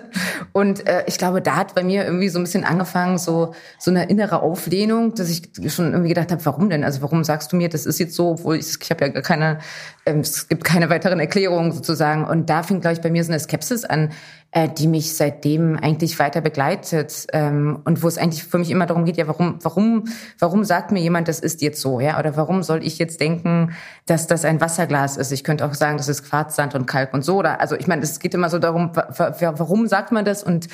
Und 0.53 0.87
äh, 0.87 1.03
ich 1.07 1.17
glaube, 1.17 1.41
da 1.41 1.57
hat 1.57 1.75
bei 1.75 1.83
mir 1.83 2.05
irgendwie 2.05 2.29
so 2.29 2.39
ein 2.39 2.43
bisschen 2.43 2.63
angefangen, 2.63 3.17
so 3.17 3.53
so 3.77 3.91
eine 3.91 4.09
innere 4.09 4.41
Auflehnung, 4.41 5.13
dass 5.15 5.29
ich 5.29 5.49
schon 5.67 5.96
irgendwie 5.97 6.13
gedacht 6.13 6.31
habe, 6.31 6.45
warum 6.45 6.69
denn? 6.69 6.83
Also 6.83 7.01
warum 7.01 7.23
sagst 7.23 7.51
du 7.51 7.55
mir, 7.55 7.69
das 7.69 7.85
ist 7.85 7.99
jetzt 7.99 8.15
so, 8.15 8.29
obwohl 8.31 8.57
ich, 8.57 8.77
ich 8.81 8.89
habe 8.91 9.05
ja 9.05 9.21
keine, 9.21 9.59
ähm, 10.05 10.19
es 10.19 10.47
gibt 10.47 10.63
keine 10.63 10.89
weiteren 10.89 11.19
Erklärungen 11.19 11.71
sozusagen. 11.71 12.25
Und 12.25 12.49
da 12.49 12.63
fing, 12.63 12.81
glaube 12.81 12.93
ich, 12.93 13.01
bei 13.01 13.09
mir 13.09 13.23
so 13.23 13.31
eine 13.31 13.39
Skepsis 13.39 13.85
an, 13.85 14.11
äh, 14.51 14.69
die 14.69 14.87
mich 14.87 15.15
seitdem 15.15 15.77
eigentlich 15.77 16.17
weiter 16.19 16.41
begleitet 16.41 17.27
ähm, 17.33 17.79
und 17.83 18.01
wo 18.01 18.07
es 18.07 18.17
eigentlich 18.17 18.43
für 18.43 18.57
mich 18.57 18.71
immer 18.71 18.85
darum 18.85 19.05
geht, 19.05 19.17
ja, 19.17 19.27
warum, 19.27 19.59
warum, 19.61 20.05
warum 20.39 20.63
sagt 20.63 20.91
mir 20.91 21.01
jemand, 21.01 21.27
das 21.27 21.39
ist 21.39 21.61
jetzt 21.61 21.81
so, 21.81 21.99
ja? 21.99 22.17
Oder 22.17 22.37
warum 22.37 22.63
soll 22.63 22.83
ich 22.83 22.97
jetzt 22.97 23.19
denken, 23.19 23.73
dass 24.05 24.27
das 24.27 24.45
ein 24.45 24.61
Wasserglas 24.61 25.17
ist? 25.17 25.31
Ich 25.31 25.43
könnte 25.43 25.65
auch 25.65 25.73
sagen, 25.73 25.97
das 25.97 26.07
ist 26.07 26.23
Quarzsand 26.23 26.75
und 26.75 26.85
Kalk 26.85 27.13
und 27.13 27.23
so. 27.23 27.37
Oder 27.37 27.59
also 27.59 27.75
ich 27.75 27.87
meine, 27.87 28.03
es 28.03 28.19
geht 28.19 28.33
immer 28.33 28.49
so 28.49 28.59
darum, 28.59 28.91
warum 28.93 29.87
sagt 29.87 30.11
man 30.11 30.23
das 30.23 30.43
und 30.43 30.67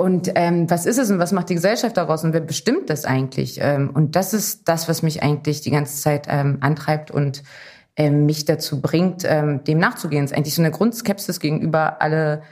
und 0.00 0.30
ähm, 0.36 0.70
was 0.70 0.86
ist 0.86 0.96
es 0.96 1.10
und 1.10 1.18
was 1.18 1.32
macht 1.32 1.48
die 1.50 1.56
Gesellschaft 1.56 1.96
daraus 1.96 2.22
und 2.22 2.32
wer 2.32 2.40
bestimmt 2.40 2.88
das 2.88 3.04
eigentlich? 3.04 3.58
Ähm, 3.60 3.90
und 3.90 4.14
das 4.14 4.32
ist 4.32 4.68
das, 4.68 4.88
was 4.88 5.02
mich 5.02 5.24
eigentlich 5.24 5.60
die 5.60 5.72
ganze 5.72 6.00
Zeit 6.00 6.26
ähm, 6.28 6.58
antreibt 6.60 7.10
und 7.10 7.42
ähm, 7.96 8.24
mich 8.24 8.44
dazu 8.44 8.80
bringt, 8.80 9.24
ähm, 9.26 9.64
dem 9.64 9.78
nachzugehen. 9.78 10.24
Es 10.24 10.30
ist 10.30 10.36
eigentlich 10.36 10.54
so 10.54 10.62
eine 10.62 10.70
Grundskepsis 10.70 11.40
gegenüber 11.40 12.00
alle, 12.00 12.42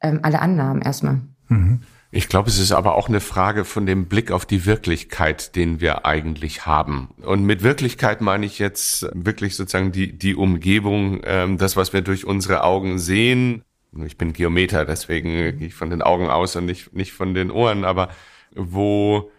ähm, 0.00 0.20
alle 0.22 0.40
Annahmen 0.40 0.80
erstmal. 0.80 1.20
Mhm. 1.48 1.82
Ich 2.10 2.28
glaube, 2.28 2.48
es 2.48 2.58
ist 2.58 2.72
aber 2.72 2.94
auch 2.94 3.08
eine 3.08 3.20
Frage 3.20 3.66
von 3.66 3.84
dem 3.84 4.06
Blick 4.06 4.30
auf 4.30 4.46
die 4.46 4.64
Wirklichkeit, 4.64 5.56
den 5.56 5.80
wir 5.80 6.06
eigentlich 6.06 6.64
haben. 6.64 7.10
Und 7.22 7.44
mit 7.44 7.62
Wirklichkeit 7.62 8.22
meine 8.22 8.46
ich 8.46 8.58
jetzt 8.58 9.06
wirklich 9.12 9.56
sozusagen 9.56 9.92
die, 9.92 10.16
die 10.16 10.36
Umgebung, 10.36 11.20
ähm, 11.24 11.58
das, 11.58 11.76
was 11.76 11.92
wir 11.92 12.00
durch 12.00 12.24
unsere 12.24 12.64
Augen 12.64 12.98
sehen, 12.98 13.62
ich 14.04 14.16
bin 14.16 14.32
Geometer, 14.32 14.84
deswegen 14.84 15.30
gehe 15.30 15.68
ich 15.68 15.74
von 15.74 15.90
den 15.90 16.02
Augen 16.02 16.28
aus 16.28 16.56
und 16.56 16.66
nicht, 16.66 16.94
nicht 16.94 17.12
von 17.12 17.34
den 17.34 17.50
Ohren, 17.50 17.84
aber 17.84 18.08
wo 18.54 19.30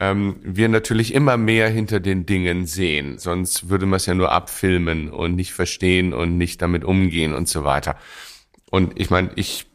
ähm, 0.00 0.36
wir 0.42 0.68
natürlich 0.68 1.14
immer 1.14 1.36
mehr 1.36 1.68
hinter 1.68 2.00
den 2.00 2.26
Dingen 2.26 2.66
sehen. 2.66 3.18
Sonst 3.18 3.68
würde 3.68 3.86
man 3.86 3.98
es 3.98 4.06
ja 4.06 4.14
nur 4.14 4.32
abfilmen 4.32 5.10
und 5.10 5.36
nicht 5.36 5.52
verstehen 5.52 6.12
und 6.14 6.38
nicht 6.38 6.62
damit 6.62 6.84
umgehen 6.84 7.34
und 7.34 7.48
so 7.48 7.64
weiter. 7.64 7.96
Und 8.70 8.98
ich 8.98 9.10
meine, 9.10 9.30
ich, 9.36 9.66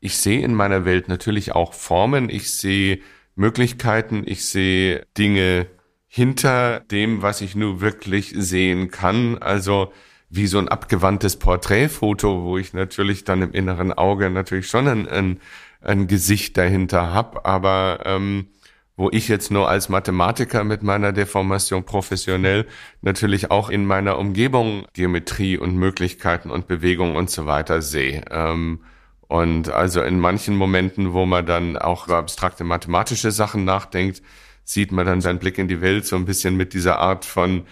ich 0.00 0.16
sehe 0.16 0.40
in 0.40 0.54
meiner 0.54 0.84
Welt 0.84 1.08
natürlich 1.08 1.52
auch 1.52 1.74
Formen, 1.74 2.30
ich 2.30 2.50
sehe 2.52 3.00
Möglichkeiten, 3.34 4.24
ich 4.26 4.46
sehe 4.46 5.06
Dinge 5.16 5.66
hinter 6.08 6.80
dem, 6.80 7.22
was 7.22 7.42
ich 7.42 7.54
nur 7.54 7.80
wirklich 7.80 8.32
sehen 8.36 8.90
kann. 8.90 9.38
Also 9.38 9.92
wie 10.30 10.46
so 10.46 10.58
ein 10.58 10.68
abgewandtes 10.68 11.36
Porträtfoto, 11.36 12.44
wo 12.44 12.58
ich 12.58 12.74
natürlich 12.74 13.24
dann 13.24 13.42
im 13.42 13.52
inneren 13.52 13.92
Auge 13.92 14.30
natürlich 14.30 14.68
schon 14.68 14.86
ein, 14.86 15.08
ein, 15.08 15.40
ein 15.80 16.06
Gesicht 16.06 16.56
dahinter 16.56 17.12
hab, 17.14 17.46
aber 17.46 18.00
ähm, 18.04 18.48
wo 18.96 19.08
ich 19.12 19.28
jetzt 19.28 19.52
nur 19.52 19.68
als 19.68 19.88
Mathematiker 19.88 20.64
mit 20.64 20.82
meiner 20.82 21.12
Deformation 21.12 21.84
professionell 21.84 22.66
natürlich 23.00 23.50
auch 23.50 23.70
in 23.70 23.86
meiner 23.86 24.18
Umgebung 24.18 24.86
Geometrie 24.92 25.56
und 25.56 25.76
Möglichkeiten 25.76 26.50
und 26.50 26.66
Bewegung 26.66 27.14
und 27.14 27.30
so 27.30 27.46
weiter 27.46 27.80
sehe. 27.80 28.24
Ähm, 28.30 28.80
und 29.28 29.70
also 29.70 30.02
in 30.02 30.18
manchen 30.18 30.56
Momenten, 30.56 31.12
wo 31.12 31.26
man 31.26 31.46
dann 31.46 31.76
auch 31.76 32.06
über 32.06 32.16
abstrakte 32.16 32.64
mathematische 32.64 33.30
Sachen 33.30 33.64
nachdenkt, 33.64 34.20
sieht 34.64 34.90
man 34.90 35.06
dann 35.06 35.20
seinen 35.20 35.38
Blick 35.38 35.58
in 35.58 35.68
die 35.68 35.80
Welt 35.80 36.04
so 36.04 36.16
ein 36.16 36.24
bisschen 36.24 36.56
mit 36.56 36.74
dieser 36.74 36.98
Art 36.98 37.24
von 37.24 37.66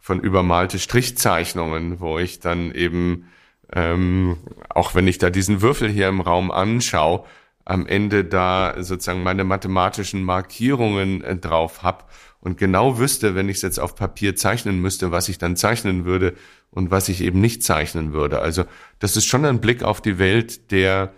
von 0.00 0.20
übermalte 0.20 0.78
Strichzeichnungen, 0.78 2.00
wo 2.00 2.18
ich 2.18 2.40
dann 2.40 2.72
eben, 2.72 3.28
ähm, 3.72 4.38
auch 4.70 4.94
wenn 4.94 5.06
ich 5.06 5.18
da 5.18 5.30
diesen 5.30 5.60
Würfel 5.60 5.88
hier 5.90 6.08
im 6.08 6.20
Raum 6.20 6.50
anschaue, 6.50 7.24
am 7.66 7.86
Ende 7.86 8.24
da 8.24 8.74
sozusagen 8.78 9.22
meine 9.22 9.44
mathematischen 9.44 10.24
Markierungen 10.24 11.22
äh, 11.22 11.36
drauf 11.36 11.82
hab 11.82 12.10
und 12.40 12.56
genau 12.56 12.98
wüsste, 12.98 13.34
wenn 13.34 13.48
ich 13.48 13.56
es 13.56 13.62
jetzt 13.62 13.78
auf 13.78 13.94
Papier 13.94 14.34
zeichnen 14.34 14.80
müsste, 14.80 15.12
was 15.12 15.28
ich 15.28 15.38
dann 15.38 15.56
zeichnen 15.56 16.06
würde 16.06 16.34
und 16.70 16.90
was 16.90 17.08
ich 17.08 17.20
eben 17.20 17.40
nicht 17.40 17.62
zeichnen 17.62 18.12
würde. 18.12 18.40
Also 18.40 18.64
das 18.98 19.16
ist 19.16 19.26
schon 19.26 19.44
ein 19.44 19.60
Blick 19.60 19.82
auf 19.82 20.00
die 20.00 20.18
Welt, 20.18 20.70
der 20.72 21.12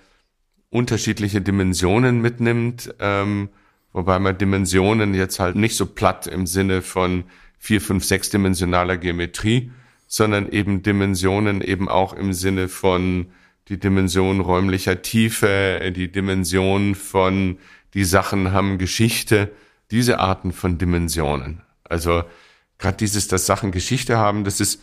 unterschiedliche 0.71 1.40
Dimensionen 1.40 2.21
mitnimmt, 2.21 2.95
ähm, 2.99 3.51
wobei 3.92 4.18
man 4.18 4.37
Dimensionen 4.37 5.14
jetzt 5.14 5.38
halt 5.38 5.55
nicht 5.55 5.77
so 5.77 5.87
platt 5.87 6.27
im 6.27 6.47
Sinne 6.47 6.83
von 6.83 7.25
vier, 7.62 7.81
fünf, 7.81 8.05
sechsdimensionaler 8.05 8.96
Geometrie, 8.96 9.70
sondern 10.09 10.51
eben 10.51 10.83
Dimensionen 10.83 11.61
eben 11.61 11.88
auch 11.88 12.12
im 12.12 12.33
Sinne 12.33 12.66
von 12.68 13.27
die 13.68 13.79
Dimension 13.79 14.40
räumlicher 14.40 15.01
Tiefe, 15.01 15.92
die 15.94 16.11
Dimension 16.11 16.96
von 16.96 17.59
die 17.94 18.03
Sachen 18.03 18.51
haben 18.51 18.79
Geschichte, 18.79 19.53
diese 19.92 20.18
Arten 20.18 20.53
von 20.53 20.77
Dimensionen. 20.77 21.62
Also 21.85 22.25
gerade 22.79 22.96
dieses, 22.96 23.29
dass 23.29 23.46
Sachen 23.46 23.70
Geschichte 23.70 24.16
haben, 24.16 24.42
das 24.42 24.59
ist 24.59 24.83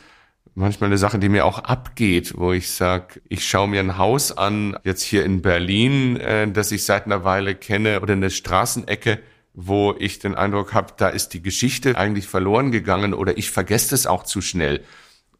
manchmal 0.56 0.88
eine 0.88 0.98
Sache, 0.98 1.20
die 1.20 1.28
mir 1.28 1.44
auch 1.44 1.60
abgeht, 1.60 2.36
wo 2.38 2.54
ich 2.54 2.72
sag, 2.72 3.20
ich 3.28 3.46
schaue 3.46 3.68
mir 3.68 3.82
ein 3.82 3.98
Haus 3.98 4.32
an, 4.32 4.78
jetzt 4.86 5.04
hier 5.04 5.26
in 5.26 5.42
Berlin, 5.42 6.16
äh, 6.16 6.50
das 6.50 6.72
ich 6.72 6.86
seit 6.86 7.08
einer 7.08 7.26
Weile 7.26 7.56
kenne, 7.56 8.00
oder 8.00 8.14
eine 8.14 8.30
Straßenecke, 8.30 9.20
wo 9.62 9.94
ich 10.00 10.20
den 10.20 10.36
Eindruck 10.36 10.74
habe, 10.74 10.94
da 10.96 11.10
ist 11.10 11.34
die 11.34 11.42
Geschichte 11.42 11.98
eigentlich 11.98 12.28
verloren 12.28 12.72
gegangen 12.72 13.14
oder 13.14 13.38
ich 13.38 13.52
vergesse 13.52 13.94
es 13.94 14.08
auch 14.08 14.24
zu 14.24 14.42
schnell. 14.42 14.86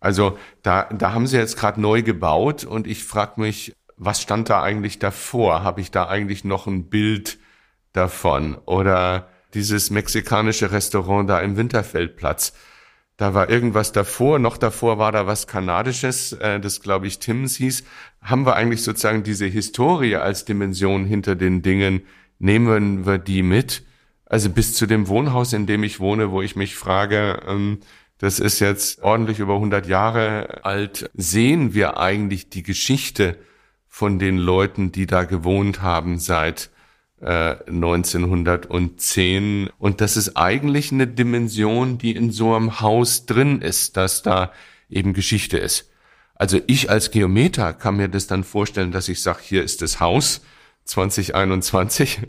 Also 0.02 0.38
da, 0.62 0.84
da 0.84 1.14
haben 1.14 1.26
sie 1.26 1.38
jetzt 1.38 1.58
gerade 1.58 1.80
neu 1.80 2.04
gebaut 2.04 2.66
und 2.66 2.86
ich 2.86 3.06
frage 3.06 3.40
mich, 3.40 3.76
was 3.96 4.22
stand 4.22 4.50
da 4.50 4.62
eigentlich 4.62 5.00
davor? 5.00 5.64
Habe 5.64 5.80
ich 5.80 5.90
da 5.90 6.08
eigentlich 6.08 6.44
noch 6.44 6.68
ein 6.68 6.90
Bild 6.90 7.38
davon? 7.94 8.58
Oder 8.66 9.30
dieses 9.54 9.90
mexikanische 9.90 10.72
Restaurant 10.74 11.30
da 11.30 11.40
im 11.40 11.56
Winterfeldplatz. 11.56 12.54
Da 13.16 13.34
war 13.34 13.50
irgendwas 13.50 13.94
davor, 13.94 14.38
noch 14.40 14.58
davor 14.58 14.98
war 14.98 15.14
da 15.14 15.28
was 15.28 15.48
Kanadisches, 15.48 16.34
äh, 16.34 16.60
das 16.60 16.82
glaube 16.82 17.08
ich 17.08 17.20
Timmins 17.20 17.56
hieß. 17.56 17.84
Haben 18.22 18.46
wir 18.46 18.56
eigentlich 18.56 18.84
sozusagen 18.84 19.24
diese 19.24 19.46
Historie 19.46 20.18
als 20.18 20.44
Dimension 20.44 21.06
hinter 21.06 21.36
den 21.36 21.62
Dingen, 21.62 22.02
nehmen 22.38 23.06
wir 23.06 23.18
die 23.18 23.44
mit? 23.44 23.84
Also 24.30 24.50
bis 24.50 24.76
zu 24.76 24.86
dem 24.86 25.08
Wohnhaus, 25.08 25.54
in 25.54 25.66
dem 25.66 25.84
ich 25.84 26.00
wohne, 26.00 26.32
wo 26.32 26.42
ich 26.42 26.56
mich 26.56 26.76
frage, 26.76 27.42
ähm, 27.48 27.80
das 28.20 28.40
ist 28.40 28.60
jetzt 28.60 29.02
ordentlich 29.02 29.40
über 29.40 29.56
100 29.56 29.88
Jahre 29.88 30.64
alt, 30.64 31.10
sehen 31.14 31.74
wir 31.74 31.98
eigentlich 31.98 32.50
die 32.50 32.64
Geschichte 32.64 33.38
von 33.88 34.20
den 34.20 34.38
Leuten, 34.38 34.92
die 34.92 35.08
da 35.08 35.24
gewohnt 35.24 35.82
haben 35.82 36.20
seit 36.20 36.70
1910. 37.22 39.68
Äh, 39.68 39.70
Und 39.78 40.00
das 40.00 40.16
ist 40.16 40.38
eigentlich 40.38 40.92
eine 40.92 41.08
Dimension, 41.08 41.98
die 41.98 42.16
in 42.16 42.32
so 42.32 42.56
einem 42.56 42.80
Haus 42.82 43.26
drin 43.26 43.62
ist, 43.62 43.98
dass 43.98 44.22
da 44.22 44.52
eben 44.90 45.14
Geschichte 45.14 45.58
ist. 45.58 45.90
Also 46.36 46.62
ich 46.68 46.90
als 46.90 47.12
Geometer 47.12 47.74
kann 47.74 47.98
mir 47.98 48.08
das 48.08 48.28
dann 48.28 48.46
vorstellen, 48.46 48.92
dass 48.92 49.10
ich 49.10 49.22
sage, 49.22 49.40
hier 49.42 49.64
ist 49.64 49.82
das 49.82 50.00
Haus 50.00 50.42
2021, 50.90 52.20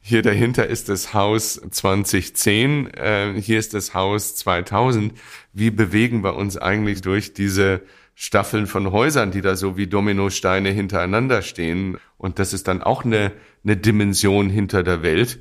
hier 0.00 0.22
dahinter 0.22 0.66
ist 0.66 0.88
das 0.88 1.14
Haus 1.14 1.60
2010, 1.70 2.88
äh, 2.94 3.40
hier 3.40 3.58
ist 3.58 3.74
das 3.74 3.94
Haus 3.94 4.36
2000. 4.36 5.12
Wie 5.52 5.70
bewegen 5.70 6.22
wir 6.22 6.36
uns 6.36 6.56
eigentlich 6.56 7.00
durch 7.00 7.34
diese 7.34 7.82
Staffeln 8.14 8.66
von 8.66 8.92
Häusern, 8.92 9.30
die 9.30 9.40
da 9.40 9.56
so 9.56 9.76
wie 9.76 9.86
Dominosteine 9.86 10.70
hintereinander 10.70 11.42
stehen? 11.42 11.96
Und 12.18 12.38
das 12.38 12.52
ist 12.52 12.68
dann 12.68 12.82
auch 12.82 13.04
eine 13.04 13.32
eine 13.64 13.76
Dimension 13.76 14.50
hinter 14.50 14.82
der 14.82 15.02
Welt. 15.02 15.38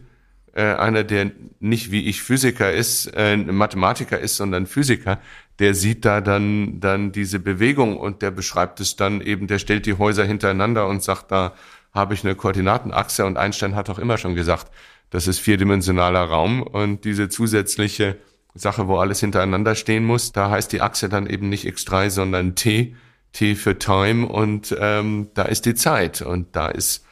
Äh, 0.54 0.64
einer, 0.64 1.04
der 1.04 1.32
nicht 1.60 1.92
wie 1.92 2.08
ich 2.08 2.22
Physiker 2.22 2.72
ist, 2.72 3.08
äh, 3.16 3.38
Mathematiker 3.38 4.20
ist, 4.20 4.36
sondern 4.36 4.68
Physiker, 4.68 5.20
der 5.60 5.74
sieht 5.74 6.04
da 6.04 6.20
dann, 6.22 6.80
dann 6.80 7.12
diese 7.12 7.40
Bewegung 7.40 7.98
und 7.98 8.22
der 8.22 8.32
beschreibt 8.32 8.80
es 8.80 8.96
dann 8.96 9.22
eben, 9.22 9.48
der 9.48 9.60
stellt 9.60 9.86
die 9.86 9.98
Häuser 9.98 10.26
hintereinander 10.26 10.88
und 10.88 11.04
sagt, 11.04 11.32
da 11.32 11.54
habe 11.92 12.14
ich 12.14 12.24
eine 12.24 12.36
Koordinatenachse 12.36 13.26
und 13.26 13.38
Einstein 13.38 13.76
hat 13.76 13.90
auch 13.90 14.00
immer 14.00 14.18
schon 14.18 14.36
gesagt, 14.36 14.72
das 15.10 15.28
ist 15.28 15.40
vierdimensionaler 15.40 16.24
Raum 16.24 16.64
und 16.64 17.04
diese 17.04 17.30
zusätzliche 17.30 18.18
Sache, 18.54 18.88
wo 18.88 18.98
alles 18.98 19.20
hintereinander 19.20 19.76
stehen 19.76 20.06
muss, 20.06 20.32
da 20.32 20.50
heißt 20.50 20.72
die 20.72 20.82
Achse 20.82 21.10
dann 21.10 21.28
eben 21.28 21.50
nicht 21.50 21.66
x3, 21.66 22.10
sondern 22.10 22.56
t, 22.56 22.96
t 23.34 23.56
für 23.56 23.78
Time 23.78 24.28
und 24.28 24.76
ähm, 24.80 25.30
da 25.34 25.44
ist 25.44 25.66
die 25.66 25.76
Zeit 25.76 26.22
und 26.22 26.56
da 26.56 26.68
ist 26.68 27.06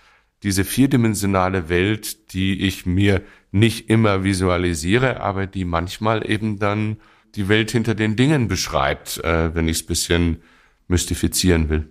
diese 0.43 0.63
vierdimensionale 0.63 1.69
Welt, 1.69 2.33
die 2.33 2.61
ich 2.61 2.85
mir 2.85 3.21
nicht 3.51 3.89
immer 3.89 4.23
visualisiere, 4.23 5.21
aber 5.21 5.47
die 5.47 5.65
manchmal 5.65 6.29
eben 6.29 6.59
dann 6.59 6.97
die 7.35 7.49
Welt 7.49 7.71
hinter 7.71 7.95
den 7.95 8.15
Dingen 8.15 8.47
beschreibt, 8.47 9.23
äh, 9.23 9.53
wenn 9.53 9.67
ich 9.67 9.77
es 9.77 9.85
bisschen 9.85 10.41
mystifizieren 10.87 11.69
will. 11.69 11.89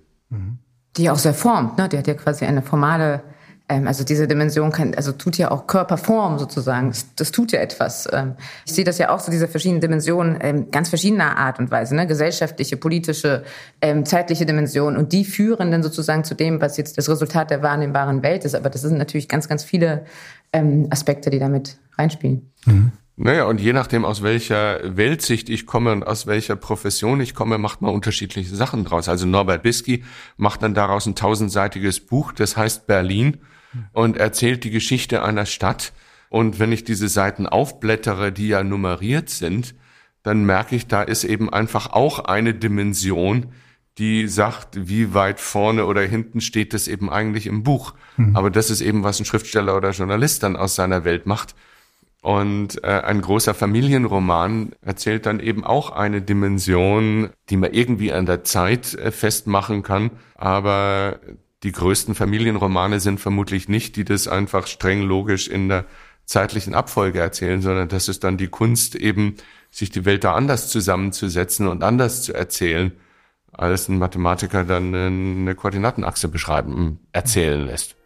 Die 0.96 1.10
auch 1.10 1.18
sehr 1.18 1.34
formt, 1.34 1.78
ne? 1.78 1.88
Die 1.88 1.98
hat 1.98 2.06
ja 2.06 2.14
quasi 2.14 2.44
eine 2.44 2.62
formale 2.62 3.22
ähm, 3.68 3.86
also 3.86 4.02
diese 4.04 4.26
Dimension 4.26 4.72
kann, 4.72 4.94
also 4.94 5.12
tut 5.12 5.36
ja 5.36 5.50
auch 5.50 5.66
Körperform 5.66 6.38
sozusagen. 6.38 6.88
Das, 6.88 7.14
das 7.14 7.32
tut 7.32 7.52
ja 7.52 7.60
etwas. 7.60 8.08
Ähm, 8.12 8.34
ich 8.64 8.72
sehe 8.72 8.84
das 8.84 8.98
ja 8.98 9.10
auch 9.10 9.20
so, 9.20 9.30
diese 9.30 9.46
verschiedenen 9.46 9.80
Dimensionen, 9.80 10.38
ähm, 10.40 10.70
ganz 10.70 10.88
verschiedener 10.88 11.36
Art 11.36 11.58
und 11.58 11.70
Weise, 11.70 11.94
ne? 11.94 12.06
gesellschaftliche, 12.06 12.76
politische, 12.76 13.44
ähm, 13.82 14.06
zeitliche 14.06 14.46
Dimensionen. 14.46 14.98
Und 14.98 15.12
die 15.12 15.24
führen 15.24 15.70
dann 15.70 15.82
sozusagen 15.82 16.24
zu 16.24 16.34
dem, 16.34 16.60
was 16.60 16.76
jetzt 16.78 16.96
das 16.96 17.08
Resultat 17.08 17.50
der 17.50 17.62
wahrnehmbaren 17.62 18.22
Welt 18.22 18.44
ist. 18.44 18.54
Aber 18.54 18.70
das 18.70 18.80
sind 18.80 18.96
natürlich 18.96 19.28
ganz, 19.28 19.48
ganz 19.48 19.64
viele 19.64 20.04
ähm, 20.52 20.86
Aspekte, 20.90 21.28
die 21.28 21.38
damit 21.38 21.78
reinspielen. 21.98 22.50
Mhm. 22.64 22.92
Naja, 23.20 23.46
und 23.46 23.60
je 23.60 23.72
nachdem, 23.72 24.04
aus 24.04 24.22
welcher 24.22 24.96
Weltsicht 24.96 25.48
ich 25.48 25.66
komme 25.66 25.90
und 25.90 26.06
aus 26.06 26.28
welcher 26.28 26.54
Profession 26.54 27.20
ich 27.20 27.34
komme, 27.34 27.58
macht 27.58 27.82
man 27.82 27.92
unterschiedliche 27.92 28.54
Sachen 28.54 28.84
draus. 28.84 29.08
Also 29.08 29.26
Norbert 29.26 29.64
Bisky 29.64 30.04
macht 30.36 30.62
dann 30.62 30.72
daraus 30.72 31.04
ein 31.06 31.16
tausendseitiges 31.16 31.98
Buch, 31.98 32.30
das 32.30 32.56
heißt 32.56 32.86
Berlin 32.86 33.38
und 33.92 34.16
erzählt 34.16 34.62
die 34.62 34.70
Geschichte 34.70 35.24
einer 35.24 35.46
Stadt. 35.46 35.92
Und 36.30 36.60
wenn 36.60 36.70
ich 36.70 36.84
diese 36.84 37.08
Seiten 37.08 37.48
aufblättere, 37.48 38.30
die 38.30 38.48
ja 38.48 38.62
nummeriert 38.62 39.30
sind, 39.30 39.74
dann 40.22 40.44
merke 40.44 40.76
ich, 40.76 40.86
da 40.86 41.02
ist 41.02 41.24
eben 41.24 41.52
einfach 41.52 41.92
auch 41.92 42.20
eine 42.20 42.54
Dimension, 42.54 43.46
die 43.98 44.28
sagt, 44.28 44.88
wie 44.88 45.12
weit 45.12 45.40
vorne 45.40 45.86
oder 45.86 46.02
hinten 46.02 46.40
steht 46.40 46.72
das 46.72 46.86
eben 46.86 47.10
eigentlich 47.10 47.48
im 47.48 47.64
Buch. 47.64 47.94
Mhm. 48.16 48.36
Aber 48.36 48.50
das 48.50 48.70
ist 48.70 48.80
eben, 48.80 49.02
was 49.02 49.18
ein 49.18 49.24
Schriftsteller 49.24 49.76
oder 49.76 49.90
Journalist 49.90 50.44
dann 50.44 50.54
aus 50.54 50.76
seiner 50.76 51.04
Welt 51.04 51.26
macht. 51.26 51.56
Und 52.20 52.82
äh, 52.82 52.88
ein 52.88 53.20
großer 53.20 53.54
Familienroman 53.54 54.72
erzählt 54.82 55.26
dann 55.26 55.38
eben 55.38 55.64
auch 55.64 55.90
eine 55.90 56.20
Dimension, 56.20 57.30
die 57.48 57.56
man 57.56 57.72
irgendwie 57.72 58.12
an 58.12 58.26
der 58.26 58.42
Zeit 58.42 58.94
äh, 58.94 59.12
festmachen 59.12 59.82
kann, 59.84 60.10
aber 60.34 61.20
die 61.62 61.72
größten 61.72 62.14
Familienromane 62.14 63.00
sind 63.00 63.20
vermutlich 63.20 63.68
nicht, 63.68 63.96
die 63.96 64.04
das 64.04 64.28
einfach 64.28 64.66
streng 64.66 65.02
logisch 65.02 65.48
in 65.48 65.68
der 65.68 65.84
zeitlichen 66.24 66.74
Abfolge 66.74 67.20
erzählen, 67.20 67.62
sondern 67.62 67.88
das 67.88 68.08
ist 68.08 68.22
dann 68.24 68.36
die 68.36 68.48
Kunst 68.48 68.94
eben, 68.94 69.36
sich 69.70 69.90
die 69.90 70.04
Welt 70.04 70.24
da 70.24 70.34
anders 70.34 70.68
zusammenzusetzen 70.68 71.68
und 71.68 71.82
anders 71.82 72.22
zu 72.22 72.32
erzählen, 72.32 72.92
als 73.52 73.88
ein 73.88 73.98
Mathematiker 73.98 74.64
dann 74.64 74.94
eine 74.94 75.54
Koordinatenachse 75.54 76.28
beschreiben, 76.28 77.00
erzählen 77.12 77.66
lässt. 77.66 77.97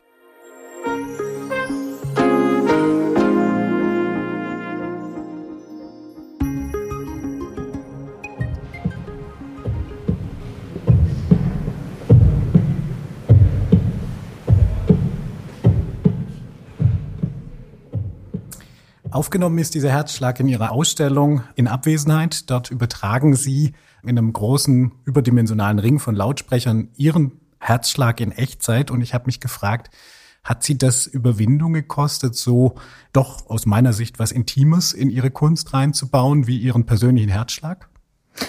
Aufgenommen 19.12 19.58
ist 19.58 19.74
dieser 19.74 19.90
Herzschlag 19.90 20.40
in 20.40 20.48
Ihrer 20.48 20.72
Ausstellung 20.72 21.42
in 21.54 21.68
Abwesenheit. 21.68 22.48
Dort 22.50 22.70
übertragen 22.70 23.36
Sie 23.36 23.74
in 24.02 24.08
einem 24.08 24.32
großen 24.32 24.90
überdimensionalen 25.04 25.78
Ring 25.78 25.98
von 25.98 26.14
Lautsprechern 26.14 26.88
Ihren 26.96 27.32
Herzschlag 27.60 28.22
in 28.22 28.32
Echtzeit. 28.32 28.90
Und 28.90 29.02
ich 29.02 29.12
habe 29.12 29.26
mich 29.26 29.38
gefragt, 29.38 29.94
hat 30.42 30.62
Sie 30.62 30.78
das 30.78 31.06
Überwindung 31.06 31.74
gekostet, 31.74 32.36
so 32.36 32.76
doch 33.12 33.50
aus 33.50 33.66
meiner 33.66 33.92
Sicht 33.92 34.18
was 34.18 34.32
Intimes 34.32 34.94
in 34.94 35.10
Ihre 35.10 35.30
Kunst 35.30 35.74
reinzubauen, 35.74 36.46
wie 36.46 36.56
Ihren 36.56 36.86
persönlichen 36.86 37.28
Herzschlag? 37.28 37.90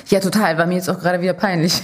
Ja, 0.08 0.20
total. 0.20 0.58
War 0.58 0.66
mir 0.66 0.76
jetzt 0.76 0.90
auch 0.90 1.00
gerade 1.00 1.22
wieder 1.22 1.34
peinlich. 1.34 1.82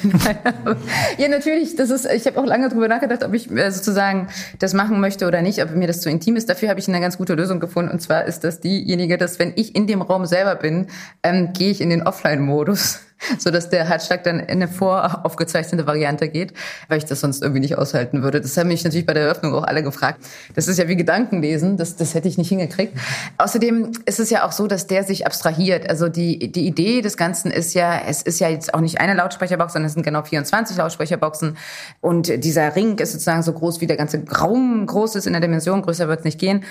ja, 1.18 1.28
natürlich. 1.28 1.76
Das 1.76 1.90
ist. 1.90 2.06
Ich 2.06 2.26
habe 2.28 2.40
auch 2.40 2.46
lange 2.46 2.70
drüber 2.70 2.88
nachgedacht, 2.88 3.24
ob 3.24 3.34
ich 3.34 3.52
äh, 3.52 3.72
sozusagen 3.72 4.28
das 4.60 4.74
machen 4.74 5.00
möchte 5.00 5.28
oder 5.28 5.42
nicht, 5.42 5.62
ob 5.64 5.72
mir 5.72 5.88
das 5.88 6.02
zu 6.02 6.10
intim 6.10 6.36
ist. 6.36 6.50
Dafür 6.50 6.70
habe 6.70 6.80
ich 6.80 6.88
eine 6.88 7.02
ganz 7.02 7.18
gute 7.18 7.34
Lösung 7.34 7.60
gefunden. 7.60 7.92
Und 7.92 8.02
zwar 8.02 8.26
ist 8.26 8.44
das 8.44 8.60
diejenige, 8.60 9.18
dass 9.18 9.40
wenn 9.40 9.54
ich 9.56 9.76
in 9.76 9.88
dem 9.88 10.02
Raum 10.02 10.26
selber 10.26 10.56
bin, 10.56 10.88
ähm, 11.24 11.54
gehe 11.54 11.72
ich 11.72 11.82
in 11.82 11.90
den 11.90 12.04
Offline-Modus 12.04 13.00
so 13.38 13.52
dass 13.52 13.70
der 13.70 13.88
Herzschlag 13.88 14.24
dann 14.24 14.40
in 14.40 14.50
eine 14.50 14.68
voraufgezeichnete 14.68 15.86
Variante 15.86 16.30
geht, 16.30 16.54
weil 16.88 16.98
ich 16.98 17.06
das 17.06 17.20
sonst 17.20 17.42
irgendwie 17.42 17.62
nicht 17.62 17.78
aushalten 17.78 18.24
würde. 18.24 18.42
Das 18.42 18.56
haben 18.58 18.68
mich 18.68 18.84
natürlich 18.84 19.06
bei 19.06 19.14
der 19.14 19.24
Eröffnung 19.24 19.54
auch 19.54 19.64
alle 19.64 19.84
gefragt. 19.84 20.20
Das 20.56 20.68
ist 20.68 20.78
ja 20.78 20.88
wie 20.88 20.96
Gedankenlesen, 20.96 21.78
das, 21.78 21.96
das 21.96 22.14
hätte 22.14 22.28
ich 22.28 22.38
nicht 22.38 22.50
hingekriegt. 22.50 22.98
Außerdem 23.38 23.92
ist 24.06 24.20
es 24.20 24.30
ja 24.30 24.46
auch 24.46 24.52
so, 24.52 24.68
dass 24.68 24.88
der 24.88 25.04
sich 25.04 25.26
abstrahiert. 25.26 25.90
Also 25.90 26.10
die, 26.10 26.52
die 26.52 26.68
Idee 26.68 27.02
des 27.02 27.18
Ganzen 27.18 27.52
ist 27.52 27.74
ja, 27.74 28.02
es 28.08 28.22
ist 28.22 28.40
ja 28.40 28.50
jetzt 28.50 28.74
auch 28.74 28.82
nicht 28.82 29.00
eine 29.00 29.14
Lautsprecherbox, 29.14 29.74
sondern 29.74 29.88
es 29.88 29.94
sind 29.94 30.04
genau 30.04 30.24
24 30.24 30.78
Lautsprecherboxen. 30.78 31.58
Und 32.02 32.44
dieser 32.44 32.76
Ring 32.76 32.98
ist 33.00 33.12
sozusagen 33.12 33.44
so 33.44 33.54
groß 33.54 33.82
wie 33.82 33.88
der 33.88 33.98
ganze 33.98 34.24
Raum 34.30 34.86
groß 34.86 35.16
ist 35.16 35.28
in 35.28 35.34
der 35.34 35.42
Dimension, 35.42 35.82
größer 35.82 36.08
wird 36.08 36.20
es 36.20 36.26
nicht 36.26 36.40
gehen. 36.40 36.64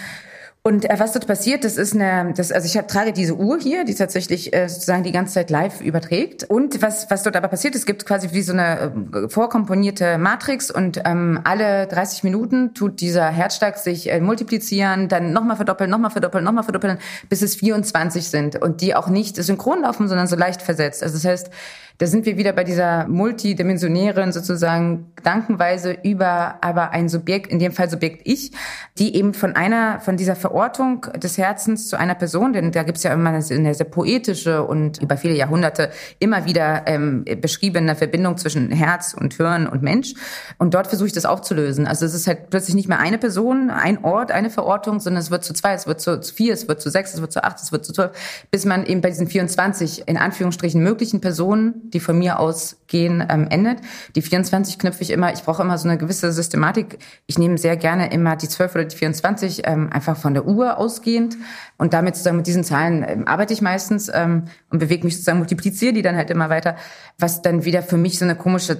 Und 0.68 0.84
äh, 0.84 0.96
was 0.98 1.12
dort 1.12 1.26
passiert, 1.26 1.64
das 1.64 1.78
ist 1.78 1.94
eine, 1.94 2.34
das, 2.34 2.52
also 2.52 2.66
ich 2.66 2.76
hab, 2.76 2.88
trage 2.88 3.14
diese 3.14 3.34
Uhr 3.34 3.58
hier, 3.58 3.86
die 3.86 3.94
tatsächlich 3.94 4.52
äh, 4.52 4.68
sozusagen 4.68 5.02
die 5.02 5.12
ganze 5.12 5.32
Zeit 5.32 5.48
live 5.48 5.80
überträgt. 5.80 6.44
Und 6.44 6.82
was, 6.82 7.10
was 7.10 7.22
dort 7.22 7.36
aber 7.36 7.48
passiert, 7.48 7.74
es 7.74 7.86
gibt 7.86 8.04
quasi 8.04 8.28
wie 8.32 8.42
so 8.42 8.52
eine 8.52 8.92
äh, 9.14 9.30
vorkomponierte 9.30 10.18
Matrix 10.18 10.70
und 10.70 11.00
ähm, 11.06 11.40
alle 11.44 11.86
30 11.86 12.22
Minuten 12.22 12.74
tut 12.74 13.00
dieser 13.00 13.30
Herzschlag 13.30 13.78
sich 13.78 14.12
äh, 14.12 14.20
multiplizieren, 14.20 15.08
dann 15.08 15.32
nochmal 15.32 15.56
verdoppeln, 15.56 15.88
nochmal 15.88 16.10
verdoppeln, 16.10 16.44
nochmal 16.44 16.64
verdoppeln, 16.64 16.98
bis 17.30 17.40
es 17.40 17.56
24 17.56 18.28
sind 18.28 18.60
und 18.60 18.82
die 18.82 18.94
auch 18.94 19.08
nicht 19.08 19.42
synchron 19.42 19.80
laufen, 19.80 20.06
sondern 20.06 20.26
so 20.26 20.36
leicht 20.36 20.60
versetzt. 20.60 21.02
Also 21.02 21.14
das 21.14 21.24
heißt, 21.24 21.50
da 21.98 22.06
sind 22.06 22.26
wir 22.26 22.36
wieder 22.36 22.52
bei 22.52 22.62
dieser 22.62 23.08
multidimensionären 23.08 24.30
sozusagen 24.30 25.12
Gedankenweise 25.16 25.98
über 26.04 26.58
aber 26.60 26.92
ein 26.92 27.08
Subjekt, 27.08 27.50
in 27.50 27.58
dem 27.58 27.72
Fall 27.72 27.90
Subjekt 27.90 28.22
Ich, 28.24 28.52
die 28.98 29.16
eben 29.16 29.34
von 29.34 29.56
einer, 29.56 29.98
von 29.98 30.16
dieser 30.16 30.36
Verortung 30.36 31.06
des 31.16 31.38
Herzens 31.38 31.88
zu 31.88 31.98
einer 31.98 32.14
Person, 32.14 32.52
denn 32.52 32.70
da 32.70 32.84
gibt's 32.84 33.02
ja 33.02 33.12
immer 33.12 33.30
eine 33.30 33.42
sehr 33.42 33.84
poetische 33.84 34.62
und 34.62 35.02
über 35.02 35.16
viele 35.16 35.34
Jahrhunderte 35.34 35.90
immer 36.20 36.46
wieder 36.46 36.84
ähm, 36.86 37.24
beschriebene 37.40 37.96
Verbindung 37.96 38.36
zwischen 38.36 38.70
Herz 38.70 39.12
und 39.14 39.34
Hirn 39.34 39.66
und 39.66 39.82
Mensch. 39.82 40.14
Und 40.58 40.74
dort 40.74 40.86
versuche 40.86 41.08
ich 41.08 41.12
das 41.12 41.24
aufzulösen. 41.24 41.88
Also 41.88 42.06
es 42.06 42.14
ist 42.14 42.28
halt 42.28 42.50
plötzlich 42.50 42.76
nicht 42.76 42.88
mehr 42.88 43.00
eine 43.00 43.18
Person, 43.18 43.70
ein 43.70 44.04
Ort, 44.04 44.30
eine 44.30 44.50
Verortung, 44.50 45.00
sondern 45.00 45.20
es 45.20 45.32
wird 45.32 45.42
zu 45.42 45.52
zwei, 45.52 45.72
es 45.72 45.88
wird 45.88 46.00
zu 46.00 46.22
vier, 46.22 46.54
es 46.54 46.68
wird 46.68 46.80
zu 46.80 46.90
sechs, 46.90 47.12
es 47.12 47.20
wird 47.20 47.32
zu 47.32 47.42
acht, 47.42 47.58
es 47.60 47.72
wird 47.72 47.84
zu 47.84 47.92
zwölf, 47.92 48.12
bis 48.52 48.64
man 48.64 48.86
eben 48.86 49.00
bei 49.00 49.10
diesen 49.10 49.26
24 49.26 50.06
in 50.06 50.16
Anführungsstrichen 50.16 50.80
möglichen 50.80 51.20
Personen 51.20 51.87
die 51.90 52.00
von 52.00 52.18
mir 52.18 52.38
ausgehen, 52.38 53.24
ähm, 53.28 53.46
endet. 53.50 53.78
Die 54.14 54.22
24 54.22 54.78
knüpfe 54.78 55.02
ich 55.02 55.10
immer, 55.10 55.32
ich 55.32 55.42
brauche 55.42 55.62
immer 55.62 55.78
so 55.78 55.88
eine 55.88 55.98
gewisse 55.98 56.32
Systematik. 56.32 56.98
Ich 57.26 57.38
nehme 57.38 57.58
sehr 57.58 57.76
gerne 57.76 58.12
immer 58.12 58.36
die 58.36 58.48
12 58.48 58.74
oder 58.74 58.84
die 58.84 58.96
24 58.96 59.62
ähm, 59.64 59.90
einfach 59.92 60.16
von 60.16 60.34
der 60.34 60.46
Uhr 60.46 60.78
ausgehend 60.78 61.36
und 61.76 61.92
damit 61.92 62.16
sozusagen 62.16 62.36
mit 62.36 62.46
diesen 62.46 62.64
Zahlen 62.64 63.04
ähm, 63.06 63.28
arbeite 63.28 63.52
ich 63.52 63.62
meistens 63.62 64.10
ähm, 64.12 64.44
und 64.70 64.78
bewege 64.78 65.04
mich 65.04 65.14
sozusagen, 65.14 65.38
multipliziere 65.38 65.92
die 65.92 66.02
dann 66.02 66.16
halt 66.16 66.30
immer 66.30 66.50
weiter, 66.50 66.76
was 67.18 67.42
dann 67.42 67.64
wieder 67.64 67.82
für 67.82 67.96
mich 67.96 68.18
so 68.18 68.24
eine 68.24 68.36
komische, 68.36 68.78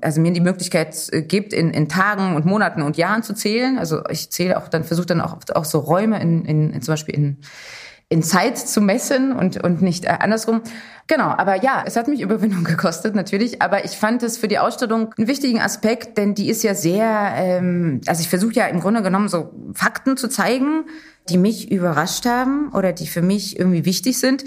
also 0.00 0.20
mir 0.20 0.32
die 0.32 0.40
Möglichkeit 0.40 0.96
äh, 1.12 1.22
gibt, 1.22 1.52
in, 1.52 1.70
in 1.70 1.88
Tagen 1.88 2.36
und 2.36 2.46
Monaten 2.46 2.82
und 2.82 2.96
Jahren 2.96 3.22
zu 3.22 3.34
zählen. 3.34 3.78
Also 3.78 4.02
ich 4.08 4.30
zähle 4.30 4.58
auch 4.58 4.68
dann, 4.68 4.84
versuche 4.84 5.06
dann 5.06 5.20
auch, 5.20 5.36
auch 5.54 5.64
so 5.64 5.78
Räume 5.78 6.20
in, 6.20 6.44
in, 6.44 6.72
in 6.72 6.82
zum 6.82 6.92
Beispiel 6.92 7.14
in 7.14 7.38
in 8.12 8.24
Zeit 8.24 8.58
zu 8.58 8.80
messen 8.80 9.32
und, 9.32 9.62
und 9.62 9.82
nicht 9.82 10.04
äh, 10.04 10.08
andersrum. 10.18 10.62
Genau, 11.10 11.24
aber 11.24 11.60
ja, 11.60 11.82
es 11.84 11.96
hat 11.96 12.06
mich 12.06 12.20
Überwindung 12.20 12.62
gekostet, 12.76 13.16
natürlich. 13.16 13.60
Aber 13.60 13.84
ich 13.84 13.96
fand 13.96 14.22
es 14.22 14.38
für 14.38 14.46
die 14.46 14.60
Ausstellung 14.60 15.12
einen 15.18 15.26
wichtigen 15.26 15.60
Aspekt, 15.60 16.16
denn 16.16 16.36
die 16.36 16.48
ist 16.48 16.62
ja 16.62 16.76
sehr, 16.76 17.32
ähm, 17.34 18.00
also 18.06 18.20
ich 18.20 18.28
versuche 18.28 18.52
ja 18.52 18.66
im 18.66 18.78
Grunde 18.78 19.02
genommen 19.02 19.26
so 19.26 19.52
Fakten 19.74 20.16
zu 20.16 20.28
zeigen, 20.28 20.84
die 21.28 21.36
mich 21.36 21.72
überrascht 21.72 22.26
haben 22.26 22.70
oder 22.72 22.92
die 22.92 23.08
für 23.08 23.22
mich 23.22 23.58
irgendwie 23.58 23.84
wichtig 23.84 24.20
sind 24.20 24.44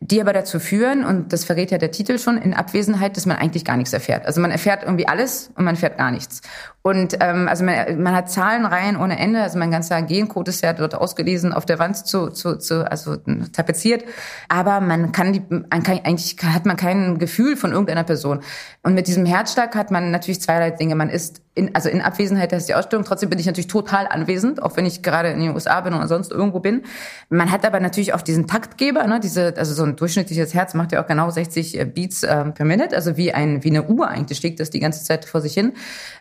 die 0.00 0.20
aber 0.20 0.32
dazu 0.32 0.58
führen, 0.58 1.04
und 1.04 1.32
das 1.32 1.44
verrät 1.44 1.70
ja 1.70 1.78
der 1.78 1.90
Titel 1.90 2.18
schon, 2.18 2.36
in 2.36 2.52
Abwesenheit, 2.52 3.16
dass 3.16 3.26
man 3.26 3.36
eigentlich 3.36 3.64
gar 3.64 3.76
nichts 3.76 3.92
erfährt. 3.92 4.26
Also 4.26 4.40
man 4.40 4.50
erfährt 4.50 4.82
irgendwie 4.82 5.06
alles 5.06 5.50
und 5.54 5.64
man 5.64 5.76
erfährt 5.76 5.96
gar 5.96 6.10
nichts. 6.10 6.42
Und 6.82 7.16
ähm, 7.20 7.48
also 7.48 7.64
man, 7.64 8.02
man 8.02 8.14
hat 8.14 8.30
Zahlenreihen 8.30 8.96
ohne 8.96 9.18
Ende, 9.18 9.40
also 9.40 9.58
mein 9.58 9.70
ganzer 9.70 10.02
Gencode 10.02 10.48
ist 10.48 10.62
ja 10.62 10.72
dort 10.72 10.94
ausgelesen, 10.94 11.52
auf 11.52 11.64
der 11.64 11.78
Wand 11.78 11.96
zu, 11.96 12.28
zu, 12.28 12.58
zu 12.58 12.90
also 12.90 13.16
tapeziert, 13.52 14.04
aber 14.48 14.80
man 14.80 15.12
kann 15.12 15.32
die, 15.32 15.42
man 15.48 15.82
kann, 15.82 16.00
eigentlich 16.04 16.36
hat 16.42 16.66
man 16.66 16.76
kein 16.76 17.18
Gefühl 17.18 17.56
von 17.56 17.70
irgendeiner 17.70 18.04
Person. 18.04 18.40
Und 18.82 18.94
mit 18.94 19.06
diesem 19.06 19.24
Herzschlag 19.24 19.74
hat 19.76 19.90
man 19.90 20.10
natürlich 20.10 20.42
zweierlei 20.42 20.72
Dinge. 20.72 20.96
Man 20.96 21.08
ist 21.08 21.43
in, 21.54 21.74
also 21.74 21.88
in 21.88 22.00
Abwesenheit, 22.00 22.52
ist 22.52 22.68
die 22.68 22.74
Ausstellung. 22.74 23.04
Trotzdem 23.04 23.30
bin 23.30 23.38
ich 23.38 23.46
natürlich 23.46 23.68
total 23.68 24.08
anwesend, 24.08 24.62
auch 24.62 24.76
wenn 24.76 24.86
ich 24.86 25.02
gerade 25.02 25.28
in 25.30 25.38
den 25.38 25.54
USA 25.54 25.80
bin 25.80 25.94
oder 25.94 26.08
sonst 26.08 26.32
irgendwo 26.32 26.58
bin. 26.58 26.82
Man 27.28 27.50
hat 27.50 27.64
aber 27.64 27.78
natürlich 27.78 28.12
auch 28.12 28.22
diesen 28.22 28.46
Taktgeber, 28.46 29.06
ne, 29.06 29.20
diese, 29.20 29.54
also 29.56 29.72
so 29.72 29.84
ein 29.84 29.94
durchschnittliches 29.94 30.52
Herz 30.52 30.74
macht 30.74 30.92
ja 30.92 31.02
auch 31.02 31.06
genau 31.06 31.30
60 31.30 31.78
äh, 31.78 31.84
Beats 31.84 32.24
äh, 32.24 32.44
per 32.46 32.66
Minute, 32.66 32.96
also 32.96 33.16
wie 33.16 33.32
ein, 33.32 33.62
wie 33.62 33.70
eine 33.70 33.84
Uhr 33.84 34.08
eigentlich 34.08 34.38
schlägt 34.38 34.58
das 34.58 34.70
die 34.70 34.80
ganze 34.80 35.04
Zeit 35.04 35.24
vor 35.24 35.40
sich 35.40 35.54
hin. 35.54 35.74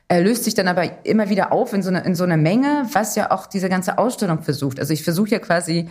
Er 0.08 0.22
löst 0.22 0.44
sich 0.44 0.54
dann 0.54 0.68
aber 0.68 1.06
immer 1.06 1.30
wieder 1.30 1.52
auf 1.52 1.74
in 1.74 1.82
so, 1.82 1.90
eine, 1.90 2.04
in 2.04 2.14
so 2.14 2.24
eine 2.24 2.38
Menge, 2.38 2.86
was 2.94 3.16
ja 3.16 3.32
auch 3.32 3.48
diese 3.48 3.70
ganze 3.70 3.98
Ausstellung 3.98 4.44
versucht. 4.44 4.80
Also 4.80 4.94
ich 4.94 5.04
versuche 5.04 5.30
ja 5.30 5.40
quasi 5.40 5.90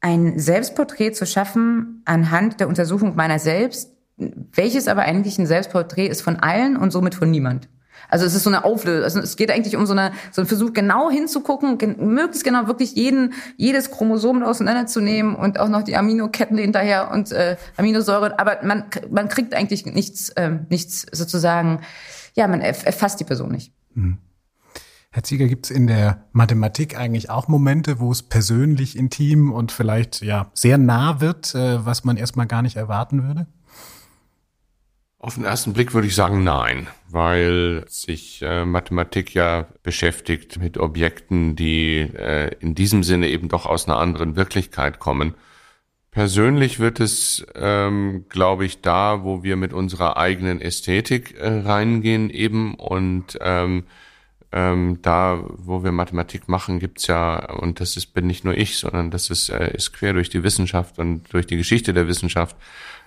ein 0.00 0.38
Selbstporträt 0.38 1.12
zu 1.12 1.26
schaffen 1.26 2.02
anhand 2.06 2.60
der 2.60 2.68
Untersuchung 2.68 3.14
meiner 3.14 3.38
selbst, 3.38 3.92
welches 4.16 4.88
aber 4.88 5.02
eigentlich 5.02 5.38
ein 5.38 5.46
Selbstporträt 5.46 6.06
ist 6.06 6.22
von 6.22 6.36
allen 6.36 6.78
und 6.78 6.90
somit 6.90 7.14
von 7.14 7.30
niemand. 7.30 7.68
Also 8.10 8.26
es 8.26 8.34
ist 8.34 8.44
so 8.44 8.50
eine 8.50 8.64
Auflösung. 8.64 9.04
Also 9.04 9.20
es 9.20 9.36
geht 9.36 9.50
eigentlich 9.50 9.76
um 9.76 9.86
so, 9.86 9.92
eine, 9.92 10.12
so 10.32 10.42
einen 10.42 10.48
Versuch, 10.48 10.72
genau 10.72 11.10
hinzugucken, 11.10 11.78
gen 11.78 11.96
möglichst 12.12 12.44
genau 12.44 12.66
wirklich 12.66 12.92
jeden, 12.94 13.34
jedes 13.56 13.90
Chromosom 13.90 14.42
auseinanderzunehmen 14.42 15.34
und 15.34 15.58
auch 15.58 15.68
noch 15.68 15.82
die 15.82 15.96
Aminoketten 15.96 16.58
hinterher 16.58 17.10
und 17.10 17.32
äh, 17.32 17.56
Aminosäuren. 17.76 18.32
Aber 18.32 18.58
man, 18.62 18.84
man 19.10 19.28
kriegt 19.28 19.54
eigentlich 19.54 19.86
nichts, 19.86 20.30
äh, 20.30 20.50
nichts 20.68 21.06
sozusagen 21.12 21.80
ja, 22.34 22.48
man 22.48 22.60
erfasst 22.60 23.20
die 23.20 23.24
Person 23.24 23.52
nicht. 23.52 23.72
Mhm. 23.94 24.18
Herr 25.12 25.24
Zieger, 25.24 25.48
gibt 25.48 25.66
es 25.66 25.70
in 25.72 25.88
der 25.88 26.28
Mathematik 26.32 26.96
eigentlich 26.96 27.30
auch 27.30 27.48
Momente, 27.48 27.98
wo 27.98 28.12
es 28.12 28.22
persönlich, 28.22 28.96
intim 28.96 29.52
und 29.52 29.72
vielleicht 29.72 30.22
ja 30.22 30.50
sehr 30.54 30.78
nah 30.78 31.20
wird, 31.20 31.52
äh, 31.56 31.84
was 31.84 32.04
man 32.04 32.16
erstmal 32.16 32.46
gar 32.46 32.62
nicht 32.62 32.76
erwarten 32.76 33.24
würde? 33.24 33.48
Auf 35.22 35.34
den 35.34 35.44
ersten 35.44 35.74
Blick 35.74 35.92
würde 35.92 36.06
ich 36.08 36.14
sagen 36.14 36.44
nein, 36.44 36.86
weil 37.10 37.84
sich 37.88 38.40
äh, 38.40 38.64
Mathematik 38.64 39.34
ja 39.34 39.66
beschäftigt 39.82 40.58
mit 40.58 40.78
Objekten, 40.78 41.56
die 41.56 41.98
äh, 41.98 42.54
in 42.60 42.74
diesem 42.74 43.02
Sinne 43.02 43.28
eben 43.28 43.50
doch 43.50 43.66
aus 43.66 43.86
einer 43.86 43.98
anderen 43.98 44.34
Wirklichkeit 44.34 44.98
kommen. 44.98 45.34
Persönlich 46.10 46.80
wird 46.80 47.00
es, 47.00 47.44
ähm, 47.54 48.24
glaube 48.30 48.64
ich, 48.64 48.80
da, 48.80 49.22
wo 49.22 49.42
wir 49.42 49.56
mit 49.56 49.74
unserer 49.74 50.16
eigenen 50.16 50.58
Ästhetik 50.58 51.36
äh, 51.38 51.48
reingehen 51.48 52.30
eben 52.30 52.74
und 52.74 53.38
ähm, 53.42 53.84
ähm, 54.52 55.00
da, 55.02 55.44
wo 55.46 55.84
wir 55.84 55.92
Mathematik 55.92 56.48
machen, 56.48 56.78
gibt's 56.78 57.06
ja, 57.08 57.52
und 57.52 57.80
das 57.80 57.98
ist, 57.98 58.14
bin 58.14 58.26
nicht 58.26 58.46
nur 58.46 58.56
ich, 58.56 58.78
sondern 58.78 59.10
das 59.10 59.28
ist, 59.28 59.50
äh, 59.50 59.70
ist 59.74 59.92
quer 59.92 60.14
durch 60.14 60.30
die 60.30 60.42
Wissenschaft 60.42 60.98
und 60.98 61.30
durch 61.34 61.46
die 61.46 61.58
Geschichte 61.58 61.92
der 61.92 62.08
Wissenschaft, 62.08 62.56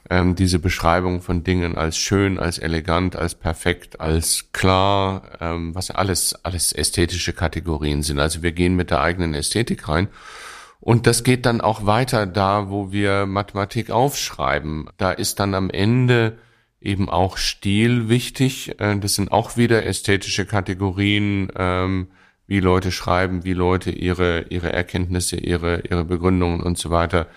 ähm, 0.09 0.35
diese 0.35 0.59
Beschreibung 0.59 1.21
von 1.21 1.43
Dingen 1.43 1.77
als 1.77 1.97
schön, 1.97 2.39
als 2.39 2.57
elegant, 2.57 3.15
als 3.15 3.35
perfekt, 3.35 3.99
als 3.99 4.49
klar, 4.51 5.23
ähm, 5.39 5.73
was 5.73 5.91
alles, 5.91 6.35
alles 6.43 6.73
ästhetische 6.73 7.33
Kategorien 7.33 8.03
sind. 8.03 8.19
Also 8.19 8.43
wir 8.43 8.51
gehen 8.51 8.75
mit 8.75 8.91
der 8.91 9.01
eigenen 9.01 9.33
Ästhetik 9.33 9.87
rein. 9.87 10.07
Und 10.79 11.07
das 11.07 11.23
geht 11.23 11.45
dann 11.45 11.61
auch 11.61 11.85
weiter 11.85 12.25
da, 12.25 12.69
wo 12.69 12.91
wir 12.91 13.25
Mathematik 13.25 13.89
aufschreiben. 13.89 14.89
Da 14.97 15.11
ist 15.11 15.39
dann 15.39 15.55
am 15.55 15.69
Ende 15.69 16.37
eben 16.81 17.09
auch 17.09 17.37
Stil 17.37 18.09
wichtig. 18.09 18.79
Äh, 18.79 18.99
das 18.99 19.15
sind 19.15 19.31
auch 19.31 19.55
wieder 19.55 19.85
ästhetische 19.85 20.45
Kategorien, 20.45 21.49
ähm, 21.55 22.07
wie 22.45 22.59
Leute 22.59 22.91
schreiben, 22.91 23.45
wie 23.45 23.53
Leute 23.53 23.89
ihre, 23.91 24.41
ihre 24.49 24.73
Erkenntnisse, 24.73 25.37
ihre, 25.37 25.81
ihre 25.89 26.03
Begründungen 26.03 26.59
und 26.61 26.77
so 26.77 26.89
weiter 26.89 27.27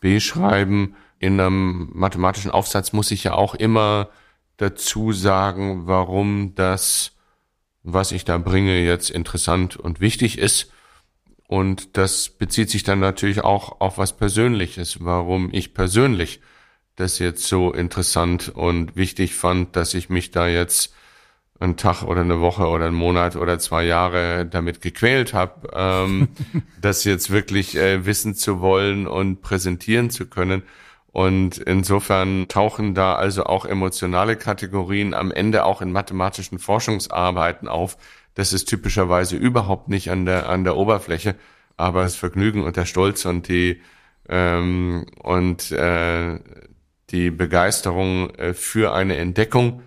beschreiben. 0.00 0.96
In 1.18 1.40
einem 1.40 1.90
mathematischen 1.92 2.50
Aufsatz 2.50 2.92
muss 2.92 3.10
ich 3.10 3.24
ja 3.24 3.32
auch 3.32 3.54
immer 3.54 4.08
dazu 4.56 5.12
sagen, 5.12 5.86
warum 5.86 6.54
das, 6.54 7.12
was 7.82 8.12
ich 8.12 8.24
da 8.24 8.38
bringe, 8.38 8.80
jetzt 8.80 9.10
interessant 9.10 9.76
und 9.76 10.00
wichtig 10.00 10.38
ist. 10.38 10.72
Und 11.48 11.96
das 11.96 12.28
bezieht 12.28 12.70
sich 12.70 12.82
dann 12.82 13.00
natürlich 13.00 13.44
auch 13.44 13.80
auf 13.80 13.98
was 13.98 14.16
Persönliches, 14.16 15.04
warum 15.04 15.50
ich 15.52 15.74
persönlich 15.74 16.40
das 16.96 17.18
jetzt 17.18 17.46
so 17.46 17.72
interessant 17.72 18.48
und 18.48 18.96
wichtig 18.96 19.34
fand, 19.34 19.76
dass 19.76 19.94
ich 19.94 20.08
mich 20.08 20.30
da 20.30 20.48
jetzt 20.48 20.94
einen 21.58 21.76
Tag 21.76 22.02
oder 22.02 22.22
eine 22.22 22.40
Woche 22.40 22.66
oder 22.66 22.86
einen 22.86 22.96
Monat 22.96 23.36
oder 23.36 23.58
zwei 23.58 23.84
Jahre 23.84 24.46
damit 24.46 24.80
gequält 24.80 25.32
habe, 25.32 25.68
ähm, 25.72 26.28
das 26.80 27.04
jetzt 27.04 27.30
wirklich 27.30 27.76
äh, 27.76 28.04
wissen 28.04 28.34
zu 28.34 28.60
wollen 28.60 29.06
und 29.06 29.40
präsentieren 29.40 30.10
zu 30.10 30.26
können. 30.26 30.62
Und 31.16 31.56
insofern 31.56 32.46
tauchen 32.46 32.94
da 32.94 33.14
also 33.14 33.44
auch 33.44 33.64
emotionale 33.64 34.36
Kategorien 34.36 35.14
am 35.14 35.32
Ende 35.32 35.64
auch 35.64 35.80
in 35.80 35.90
mathematischen 35.90 36.58
Forschungsarbeiten 36.58 37.68
auf, 37.68 37.96
das 38.34 38.52
ist 38.52 38.66
typischerweise 38.66 39.34
überhaupt 39.34 39.88
nicht 39.88 40.10
an 40.10 40.26
der, 40.26 40.50
an 40.50 40.64
der 40.64 40.76
Oberfläche, 40.76 41.34
aber 41.78 42.02
das 42.02 42.16
Vergnügen 42.16 42.64
und 42.64 42.76
der 42.76 42.84
Stolz 42.84 43.24
und 43.24 43.48
die, 43.48 43.80
ähm, 44.28 45.06
und 45.22 45.72
äh, 45.72 46.38
die 47.08 47.30
Begeisterung 47.30 48.28
äh, 48.34 48.52
für 48.52 48.92
eine 48.92 49.16
Entdeckung 49.16 49.80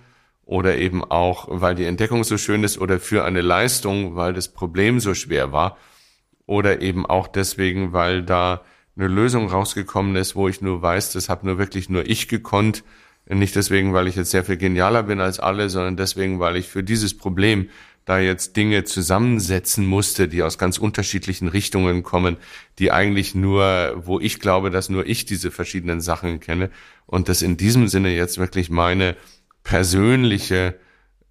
oder 0.45 0.77
eben 0.77 1.03
auch, 1.03 1.45
weil 1.51 1.75
die 1.75 1.86
Entdeckung 1.86 2.23
so 2.23 2.39
schön 2.39 2.63
ist 2.63 2.80
oder 2.80 2.99
für 2.99 3.23
eine 3.23 3.41
Leistung, 3.41 4.15
weil 4.15 4.34
das 4.34 4.47
Problem 4.47 4.99
so 4.99 5.13
schwer 5.13 5.51
war 5.51 5.77
oder 6.47 6.82
eben 6.82 7.05
auch 7.05 7.27
deswegen, 7.27 7.93
weil 7.93 8.23
da 8.23 8.61
eine 9.00 9.08
Lösung 9.08 9.47
rausgekommen 9.47 10.16
ist, 10.16 10.36
wo 10.36 10.47
ich 10.47 10.62
nur 10.62 10.82
weiß, 10.82 11.14
das 11.14 11.30
habe 11.30 11.45
nur 11.47 11.58
wirklich 11.58 11.89
nur 11.89 12.08
ich 12.08 12.28
gekonnt. 12.28 12.84
Nicht 13.28 13.56
deswegen, 13.56 13.93
weil 13.93 14.08
ich 14.08 14.16
jetzt 14.16 14.32
sehr 14.32 14.43
viel 14.43 14.58
genialer 14.58 15.04
bin 15.04 15.22
als 15.22 15.39
alle, 15.39 15.70
sondern 15.70 15.95
deswegen, 15.95 16.39
weil 16.39 16.58
ich 16.58 16.68
für 16.68 16.84
dieses 16.84 17.16
Problem 17.16 17.70
da 18.06 18.20
jetzt 18.20 18.58
Dinge 18.58 18.86
zusammensetzen 18.86 19.86
musste, 19.86 20.28
die 20.28 20.41
aus 20.41 20.58
ganz 20.58 20.80
unterschiedlichen 20.80 21.47
Richtungen 21.47 22.02
kommen, 22.02 22.38
die 22.80 22.91
eigentlich 22.91 23.36
nur, 23.36 24.02
wo 24.04 24.20
ich 24.20 24.39
glaube, 24.39 24.72
dass 24.72 24.89
nur 24.89 25.06
ich 25.06 25.26
diese 25.26 25.52
verschiedenen 25.52 26.02
Sachen 26.02 26.39
kenne 26.39 26.72
und 27.06 27.30
das 27.30 27.43
in 27.43 27.56
diesem 27.56 27.88
Sinne 27.88 28.16
jetzt 28.16 28.39
wirklich 28.39 28.72
meine 28.72 29.16
persönliche 29.64 30.80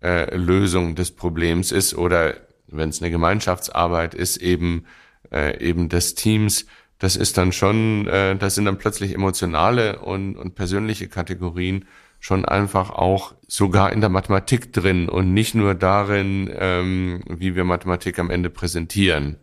äh, 0.03 0.35
Lösung 0.37 0.95
des 0.95 1.11
Problems 1.11 1.73
ist 1.73 1.95
oder 1.95 2.37
wenn 2.69 2.91
es 2.91 3.03
eine 3.03 3.11
Gemeinschaftsarbeit 3.11 4.14
ist, 4.14 4.37
eben 4.37 4.85
äh, 5.33 5.61
eben 5.61 5.89
des 5.89 6.14
Teams, 6.14 6.66
das 6.99 7.16
ist 7.16 7.38
dann 7.38 7.53
schon, 7.53 8.07
äh, 8.09 8.36
das 8.36 8.55
sind 8.55 8.64
dann 8.64 8.78
plötzlich 8.78 9.14
emotionale 9.14 10.01
und, 10.01 10.36
und 10.36 10.55
persönliche 10.55 11.09
Kategorien 11.09 11.84
schon 12.20 12.44
einfach 12.44 12.90
auch 12.90 13.34
sogar 13.46 13.92
in 13.92 14.01
der 14.01 14.11
Mathematik 14.11 14.72
drin 14.72 15.09
und 15.09 15.32
nicht 15.32 15.55
nur 15.55 15.74
darin, 15.74 16.51
ähm, 16.53 17.22
wie 17.28 17.55
wir 17.55 17.64
Mathematik 17.64 18.18
am 18.18 18.30
Ende 18.30 18.51
präsentieren. 18.51 19.36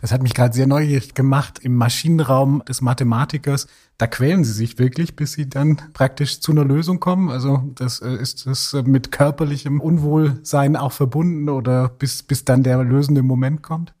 Es 0.00 0.10
hat 0.10 0.22
mich 0.22 0.34
gerade 0.34 0.54
sehr 0.54 0.66
neugierig 0.66 1.14
gemacht 1.14 1.60
im 1.62 1.76
Maschinenraum 1.76 2.64
des 2.66 2.80
Mathematikers. 2.80 3.68
Da 3.96 4.08
quälen 4.08 4.42
sie 4.42 4.52
sich 4.52 4.78
wirklich, 4.78 5.14
bis 5.14 5.32
sie 5.32 5.48
dann 5.48 5.80
praktisch 5.92 6.40
zu 6.40 6.50
einer 6.50 6.64
Lösung 6.64 6.98
kommen. 6.98 7.30
Also 7.30 7.70
das 7.76 8.00
äh, 8.00 8.12
ist 8.14 8.46
das 8.46 8.72
mit 8.84 9.12
körperlichem 9.12 9.80
Unwohlsein 9.80 10.74
auch 10.76 10.92
verbunden 10.92 11.48
oder 11.48 11.88
bis 11.88 12.24
bis 12.24 12.44
dann 12.44 12.64
der 12.64 12.82
lösende 12.82 13.22
Moment 13.22 13.62
kommt. 13.62 13.94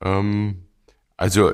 Ähm, 0.00 0.62
also 1.18 1.52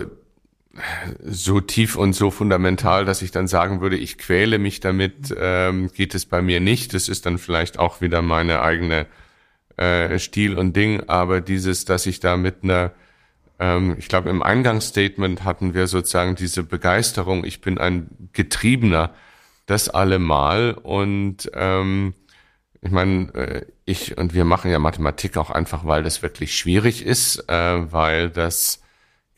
so 1.25 1.61
tief 1.61 1.97
und 1.97 2.13
so 2.13 2.31
fundamental, 2.31 3.05
dass 3.05 3.23
ich 3.23 3.33
dann 3.33 3.49
sagen 3.49 3.81
würde, 3.81 3.97
ich 3.97 4.19
quäle 4.19 4.59
mich 4.59 4.81
damit, 4.81 5.35
ähm, 5.37 5.91
geht 5.93 6.15
es 6.15 6.27
bei 6.27 6.43
mir 6.43 6.61
nicht. 6.61 6.95
Das 6.95 7.09
ist 7.09 7.27
dann 7.27 7.39
vielleicht 7.39 7.79
auch 7.79 8.01
wieder 8.01 8.23
meine 8.23 8.63
eigene 8.63 9.07
äh, 9.77 10.19
Stil 10.19 10.59
und 10.59 10.77
Ding, 10.77 11.03
aber 11.09 11.41
dieses, 11.41 11.85
dass 11.85 12.07
ich 12.07 12.21
da 12.21 12.37
mit 12.37 12.63
einer, 12.63 12.93
ähm, 13.59 13.97
ich 13.99 14.09
glaube 14.09 14.31
im 14.31 14.43
Eingangsstatement 14.43 15.45
hatten 15.45 15.75
wir 15.75 15.87
sozusagen 15.87 16.37
diese 16.37 16.63
Begeisterung, 16.63 17.45
ich 17.45 17.61
bin 17.61 17.79
ein 17.79 18.29
Getriebener, 18.33 19.13
das 19.67 19.89
allemal 19.89 20.75
und 20.75 21.51
ähm, 21.55 22.15
ich 22.83 22.91
meine, 22.91 23.35
äh, 23.35 23.67
ich 23.85 24.17
und 24.19 24.35
wir 24.35 24.45
machen 24.45 24.71
ja 24.71 24.79
Mathematik 24.79 25.37
auch 25.37 25.51
einfach, 25.51 25.85
weil 25.85 26.03
das 26.03 26.23
wirklich 26.23 26.57
schwierig 26.57 27.05
ist, 27.05 27.49
äh, 27.49 27.93
weil 27.93 28.31
das 28.31 28.80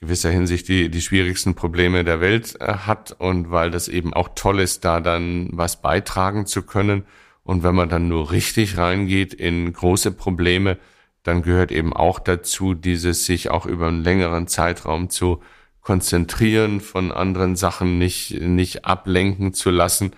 gewisser 0.03 0.30
Hinsicht 0.30 0.66
die, 0.66 0.90
die 0.90 1.00
schwierigsten 1.00 1.55
Probleme 1.55 2.03
der 2.03 2.20
Welt 2.20 2.61
äh, 2.61 2.74
hat 2.74 3.12
und 3.12 3.53
weil 3.53 3.70
das 3.70 3.86
eben 3.86 4.12
auch 4.12 4.30
toll 4.34 4.59
ist, 4.59 4.84
da 4.84 5.00
dann 5.00 5.48
was 5.53 5.80
beitragen 5.80 6.44
zu 6.44 6.62
können. 6.62 7.07
Und 7.44 7.62
wenn 7.62 7.76
man 7.76 7.88
dann 7.88 8.09
nur 8.09 8.32
richtig 8.32 8.76
reingeht 8.76 9.32
in 9.32 9.72
große 9.72 10.11
Probleme, 10.11 10.78
dann 11.22 11.42
gehört 11.42 11.70
eben 11.70 11.92
auch 11.92 12.18
dazu, 12.18 12.74
dieses 12.74 13.26
sich 13.26 13.50
auch 13.50 13.64
über 13.64 13.86
einen 13.86 14.03
längeren 14.03 14.48
Zeitraum 14.48 15.09
zu 15.09 15.40
konzentrieren, 15.82 16.80
von 16.80 17.12
anderen 17.12 17.55
Sachen 17.55 17.98
nicht, 17.98 18.40
nicht 18.40 18.84
ablenken 18.84 19.55
zu 19.55 19.70
lassen. 19.70 20.12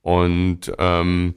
Und 0.00 0.72
ähm, 0.78 1.34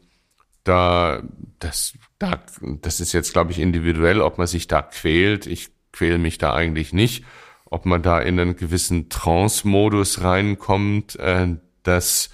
da, 0.64 1.24
das, 1.60 1.94
da, 2.20 2.40
das 2.62 3.02
ist 3.02 3.12
jetzt, 3.12 3.34
glaube 3.34 3.52
ich, 3.52 3.60
individuell, 3.60 4.22
ob 4.22 4.38
man 4.38 4.48
sich 4.48 4.68
da 4.68 4.82
quält. 4.82 5.46
Ich 5.46 5.72
quäle 5.92 6.20
mich 6.20 6.38
da 6.38 6.54
eigentlich 6.54 6.94
nicht. 6.94 7.26
Ob 7.72 7.88
man 7.88 8.04
da 8.04 8.20
in 8.20 8.40
einen 8.40 8.56
gewissen 8.56 9.10
Trance-Modus 9.10 10.22
reinkommt, 10.22 11.16
äh, 11.16 11.48
das 11.82 12.30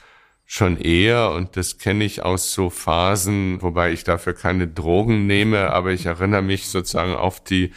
schon 0.46 0.78
eher 0.78 1.32
und 1.32 1.56
das 1.56 1.78
kenne 1.78 2.04
ich 2.04 2.24
aus 2.24 2.54
so 2.54 2.70
Phasen, 2.70 3.62
wobei 3.62 3.92
ich 3.92 4.04
dafür 4.04 4.34
keine 4.34 4.68
Drogen 4.68 5.28
nehme, 5.28 5.72
aber 5.72 5.92
ich 5.92 6.06
erinnere 6.06 6.42
mich 6.42 6.68
sozusagen 6.68 7.16
auf 7.16 7.42
die 7.42 7.72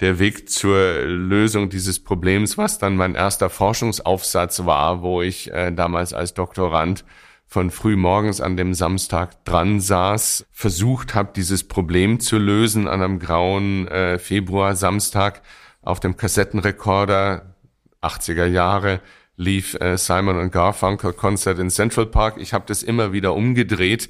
der 0.00 0.18
Weg 0.18 0.50
zur 0.50 1.02
Lösung 1.02 1.68
dieses 1.68 2.02
Problems, 2.02 2.58
was 2.58 2.78
dann 2.78 2.96
mein 2.96 3.14
erster 3.14 3.50
Forschungsaufsatz 3.50 4.64
war, 4.66 5.02
wo 5.02 5.22
ich 5.22 5.52
äh, 5.52 5.70
damals 5.70 6.12
als 6.12 6.34
Doktorand 6.34 7.04
von 7.46 7.70
früh 7.70 7.96
morgens 7.96 8.40
an 8.40 8.56
dem 8.56 8.72
Samstag 8.72 9.44
dran 9.44 9.78
saß, 9.78 10.46
versucht 10.50 11.14
habe, 11.14 11.32
dieses 11.36 11.68
Problem 11.68 12.18
zu 12.18 12.38
lösen 12.38 12.88
an 12.88 13.02
einem 13.02 13.18
grauen 13.18 13.86
äh, 13.88 14.18
Februar 14.18 14.74
Samstag 14.74 15.42
auf 15.82 16.00
dem 16.00 16.16
Kassettenrekorder 16.16 17.54
80er 18.00 18.46
Jahre 18.46 19.00
lief 19.36 19.74
äh, 19.74 19.96
Simon 19.96 20.38
und 20.38 20.52
Garfunkel 20.52 21.12
Konzert 21.12 21.58
in 21.58 21.70
Central 21.70 22.06
Park. 22.06 22.36
Ich 22.38 22.52
habe 22.52 22.64
das 22.66 22.82
immer 22.82 23.12
wieder 23.12 23.34
umgedreht, 23.34 24.08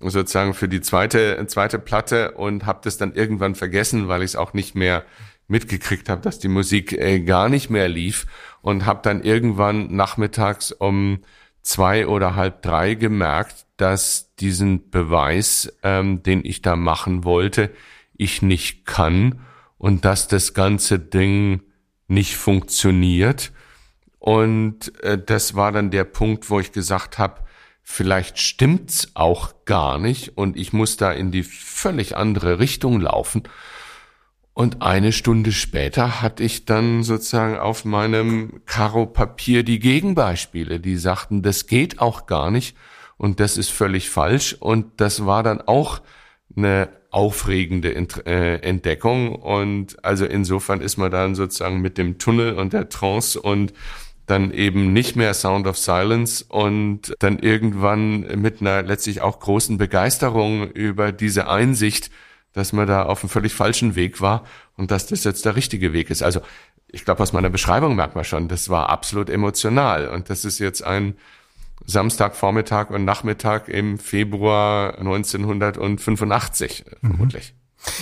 sozusagen 0.00 0.54
für 0.54 0.68
die 0.68 0.80
zweite 0.80 1.44
zweite 1.46 1.78
Platte 1.78 2.32
und 2.32 2.66
habe 2.66 2.80
das 2.82 2.98
dann 2.98 3.14
irgendwann 3.14 3.54
vergessen, 3.54 4.08
weil 4.08 4.22
ich 4.22 4.32
es 4.32 4.36
auch 4.36 4.52
nicht 4.52 4.74
mehr 4.74 5.04
mitgekriegt 5.48 6.08
habe, 6.08 6.22
dass 6.22 6.38
die 6.38 6.48
Musik 6.48 6.92
äh, 6.92 7.20
gar 7.20 7.48
nicht 7.48 7.70
mehr 7.70 7.88
lief 7.88 8.26
und 8.62 8.84
habe 8.84 9.00
dann 9.02 9.22
irgendwann 9.22 9.94
nachmittags 9.94 10.72
um 10.72 11.22
zwei 11.62 12.06
oder 12.06 12.34
halb 12.34 12.62
drei 12.62 12.94
gemerkt, 12.94 13.66
dass 13.76 14.34
diesen 14.36 14.90
Beweis, 14.90 15.72
ähm, 15.82 16.22
den 16.22 16.44
ich 16.44 16.62
da 16.62 16.74
machen 16.74 17.24
wollte, 17.24 17.70
ich 18.16 18.42
nicht 18.42 18.86
kann 18.86 19.45
und 19.78 20.04
dass 20.04 20.28
das 20.28 20.54
ganze 20.54 20.98
Ding 20.98 21.62
nicht 22.08 22.36
funktioniert 22.36 23.52
und 24.26 24.92
äh, 25.04 25.22
das 25.24 25.54
war 25.54 25.70
dann 25.70 25.92
der 25.92 26.02
Punkt, 26.02 26.50
wo 26.50 26.58
ich 26.58 26.72
gesagt 26.72 27.16
habe, 27.16 27.42
vielleicht 27.84 28.40
stimmt's 28.40 29.12
auch 29.14 29.64
gar 29.64 29.98
nicht 29.98 30.36
und 30.36 30.56
ich 30.56 30.72
muss 30.72 30.96
da 30.96 31.12
in 31.12 31.30
die 31.30 31.44
völlig 31.44 32.16
andere 32.16 32.58
Richtung 32.58 33.00
laufen. 33.00 33.44
Und 34.52 34.82
eine 34.82 35.12
Stunde 35.12 35.52
später 35.52 36.22
hatte 36.22 36.42
ich 36.42 36.64
dann 36.64 37.04
sozusagen 37.04 37.56
auf 37.56 37.84
meinem 37.84 38.62
Karo-Papier 38.66 39.62
die 39.62 39.78
Gegenbeispiele, 39.78 40.80
die 40.80 40.96
sagten, 40.96 41.42
das 41.42 41.68
geht 41.68 42.00
auch 42.00 42.26
gar 42.26 42.50
nicht 42.50 42.76
und 43.18 43.38
das 43.38 43.56
ist 43.56 43.70
völlig 43.70 44.10
falsch. 44.10 44.56
Und 44.58 45.00
das 45.00 45.24
war 45.24 45.44
dann 45.44 45.60
auch 45.60 46.00
eine 46.56 46.88
aufregende 47.10 47.94
äh, 47.94 48.56
Entdeckung. 48.60 49.34
Und 49.34 50.02
also 50.04 50.24
insofern 50.26 50.80
ist 50.80 50.96
man 50.96 51.10
dann 51.10 51.34
sozusagen 51.34 51.80
mit 51.80 51.98
dem 51.98 52.18
Tunnel 52.18 52.54
und 52.54 52.72
der 52.72 52.88
Trance 52.88 53.40
und 53.40 53.72
dann 54.26 54.50
eben 54.50 54.92
nicht 54.92 55.16
mehr 55.16 55.34
Sound 55.34 55.66
of 55.66 55.78
Silence 55.78 56.44
und 56.48 57.14
dann 57.20 57.38
irgendwann 57.38 58.20
mit 58.40 58.60
einer 58.60 58.82
letztlich 58.82 59.20
auch 59.20 59.38
großen 59.38 59.78
Begeisterung 59.78 60.68
über 60.72 61.12
diese 61.12 61.48
Einsicht, 61.48 62.10
dass 62.52 62.72
man 62.72 62.88
da 62.88 63.04
auf 63.04 63.22
einem 63.22 63.30
völlig 63.30 63.54
falschen 63.54 63.94
Weg 63.94 64.20
war 64.20 64.44
und 64.76 64.90
dass 64.90 65.06
das 65.06 65.22
jetzt 65.24 65.44
der 65.44 65.54
richtige 65.54 65.92
Weg 65.92 66.10
ist. 66.10 66.22
Also 66.22 66.40
ich 66.88 67.04
glaube, 67.04 67.22
aus 67.22 67.32
meiner 67.32 67.50
Beschreibung 67.50 67.94
merkt 67.94 68.16
man 68.16 68.24
schon, 68.24 68.48
das 68.48 68.68
war 68.68 68.90
absolut 68.90 69.30
emotional 69.30 70.08
und 70.08 70.28
das 70.28 70.44
ist 70.44 70.58
jetzt 70.58 70.82
ein 70.82 71.16
Samstagvormittag 71.84 72.90
und 72.90 73.04
Nachmittag 73.04 73.68
im 73.68 73.98
Februar 73.98 74.98
1985 74.98 76.84
mhm. 77.00 77.08
vermutlich. 77.08 77.54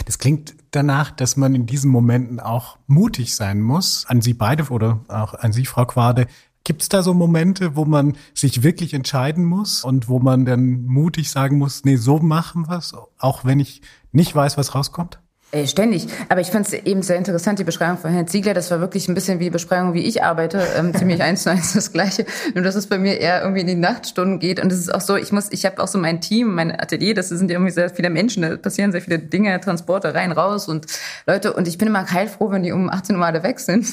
Das 0.07 0.19
klingt 0.19 0.55
danach, 0.71 1.11
dass 1.11 1.37
man 1.37 1.55
in 1.55 1.67
diesen 1.67 1.91
Momenten 1.91 2.41
auch 2.41 2.79
mutig 2.87 3.35
sein 3.35 3.61
muss. 3.61 4.07
An 4.07 4.23
Sie 4.23 4.35
beide 4.35 4.71
oder 4.71 5.01
auch 5.09 5.35
an 5.35 5.53
Sie, 5.53 5.67
Frau 5.67 5.85
Quade. 5.85 6.27
Gibt 6.63 6.81
es 6.81 6.89
da 6.89 7.03
so 7.03 7.13
Momente, 7.13 7.77
wo 7.77 7.85
man 7.85 8.17
sich 8.33 8.63
wirklich 8.63 8.95
entscheiden 8.95 9.45
muss 9.45 9.85
und 9.85 10.09
wo 10.09 10.19
man 10.19 10.47
dann 10.47 10.85
mutig 10.87 11.31
sagen 11.31 11.59
muss, 11.59 11.85
nee, 11.85 11.97
so 11.97 12.21
machen 12.21 12.67
wir 12.69 12.81
auch 13.19 13.45
wenn 13.45 13.61
ich 13.61 13.83
nicht 14.13 14.35
weiß, 14.35 14.57
was 14.57 14.75
rauskommt? 14.75 15.19
Äh, 15.55 15.69
ständig. 15.69 16.09
Aber 16.29 16.41
ich 16.41 16.49
fand 16.49 16.67
es 16.67 16.73
eben 16.73 17.03
sehr 17.03 17.17
interessant, 17.17 17.61
die 17.61 17.65
Beschreibung 17.65 17.97
von 17.97 18.11
Herrn 18.11 18.27
Ziegler. 18.27 18.55
Das 18.55 18.73
war 18.73 18.81
wirklich 18.81 19.07
ein 19.09 19.15
bisschen 19.15 19.39
wie 19.39 19.45
die 19.45 19.51
Beschreibung, 19.51 19.95
wie 19.95 20.05
ich 20.05 20.25
arbeite. 20.25 20.61
Ähm, 20.77 20.93
ziemlich 20.99 21.23
eins 21.23 21.45
zu 21.45 21.51
eins 21.51 21.75
das 21.75 21.93
Gleiche. 21.93 22.27
Nur, 22.55 22.65
dass 22.65 22.75
es 22.75 22.89
bei 22.89 22.99
mir 22.99 23.21
eher 23.21 23.43
irgendwie 23.43 23.61
in 23.61 23.69
die 23.69 23.77
Nachtstunden 23.77 24.41
geht. 24.41 24.59
Und 24.59 24.73
es 24.73 24.81
ist 24.81 24.93
auch 24.93 25.01
so, 25.01 25.15
ich 25.15 25.31
muss, 25.31 25.53
ich 25.53 25.65
habe 25.65 25.81
auch 25.81 25.87
so 25.87 25.97
mein 25.97 26.21
Team, 26.21 26.57
mein 26.57 26.73
Atelier, 26.73 27.15
das 27.15 27.29
sind 27.29 27.53
irgendwie 27.53 27.71
sehr 27.71 27.89
viele 27.89 28.11
Menschen, 28.11 28.43
da 28.43 28.57
passieren 28.57 28.91
sehr 28.91 29.01
viele 29.01 29.21
Dinge, 29.21 29.61
Transporte 29.61 30.13
rein, 30.13 30.33
raus 30.33 30.67
und 30.67 30.87
Leute. 31.25 31.53
Und 31.53 31.69
ich 31.69 31.79
bin 31.79 31.87
immer 31.87 32.11
heilfroh, 32.11 32.51
wenn 32.51 32.65
die 32.65 32.73
um 32.73 32.91
18 32.91 33.15
Uhr 33.15 33.25
alle 33.25 33.45
weg 33.45 33.61
sind. 33.61 33.87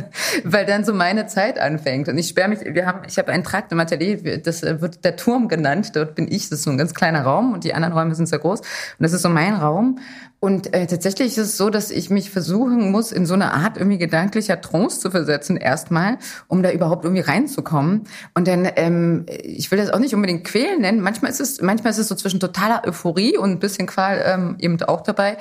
Weil 0.44 0.64
dann 0.64 0.82
so 0.82 0.94
meine 0.94 1.26
Zeit 1.26 1.58
anfängt. 1.58 2.08
Und 2.08 2.16
ich 2.16 2.28
sperre 2.28 2.48
mich, 2.48 2.60
wir 2.64 2.86
haben, 2.86 3.00
ich 3.06 3.18
habe 3.18 3.32
einen 3.32 3.44
Trakt 3.44 3.70
im 3.70 3.80
Atelier, 3.80 4.38
das 4.38 4.62
wird 4.62 5.04
der 5.04 5.16
Turm 5.16 5.48
genannt. 5.48 5.94
Dort 5.94 6.14
bin 6.14 6.26
ich, 6.26 6.48
das 6.48 6.60
ist 6.60 6.64
so 6.64 6.70
ein 6.70 6.78
ganz 6.78 6.94
kleiner 6.94 7.20
Raum 7.20 7.52
und 7.52 7.64
die 7.64 7.74
anderen 7.74 7.92
Räume 7.92 8.14
sind 8.14 8.30
sehr 8.30 8.38
groß. 8.38 8.60
Und 8.60 8.66
das 8.98 9.12
ist 9.12 9.20
so 9.20 9.28
mein 9.28 9.52
Raum. 9.52 9.98
Und 10.44 10.74
äh, 10.74 10.88
tatsächlich 10.88 11.28
ist 11.28 11.38
es 11.38 11.56
so, 11.56 11.70
dass 11.70 11.92
ich 11.92 12.10
mich 12.10 12.32
versuchen 12.32 12.90
muss, 12.90 13.12
in 13.12 13.26
so 13.26 13.34
eine 13.34 13.54
Art 13.54 13.76
irgendwie 13.76 13.98
gedanklicher 13.98 14.60
Trance 14.60 14.98
zu 14.98 15.08
versetzen, 15.12 15.56
erstmal, 15.56 16.18
um 16.48 16.64
da 16.64 16.72
überhaupt 16.72 17.04
irgendwie 17.04 17.22
reinzukommen. 17.22 18.08
Und 18.34 18.48
dann, 18.48 18.68
ähm, 18.74 19.24
ich 19.28 19.70
will 19.70 19.78
das 19.78 19.90
auch 19.90 20.00
nicht 20.00 20.16
unbedingt 20.16 20.42
quälen 20.42 20.80
nennen. 20.80 21.00
Manchmal 21.00 21.30
ist 21.30 21.40
es, 21.40 21.62
manchmal 21.62 21.92
ist 21.92 21.98
es 21.98 22.08
so 22.08 22.16
zwischen 22.16 22.40
totaler 22.40 22.82
Euphorie 22.84 23.38
und 23.38 23.52
ein 23.52 23.58
bisschen 23.60 23.86
Qual 23.86 24.20
ähm, 24.26 24.56
eben 24.58 24.82
auch 24.82 25.02
dabei. 25.02 25.38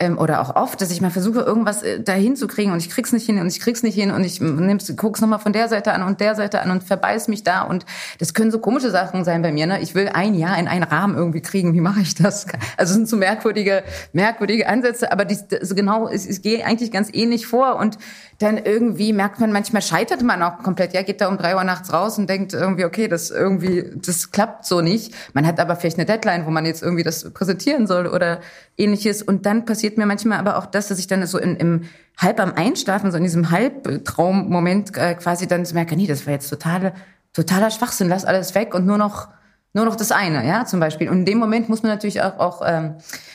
Ähm, 0.00 0.18
oder 0.18 0.40
auch 0.40 0.56
oft, 0.56 0.80
dass 0.80 0.90
ich 0.90 1.00
mal 1.00 1.10
versuche, 1.10 1.40
irgendwas 1.40 1.84
äh, 1.84 2.00
dahin 2.00 2.34
zu 2.34 2.48
kriegen 2.48 2.72
und 2.72 2.78
ich 2.78 2.90
krieg's 2.90 3.12
nicht 3.12 3.26
hin 3.26 3.38
und 3.38 3.46
ich 3.46 3.60
krieg's 3.60 3.84
nicht 3.84 3.94
hin 3.94 4.10
und 4.10 4.24
ich 4.24 4.40
nimm's, 4.40 4.92
guck's 4.96 5.20
nochmal 5.20 5.38
von 5.38 5.52
der 5.52 5.68
Seite 5.68 5.92
an 5.92 6.02
und 6.02 6.20
der 6.20 6.34
Seite 6.34 6.60
an 6.60 6.72
und 6.72 6.82
verbeiß 6.82 7.28
mich 7.28 7.44
da 7.44 7.62
und 7.62 7.86
das 8.18 8.34
können 8.34 8.50
so 8.50 8.58
komische 8.58 8.90
Sachen 8.90 9.24
sein 9.24 9.42
bei 9.42 9.52
mir. 9.52 9.66
Ne? 9.66 9.80
Ich 9.80 9.94
will 9.94 10.08
ein 10.08 10.34
Jahr 10.34 10.58
in 10.58 10.66
einen 10.66 10.82
Rahmen 10.82 11.16
irgendwie 11.16 11.42
kriegen. 11.42 11.74
Wie 11.74 11.80
mache 11.80 12.00
ich 12.00 12.14
das? 12.14 12.46
Also 12.76 12.90
es 12.90 12.96
sind 12.96 13.08
so 13.08 13.16
merkwürdige, 13.16 13.84
merkwürdige 14.12 14.68
Ansätze, 14.68 15.12
aber 15.12 15.24
die, 15.24 15.38
also 15.60 15.74
genau, 15.74 16.08
ich, 16.08 16.28
ich 16.28 16.42
gehe 16.42 16.64
eigentlich 16.64 16.90
ganz 16.90 17.08
ähnlich 17.12 17.46
vor 17.46 17.76
und 17.76 17.98
dann 18.38 18.58
irgendwie 18.58 19.12
merkt 19.12 19.40
man, 19.40 19.52
manchmal 19.52 19.82
scheitert 19.82 20.22
man 20.22 20.42
auch 20.42 20.58
komplett. 20.58 20.92
Ja, 20.92 21.02
geht 21.02 21.20
da 21.20 21.28
um 21.28 21.38
drei 21.38 21.54
Uhr 21.54 21.64
nachts 21.64 21.92
raus 21.92 22.18
und 22.18 22.28
denkt 22.28 22.52
irgendwie, 22.52 22.84
okay, 22.84 23.08
das 23.08 23.30
irgendwie, 23.30 23.90
das 23.94 24.30
klappt 24.30 24.64
so 24.66 24.80
nicht. 24.80 25.14
Man 25.34 25.46
hat 25.46 25.60
aber 25.60 25.76
vielleicht 25.76 25.98
eine 25.98 26.06
Deadline, 26.06 26.46
wo 26.46 26.50
man 26.50 26.66
jetzt 26.66 26.82
irgendwie 26.82 27.04
das 27.04 27.32
präsentieren 27.32 27.86
soll 27.86 28.06
oder 28.06 28.40
ähnliches. 28.76 29.22
Und 29.22 29.46
dann 29.46 29.64
passiert 29.64 29.98
mir 29.98 30.06
manchmal 30.06 30.38
aber 30.38 30.58
auch 30.58 30.66
das, 30.66 30.88
dass 30.88 30.98
ich 30.98 31.06
dann 31.06 31.26
so 31.26 31.38
in, 31.38 31.56
im 31.56 31.82
halb 32.18 32.40
am 32.40 32.52
Einschlafen, 32.54 33.10
so 33.10 33.16
in 33.16 33.24
diesem 33.24 33.50
Halbtraummoment 33.50 34.96
äh, 34.96 35.14
quasi 35.14 35.46
dann 35.46 35.64
so 35.64 35.74
merke, 35.74 35.96
nee, 35.96 36.06
das 36.06 36.26
war 36.26 36.32
jetzt 36.32 36.48
totale, 36.48 36.92
totaler 37.32 37.70
Schwachsinn, 37.70 38.08
lass 38.08 38.24
alles 38.24 38.54
weg 38.54 38.74
und 38.74 38.86
nur 38.86 38.98
noch, 38.98 39.28
nur 39.74 39.84
noch 39.84 39.96
das 39.96 40.12
eine, 40.12 40.46
ja, 40.46 40.64
zum 40.64 40.78
Beispiel. 40.78 41.08
Und 41.10 41.18
in 41.18 41.24
dem 41.24 41.38
Moment 41.38 41.68
muss 41.68 41.82
man 41.82 41.90
natürlich 41.90 42.22
auch, 42.22 42.38
auch 42.38 42.62
ähm, 42.64 42.94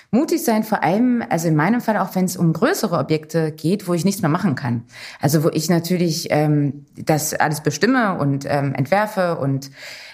mutig 0.09 0.43
sein, 0.43 0.63
vor 0.63 0.83
allem, 0.83 1.21
also 1.29 1.49
in 1.49 1.55
meinem 1.55 1.81
Fall 1.81 1.97
auch, 1.97 2.15
wenn 2.15 2.25
es 2.25 2.37
um 2.37 2.53
größere 2.53 2.97
Objekte 2.97 3.51
geht, 3.51 3.87
wo 3.89 3.93
ich 3.93 4.05
nichts 4.05 4.21
mehr 4.21 4.29
machen 4.29 4.55
kann. 4.55 4.85
Also 5.19 5.43
wo 5.43 5.49
ich 5.49 5.69
natürlich 5.69 6.27
ähm, 6.31 6.85
das 6.95 7.33
alles 7.33 7.61
bestimme 7.61 8.17
und 8.17 8.45
ähm, 8.47 8.73
entwerfe 8.73 9.37
und 9.37 9.69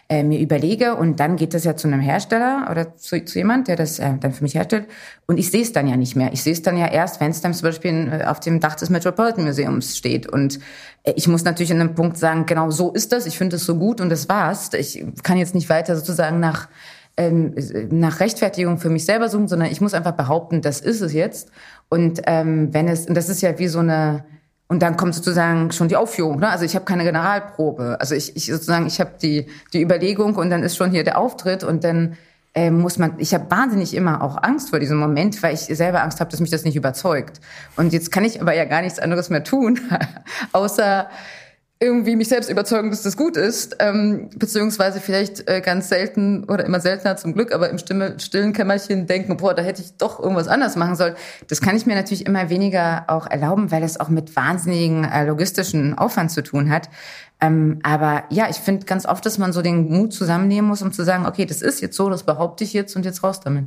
äh, 0.07 0.23
mir 0.23 0.39
überlege 0.39 0.95
und 0.95 1.19
dann 1.19 1.35
geht 1.35 1.53
das 1.53 1.63
ja 1.63 1.75
zu 1.75 1.87
einem 1.87 1.99
Hersteller 1.99 2.67
oder 2.69 2.95
zu, 2.95 3.23
zu 3.25 3.39
jemand, 3.39 3.67
der 3.67 3.75
das 3.75 3.97
äh, 3.99 4.13
dann 4.19 4.33
für 4.33 4.43
mich 4.43 4.53
herstellt 4.53 4.87
und 5.25 5.37
ich 5.37 5.49
sehe 5.49 5.63
es 5.63 5.73
dann 5.73 5.87
ja 5.87 5.97
nicht 5.97 6.15
mehr. 6.15 6.31
Ich 6.31 6.43
sehe 6.43 6.53
es 6.53 6.61
dann 6.61 6.77
ja 6.77 6.87
erst, 6.87 7.19
wenn 7.21 7.31
es 7.31 7.41
dann 7.41 7.53
zum 7.53 7.69
Beispiel 7.69 8.11
äh, 8.11 8.25
auf 8.25 8.39
dem 8.39 8.59
Dach 8.59 8.75
des 8.75 8.89
Metropolitan 8.89 9.45
Museums 9.45 9.97
steht 9.97 10.27
und 10.27 10.59
äh, 11.03 11.13
ich 11.15 11.27
muss 11.27 11.43
natürlich 11.43 11.71
in 11.71 11.79
einem 11.79 11.95
Punkt 11.95 12.17
sagen, 12.17 12.45
genau 12.45 12.69
so 12.69 12.91
ist 12.91 13.11
das, 13.11 13.25
ich 13.25 13.37
finde 13.37 13.55
es 13.55 13.65
so 13.65 13.77
gut 13.77 13.99
und 13.99 14.09
das 14.09 14.29
war's. 14.29 14.69
Ich 14.73 15.03
kann 15.23 15.37
jetzt 15.37 15.55
nicht 15.55 15.69
weiter 15.69 15.95
sozusagen 15.95 16.39
nach 16.39 16.67
ähm, 17.17 17.55
nach 17.91 18.19
Rechtfertigung 18.19 18.77
für 18.77 18.89
mich 18.89 19.05
selber 19.05 19.29
suchen, 19.29 19.47
sondern 19.47 19.71
ich 19.71 19.81
muss 19.81 19.93
einfach 19.93 20.13
behaupten, 20.13 20.61
das 20.61 20.81
ist 20.81 21.01
es 21.01 21.13
jetzt. 21.13 21.49
Und 21.89 22.21
ähm, 22.25 22.73
wenn 22.73 22.87
es, 22.87 23.07
und 23.07 23.15
das 23.15 23.29
ist 23.29 23.41
ja 23.41 23.57
wie 23.57 23.67
so 23.67 23.79
eine, 23.79 24.25
und 24.67 24.81
dann 24.81 24.97
kommt 24.97 25.13
sozusagen 25.13 25.71
schon 25.71 25.87
die 25.87 25.95
Aufführung. 25.95 26.39
Ne? 26.39 26.49
Also 26.49 26.65
ich 26.65 26.75
habe 26.75 26.85
keine 26.85 27.03
Generalprobe. 27.03 27.97
Also 27.99 28.15
ich, 28.15 28.35
ich 28.35 28.47
sozusagen, 28.47 28.87
ich 28.87 28.99
habe 28.99 29.11
die 29.21 29.47
die 29.73 29.81
Überlegung 29.81 30.35
und 30.35 30.49
dann 30.49 30.63
ist 30.63 30.75
schon 30.75 30.91
hier 30.91 31.03
der 31.03 31.19
Auftritt 31.19 31.63
und 31.63 31.83
dann 31.83 32.17
äh, 32.55 32.71
muss 32.71 32.97
man. 32.97 33.13
Ich 33.19 33.33
habe 33.33 33.51
wahnsinnig 33.51 33.93
immer 33.93 34.23
auch 34.23 34.41
Angst 34.41 34.71
vor 34.71 34.79
diesem 34.79 34.97
Moment, 34.97 35.43
weil 35.43 35.53
ich 35.53 35.61
selber 35.61 36.01
Angst 36.01 36.19
habe, 36.19 36.31
dass 36.31 36.39
mich 36.39 36.49
das 36.49 36.63
nicht 36.63 36.75
überzeugt. 36.75 37.41
Und 37.75 37.93
jetzt 37.93 38.11
kann 38.11 38.23
ich 38.23 38.41
aber 38.41 38.55
ja 38.55 38.65
gar 38.65 38.81
nichts 38.81 38.97
anderes 38.97 39.29
mehr 39.29 39.43
tun, 39.43 39.79
außer 40.51 41.09
irgendwie 41.79 42.15
mich 42.15 42.29
selbst 42.29 42.49
überzeugen, 42.49 42.89
dass 42.89 43.01
das 43.01 43.17
gut 43.17 43.35
ist, 43.35 43.75
ähm, 43.79 44.29
beziehungsweise 44.37 45.01
vielleicht 45.01 45.49
äh, 45.49 45.59
ganz 45.59 45.89
selten 45.89 46.45
oder 46.45 46.65
immer 46.65 46.79
seltener 46.79 47.17
zum 47.17 47.33
Glück, 47.33 47.53
aber 47.53 47.69
im 47.69 47.77
Stimme, 47.77 48.17
stillen 48.19 48.53
Kämmerchen 48.53 49.07
denken, 49.07 49.35
boah, 49.35 49.53
da 49.53 49.61
hätte 49.61 49.81
ich 49.81 49.97
doch 49.97 50.19
irgendwas 50.19 50.47
anders 50.47 50.77
machen 50.77 50.95
sollen. 50.95 51.15
Das 51.49 51.59
kann 51.59 51.75
ich 51.75 51.85
mir 51.85 51.95
natürlich 51.95 52.25
immer 52.25 52.49
weniger 52.49 53.03
auch 53.07 53.27
erlauben, 53.27 53.71
weil 53.71 53.83
es 53.83 53.99
auch 53.99 54.07
mit 54.07 54.35
wahnsinnigen 54.37 55.03
äh, 55.03 55.25
logistischen 55.25 55.97
Aufwand 55.97 56.31
zu 56.31 56.43
tun 56.43 56.69
hat. 56.69 56.89
Ähm, 57.41 57.79
aber 57.83 58.23
ja, 58.29 58.49
ich 58.49 58.57
finde 58.57 58.85
ganz 58.85 59.05
oft, 59.05 59.25
dass 59.25 59.37
man 59.37 59.51
so 59.51 59.61
den 59.61 59.89
Mut 59.89 60.13
zusammennehmen 60.13 60.69
muss, 60.69 60.81
um 60.81 60.93
zu 60.93 61.03
sagen, 61.03 61.25
okay, 61.25 61.45
das 61.45 61.61
ist 61.61 61.81
jetzt 61.81 61.97
so, 61.97 62.09
das 62.09 62.23
behaupte 62.23 62.63
ich 62.63 62.71
jetzt 62.71 62.95
und 62.95 63.03
jetzt 63.03 63.21
raus 63.21 63.41
damit. 63.41 63.65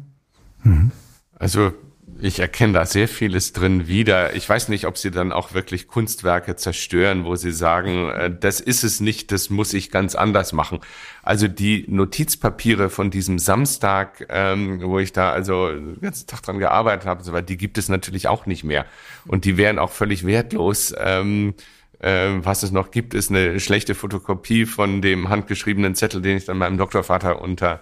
Mhm. 0.62 0.92
Also 1.38 1.72
ich 2.20 2.40
erkenne 2.40 2.72
da 2.72 2.86
sehr 2.86 3.08
vieles 3.08 3.52
drin 3.52 3.86
wieder. 3.86 4.34
Ich 4.34 4.48
weiß 4.48 4.68
nicht, 4.68 4.86
ob 4.86 4.98
Sie 4.98 5.10
dann 5.10 5.32
auch 5.32 5.54
wirklich 5.54 5.86
Kunstwerke 5.86 6.56
zerstören, 6.56 7.24
wo 7.24 7.36
Sie 7.36 7.52
sagen, 7.52 8.10
äh, 8.10 8.30
das 8.38 8.60
ist 8.60 8.82
es 8.82 9.00
nicht, 9.00 9.30
das 9.30 9.50
muss 9.50 9.72
ich 9.72 9.90
ganz 9.90 10.14
anders 10.14 10.52
machen. 10.52 10.80
Also 11.22 11.48
die 11.48 11.84
Notizpapiere 11.88 12.90
von 12.90 13.10
diesem 13.10 13.38
Samstag, 13.38 14.26
ähm, 14.30 14.80
wo 14.82 14.98
ich 14.98 15.12
da 15.12 15.30
also 15.30 15.68
den 15.70 16.00
ganzen 16.00 16.26
Tag 16.26 16.42
dran 16.42 16.58
gearbeitet 16.58 17.06
habe, 17.06 17.22
so 17.22 17.38
die 17.40 17.56
gibt 17.56 17.78
es 17.78 17.88
natürlich 17.88 18.28
auch 18.28 18.46
nicht 18.46 18.64
mehr. 18.64 18.86
Und 19.26 19.44
die 19.44 19.56
wären 19.56 19.78
auch 19.78 19.90
völlig 19.90 20.26
wertlos. 20.26 20.94
Ähm, 20.98 21.54
äh, 22.00 22.30
was 22.38 22.62
es 22.62 22.70
noch 22.72 22.90
gibt, 22.90 23.14
ist 23.14 23.30
eine 23.30 23.60
schlechte 23.60 23.94
Fotokopie 23.94 24.66
von 24.66 25.02
dem 25.02 25.28
handgeschriebenen 25.28 25.94
Zettel, 25.94 26.22
den 26.22 26.36
ich 26.36 26.44
dann 26.46 26.58
meinem 26.58 26.78
Doktorvater 26.78 27.40
unter 27.40 27.80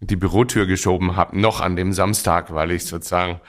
die 0.00 0.16
Bürotür 0.16 0.66
geschoben 0.66 1.16
habe, 1.16 1.38
noch 1.38 1.60
an 1.60 1.76
dem 1.76 1.92
Samstag, 1.92 2.52
weil 2.52 2.70
ich 2.70 2.84
sozusagen 2.84 3.40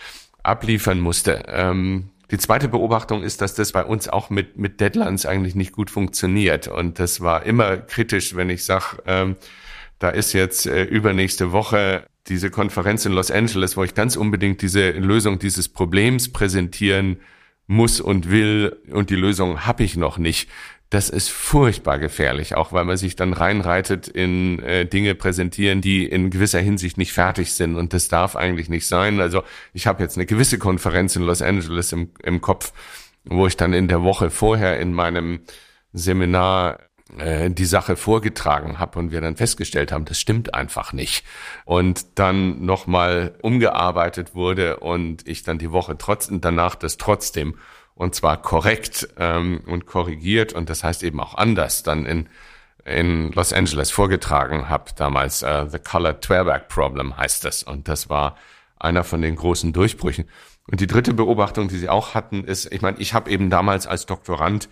abliefern 0.43 0.99
musste. 0.99 1.43
Ähm, 1.47 2.09
die 2.31 2.37
zweite 2.37 2.67
Beobachtung 2.67 3.23
ist, 3.23 3.41
dass 3.41 3.55
das 3.55 3.71
bei 3.71 3.83
uns 3.83 4.07
auch 4.07 4.29
mit, 4.29 4.57
mit 4.57 4.79
Deadlines 4.79 5.25
eigentlich 5.25 5.55
nicht 5.55 5.73
gut 5.73 5.89
funktioniert. 5.89 6.67
Und 6.67 6.99
das 6.99 7.21
war 7.21 7.43
immer 7.43 7.77
kritisch, 7.77 8.35
wenn 8.35 8.49
ich 8.49 8.65
sage, 8.65 9.01
ähm, 9.05 9.35
da 9.97 10.09
ist 10.09 10.33
jetzt 10.33 10.65
äh, 10.65 10.83
übernächste 10.83 11.51
Woche 11.51 12.05
diese 12.27 12.51
Konferenz 12.51 13.05
in 13.05 13.13
Los 13.13 13.31
Angeles, 13.31 13.75
wo 13.75 13.83
ich 13.83 13.95
ganz 13.95 14.15
unbedingt 14.15 14.61
diese 14.61 14.91
Lösung 14.91 15.39
dieses 15.39 15.67
Problems 15.67 16.31
präsentieren 16.31 17.19
muss 17.65 17.99
und 17.99 18.29
will 18.29 18.77
und 18.91 19.09
die 19.09 19.15
Lösung 19.15 19.65
habe 19.65 19.83
ich 19.83 19.95
noch 19.95 20.17
nicht 20.17 20.49
das 20.89 21.09
ist 21.09 21.29
furchtbar 21.29 21.99
gefährlich, 21.99 22.55
auch 22.55 22.73
weil 22.73 22.83
man 22.83 22.97
sich 22.97 23.15
dann 23.15 23.33
reinreitet 23.33 24.07
in 24.07 24.59
äh, 24.59 24.87
Dinge 24.87 25.13
präsentieren, 25.13 25.81
die 25.81 26.05
in 26.05 26.31
gewisser 26.31 26.59
Hinsicht 26.59 26.97
nicht 26.97 27.13
fertig 27.13 27.53
sind. 27.53 27.75
Und 27.75 27.93
das 27.93 28.07
darf 28.07 28.35
eigentlich 28.35 28.69
nicht 28.69 28.87
sein. 28.87 29.19
Also 29.19 29.43
ich 29.73 29.85
habe 29.85 30.01
jetzt 30.01 30.17
eine 30.17 30.25
gewisse 30.25 30.57
Konferenz 30.57 31.15
in 31.15 31.21
Los 31.21 31.43
Angeles 31.43 31.91
im, 31.91 32.09
im 32.23 32.41
Kopf, 32.41 32.73
wo 33.23 33.45
ich 33.45 33.55
dann 33.55 33.73
in 33.73 33.87
der 33.87 34.01
Woche 34.01 34.31
vorher 34.31 34.79
in 34.79 34.93
meinem 34.93 35.41
Seminar 35.93 36.79
äh, 37.17 37.51
die 37.51 37.65
Sache 37.65 37.95
vorgetragen 37.95 38.79
habe 38.79 38.97
und 38.97 39.11
wir 39.11 39.21
dann 39.21 39.35
festgestellt 39.35 39.91
haben, 39.91 40.05
das 40.05 40.19
stimmt 40.19 40.55
einfach 40.55 40.91
nicht. 40.91 41.23
Und 41.65 42.17
dann 42.17 42.65
nochmal 42.65 43.35
umgearbeitet 43.43 44.33
wurde 44.33 44.77
und 44.77 45.27
ich 45.27 45.43
dann 45.43 45.59
die 45.59 45.71
Woche 45.71 45.99
trotzdem 45.99 46.41
danach 46.41 46.73
das 46.73 46.97
trotzdem 46.97 47.55
und 47.99 48.15
zwar 48.15 48.41
korrekt 48.41 49.09
ähm, 49.17 49.61
und 49.67 49.85
korrigiert 49.85 50.53
und 50.53 50.69
das 50.69 50.85
heißt 50.85 51.03
eben 51.03 51.19
auch 51.19 51.35
anders 51.35 51.83
dann 51.83 52.05
in 52.05 52.29
in 52.85 53.33
Los 53.33 53.51
Angeles 53.51 53.91
vorgetragen 53.91 54.69
habe 54.69 54.91
damals 54.95 55.43
uh, 55.43 55.67
The 55.69 55.79
Color 55.79 56.21
Twerberg 56.21 56.69
Problem 56.69 57.17
heißt 57.17 57.43
das. 57.43 57.61
Und 57.61 57.89
das 57.89 58.09
war 58.09 58.37
einer 58.79 59.03
von 59.03 59.21
den 59.21 59.35
großen 59.35 59.73
Durchbrüchen. 59.73 60.25
Und 60.71 60.79
die 60.79 60.87
dritte 60.87 61.13
Beobachtung 61.13 61.67
die 61.67 61.77
sie 61.77 61.89
auch 61.89 62.15
hatten 62.15 62.45
ist 62.45 62.71
ich 62.71 62.81
meine 62.81 62.97
ich 62.99 63.13
habe 63.13 63.29
eben 63.29 63.49
damals 63.49 63.85
als 63.85 64.05
Doktorand 64.05 64.69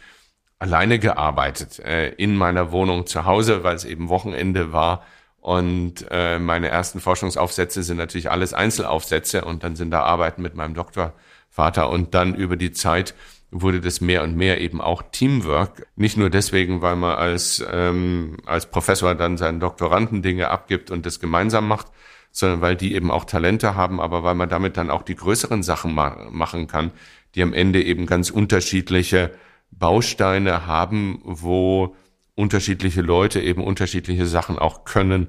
alleine 0.58 0.98
gearbeitet 0.98 1.80
äh, 1.80 2.10
in 2.14 2.38
meiner 2.38 2.72
Wohnung 2.72 3.08
zu 3.08 3.26
Hause 3.26 3.64
weil 3.66 3.76
es 3.76 3.84
eben 3.84 4.08
Wochenende 4.08 4.72
war. 4.72 5.04
Und 5.42 6.06
äh, 6.10 6.40
meine 6.40 6.70
ersten 6.70 7.02
Forschungsaufsätze 7.02 7.84
sind 7.84 7.98
natürlich 7.98 8.32
alles 8.32 8.54
Einzelaufsätze 8.54 9.44
und 9.44 9.64
dann 9.66 9.76
sind 9.76 9.92
da 9.92 10.04
Arbeiten 10.04 10.42
mit 10.42 10.56
meinem 10.56 10.74
Doktor 10.74 11.14
Vater. 11.58 11.90
Und 11.90 12.14
dann 12.14 12.36
über 12.36 12.56
die 12.56 12.72
Zeit 12.72 13.16
wurde 13.50 13.82
das 13.82 14.00
mehr 14.00 14.22
und 14.22 14.38
mehr 14.38 14.62
eben 14.62 14.80
auch 14.80 15.02
Teamwork. 15.12 15.88
Nicht 15.96 16.16
nur 16.16 16.30
deswegen, 16.30 16.84
weil 16.84 16.96
man 16.96 17.18
als, 17.18 17.66
ähm, 17.72 18.38
als 18.46 18.68
Professor 18.68 19.16
dann 19.16 19.38
seinen 19.38 19.60
Doktoranden 19.60 20.22
Dinge 20.22 20.50
abgibt 20.50 20.92
und 20.92 21.08
das 21.08 21.20
gemeinsam 21.20 21.68
macht, 21.68 21.88
sondern 22.32 22.62
weil 22.62 22.76
die 22.76 22.94
eben 22.94 23.10
auch 23.10 23.26
Talente 23.26 23.74
haben, 23.74 24.00
aber 24.00 24.22
weil 24.22 24.36
man 24.36 24.50
damit 24.50 24.78
dann 24.78 24.92
auch 24.92 25.02
die 25.02 25.16
größeren 25.16 25.64
Sachen 25.64 25.96
ma 25.96 26.28
machen 26.30 26.68
kann, 26.68 26.92
die 27.34 27.42
am 27.42 27.54
Ende 27.54 27.82
eben 27.82 28.06
ganz 28.06 28.30
unterschiedliche 28.30 29.32
Bausteine 29.72 30.68
haben, 30.68 31.22
wo 31.24 31.96
unterschiedliche 32.36 33.02
Leute 33.02 33.42
eben 33.42 33.64
unterschiedliche 33.64 34.28
Sachen 34.28 34.60
auch 34.60 34.86
können 34.86 35.28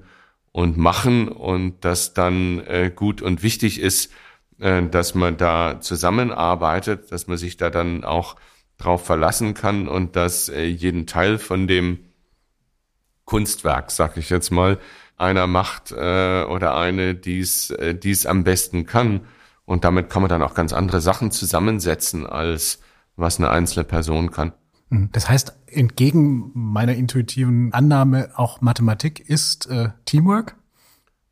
und 0.53 0.77
machen 0.77 1.29
und 1.29 1.87
das 1.87 2.13
dann 2.13 2.61
äh, 2.67 2.93
gut 2.95 3.23
und 3.23 3.43
wichtig 3.43 3.81
ist, 3.81 4.13
dass 4.59 5.15
man 5.15 5.37
da 5.37 5.81
zusammenarbeitet, 5.81 7.13
dass 7.13 7.29
man 7.29 7.39
sich 7.39 7.57
da 7.57 7.71
dann 7.71 8.03
auch 8.05 8.37
drauf 8.77 9.05
verlassen 9.05 9.55
kann 9.55 9.89
und 9.89 10.17
dass 10.17 10.49
äh, 10.49 10.65
jeden 10.65 11.07
Teil 11.07 11.39
von 11.39 11.67
dem 11.67 11.99
Kunstwerk, 13.25 13.91
sag 13.91 14.17
ich 14.17 14.31
jetzt 14.31 14.51
mal, 14.51 14.79
einer 15.17 15.47
macht 15.47 15.93
äh, 15.93 16.45
oder 16.45 16.77
eine, 16.77 17.15
die 17.15 17.41
es 17.41 18.27
am 18.27 18.45
besten 18.45 18.87
kann. 18.87 19.23
Und 19.65 19.85
damit 19.85 20.09
kann 20.09 20.23
man 20.23 20.31
dann 20.31 20.43
auch 20.43 20.55
ganz 20.55 20.73
andere 20.73 21.01
Sachen 21.01 21.31
zusammensetzen, 21.31 22.27
als 22.27 22.81
was 23.17 23.39
eine 23.39 23.51
einzelne 23.51 23.85
Person 23.85 24.31
kann. 24.31 24.53
Hm, 24.91 25.11
das 25.13 25.29
heißt, 25.29 25.55
entgegen 25.67 26.51
meiner 26.55 26.95
intuitiven 26.95 27.73
Annahme, 27.75 28.31
auch 28.35 28.61
Mathematik 28.61 29.21
ist 29.21 29.67
äh, 29.67 29.91
Teamwork? 30.07 30.57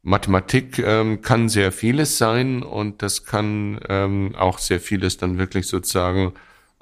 Mathematik 0.06 0.78
ähm, 0.78 1.20
kann 1.20 1.48
sehr 1.48 1.72
vieles 1.72 2.16
sein 2.16 2.62
und 2.62 3.02
das 3.02 3.24
kann 3.24 3.80
ähm, 3.88 4.34
auch 4.38 4.58
sehr 4.58 4.80
vieles 4.80 5.16
dann 5.16 5.36
wirklich 5.36 5.66
sozusagen 5.66 6.32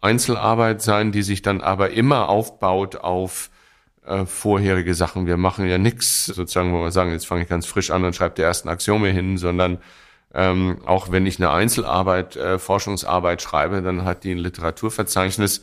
Einzelarbeit 0.02 0.82
sein, 0.82 1.10
die 1.10 1.22
sich 1.22 1.40
dann 1.40 1.62
aber 1.62 1.90
immer 1.90 2.28
aufbaut 2.28 2.96
auf 2.96 3.50
äh, 4.04 4.26
vorherige 4.26 4.94
Sachen. 4.94 5.26
Wir 5.26 5.38
machen 5.38 5.66
ja 5.66 5.78
nichts 5.78 6.26
sozusagen, 6.26 6.72
wo 6.74 6.82
wir 6.82 6.90
sagen, 6.92 7.12
jetzt 7.12 7.26
fange 7.26 7.44
ich 7.44 7.48
ganz 7.48 7.64
frisch 7.66 7.90
an 7.90 8.04
und 8.04 8.14
schreibe 8.14 8.34
die 8.34 8.42
ersten 8.42 8.68
Axiome 8.68 9.08
hin, 9.08 9.38
sondern 9.38 9.78
Ähm, 10.36 10.78
auch 10.84 11.12
wenn 11.12 11.26
ich 11.26 11.38
eine 11.38 11.52
Einzelarbeit, 11.52 12.34
äh, 12.34 12.58
Forschungsarbeit 12.58 13.40
schreibe, 13.40 13.82
dann 13.82 14.04
hat 14.04 14.24
die 14.24 14.32
ein 14.32 14.38
Literaturverzeichnis 14.38 15.62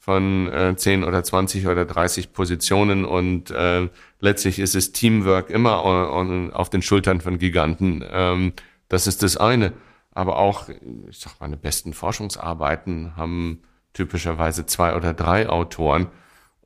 von 0.00 0.50
äh, 0.50 0.74
10 0.74 1.04
oder 1.04 1.22
20 1.22 1.66
oder 1.66 1.84
30 1.84 2.32
Positionen 2.32 3.04
und 3.04 3.50
äh, 3.50 3.86
letztlich 4.18 4.58
ist 4.58 4.74
es 4.74 4.92
Teamwork 4.92 5.50
immer 5.50 5.84
auf 5.84 6.70
den 6.70 6.80
Schultern 6.80 7.20
von 7.20 7.38
Giganten. 7.38 8.02
Ähm, 8.10 8.54
das 8.88 9.06
ist 9.06 9.22
das 9.22 9.36
eine. 9.36 9.74
Aber 10.12 10.38
auch, 10.38 10.70
ich 11.08 11.18
sag 11.18 11.38
meine 11.38 11.58
besten 11.58 11.92
Forschungsarbeiten 11.92 13.14
haben 13.14 13.60
typischerweise 13.92 14.64
zwei 14.64 14.96
oder 14.96 15.12
drei 15.12 15.48
Autoren. 15.50 16.08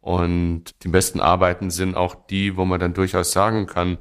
Und 0.00 0.84
die 0.84 0.88
besten 0.88 1.20
Arbeiten 1.20 1.70
sind 1.70 1.96
auch 1.96 2.14
die, 2.14 2.56
wo 2.56 2.64
man 2.64 2.78
dann 2.78 2.94
durchaus 2.94 3.32
sagen 3.32 3.66
kann, 3.66 3.98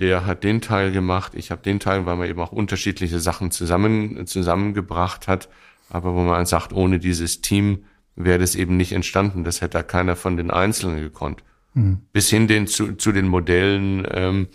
der 0.00 0.26
hat 0.26 0.42
den 0.42 0.60
Teil 0.60 0.90
gemacht, 0.90 1.34
ich 1.36 1.52
habe 1.52 1.62
den 1.62 1.78
Teil, 1.78 2.04
weil 2.04 2.16
man 2.16 2.28
eben 2.28 2.40
auch 2.40 2.50
unterschiedliche 2.50 3.20
Sachen 3.20 3.52
zusammen, 3.52 4.26
zusammengebracht 4.26 5.28
hat. 5.28 5.48
Aber 5.88 6.14
wo 6.14 6.22
man 6.22 6.46
sagt, 6.46 6.72
ohne 6.72 6.98
dieses 6.98 7.40
Team 7.40 7.84
wäre 8.16 8.38
das 8.38 8.54
eben 8.54 8.76
nicht 8.76 8.92
entstanden. 8.92 9.44
Das 9.44 9.60
hätte 9.60 9.82
keiner 9.82 10.16
von 10.16 10.36
den 10.36 10.50
Einzelnen 10.50 11.00
gekonnt. 11.00 11.42
Mhm. 11.74 11.98
Bis 12.12 12.30
hin 12.30 12.48
den, 12.48 12.66
zu, 12.66 12.94
zu 12.94 13.12
den 13.12 13.28
Modellen 13.28 14.06
ähm, 14.10 14.48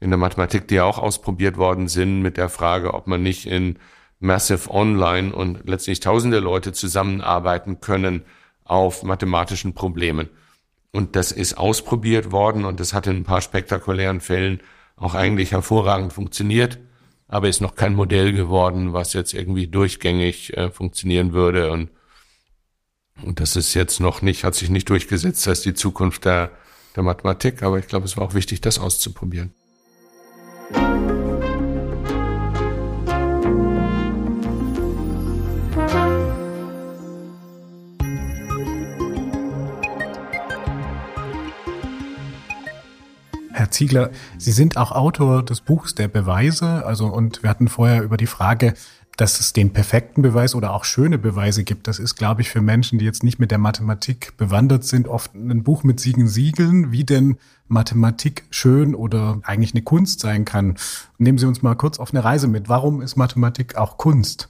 in 0.00 0.10
der 0.10 0.18
Mathematik, 0.18 0.68
die 0.68 0.80
auch 0.80 0.98
ausprobiert 0.98 1.56
worden 1.56 1.88
sind, 1.88 2.22
mit 2.22 2.36
der 2.36 2.48
Frage, 2.48 2.94
ob 2.94 3.06
man 3.06 3.22
nicht 3.22 3.46
in 3.46 3.78
Massive 4.18 4.70
Online 4.70 5.34
und 5.34 5.68
letztlich 5.68 6.00
tausende 6.00 6.38
Leute 6.38 6.72
zusammenarbeiten 6.72 7.80
können 7.80 8.22
auf 8.64 9.02
mathematischen 9.02 9.74
Problemen. 9.74 10.28
Und 10.92 11.16
das 11.16 11.32
ist 11.32 11.58
ausprobiert 11.58 12.30
worden 12.30 12.64
und 12.64 12.78
das 12.78 12.94
hat 12.94 13.06
in 13.06 13.16
ein 13.16 13.24
paar 13.24 13.40
spektakulären 13.40 14.20
Fällen 14.20 14.60
auch 14.96 15.14
eigentlich 15.14 15.52
hervorragend 15.52 16.12
funktioniert, 16.12 16.78
aber 17.26 17.48
ist 17.48 17.60
noch 17.60 17.74
kein 17.74 17.94
Modell 17.94 18.32
geworden, 18.32 18.92
was 18.92 19.14
jetzt 19.14 19.34
irgendwie 19.34 19.66
durchgängig 19.66 20.56
äh, 20.56 20.70
funktionieren 20.70 21.32
würde 21.32 21.72
und 21.72 21.90
und 23.20 23.40
das 23.40 23.56
ist 23.56 23.74
jetzt 23.74 24.00
noch 24.00 24.22
nicht, 24.22 24.44
hat 24.44 24.54
sich 24.54 24.70
nicht 24.70 24.88
durchgesetzt 24.88 25.46
als 25.48 25.62
die 25.62 25.74
Zukunft 25.74 26.24
der, 26.24 26.50
der 26.96 27.02
Mathematik, 27.02 27.62
aber 27.62 27.78
ich 27.78 27.86
glaube, 27.86 28.06
es 28.06 28.16
war 28.16 28.24
auch 28.24 28.34
wichtig, 28.34 28.60
das 28.60 28.78
auszuprobieren. 28.78 29.52
Herr 43.54 43.70
Ziegler, 43.70 44.10
Sie 44.38 44.50
sind 44.50 44.76
auch 44.76 44.92
Autor 44.92 45.44
des 45.44 45.60
Buchs 45.60 45.94
der 45.94 46.08
Beweise, 46.08 46.84
also 46.84 47.06
und 47.06 47.42
wir 47.42 47.50
hatten 47.50 47.68
vorher 47.68 48.02
über 48.02 48.16
die 48.16 48.26
Frage 48.26 48.74
dass 49.16 49.40
es 49.40 49.52
den 49.52 49.72
perfekten 49.72 50.22
Beweis 50.22 50.54
oder 50.54 50.72
auch 50.72 50.84
schöne 50.84 51.18
Beweise 51.18 51.64
gibt, 51.64 51.86
das 51.86 51.98
ist, 51.98 52.16
glaube 52.16 52.40
ich, 52.40 52.48
für 52.48 52.62
Menschen, 52.62 52.98
die 52.98 53.04
jetzt 53.04 53.22
nicht 53.22 53.38
mit 53.38 53.50
der 53.50 53.58
Mathematik 53.58 54.36
bewandert 54.36 54.84
sind, 54.84 55.06
oft 55.06 55.34
ein 55.34 55.62
Buch 55.62 55.84
mit 55.84 56.00
Siegen 56.00 56.28
Siegeln, 56.28 56.92
wie 56.92 57.04
denn 57.04 57.36
Mathematik 57.68 58.44
schön 58.50 58.94
oder 58.94 59.40
eigentlich 59.42 59.74
eine 59.74 59.82
Kunst 59.82 60.20
sein 60.20 60.44
kann. 60.44 60.76
Nehmen 61.18 61.38
Sie 61.38 61.46
uns 61.46 61.62
mal 61.62 61.74
kurz 61.74 61.98
auf 61.98 62.12
eine 62.12 62.24
Reise 62.24 62.48
mit. 62.48 62.68
Warum 62.68 63.02
ist 63.02 63.16
Mathematik 63.16 63.76
auch 63.76 63.98
Kunst? 63.98 64.48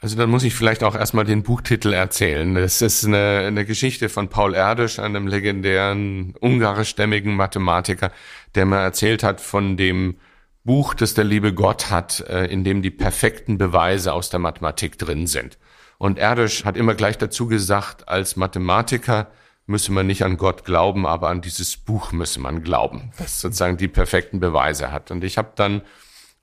Also 0.00 0.16
dann 0.16 0.28
muss 0.28 0.42
ich 0.42 0.54
vielleicht 0.54 0.84
auch 0.84 0.94
erstmal 0.94 1.24
den 1.24 1.42
Buchtitel 1.42 1.94
erzählen. 1.94 2.54
Das 2.54 2.82
ist 2.82 3.06
eine, 3.06 3.44
eine 3.46 3.64
Geschichte 3.64 4.10
von 4.10 4.28
Paul 4.28 4.54
Erdős, 4.54 5.00
einem 5.00 5.26
legendären 5.26 6.34
ungarischstämmigen 6.40 7.34
Mathematiker, 7.34 8.12
der 8.54 8.66
mir 8.66 8.80
erzählt 8.80 9.22
hat 9.22 9.40
von 9.40 9.78
dem 9.78 10.16
Buch, 10.64 10.94
das 10.94 11.12
der 11.12 11.24
liebe 11.24 11.52
Gott 11.52 11.90
hat, 11.90 12.20
äh, 12.20 12.46
in 12.46 12.64
dem 12.64 12.80
die 12.80 12.90
perfekten 12.90 13.58
Beweise 13.58 14.14
aus 14.14 14.30
der 14.30 14.40
Mathematik 14.40 14.98
drin 14.98 15.26
sind. 15.26 15.58
Und 15.98 16.18
Erdős 16.18 16.64
hat 16.64 16.76
immer 16.76 16.94
gleich 16.94 17.18
dazu 17.18 17.46
gesagt, 17.46 18.08
als 18.08 18.36
Mathematiker 18.36 19.28
müsse 19.66 19.92
man 19.92 20.06
nicht 20.06 20.24
an 20.24 20.36
Gott 20.36 20.64
glauben, 20.64 21.06
aber 21.06 21.28
an 21.28 21.42
dieses 21.42 21.76
Buch 21.76 22.12
müsse 22.12 22.40
man 22.40 22.62
glauben, 22.62 23.12
das 23.18 23.40
sozusagen 23.40 23.76
die 23.76 23.88
perfekten 23.88 24.40
Beweise 24.40 24.90
hat. 24.90 25.10
Und 25.10 25.22
ich 25.22 25.38
habe 25.38 25.52
dann 25.54 25.82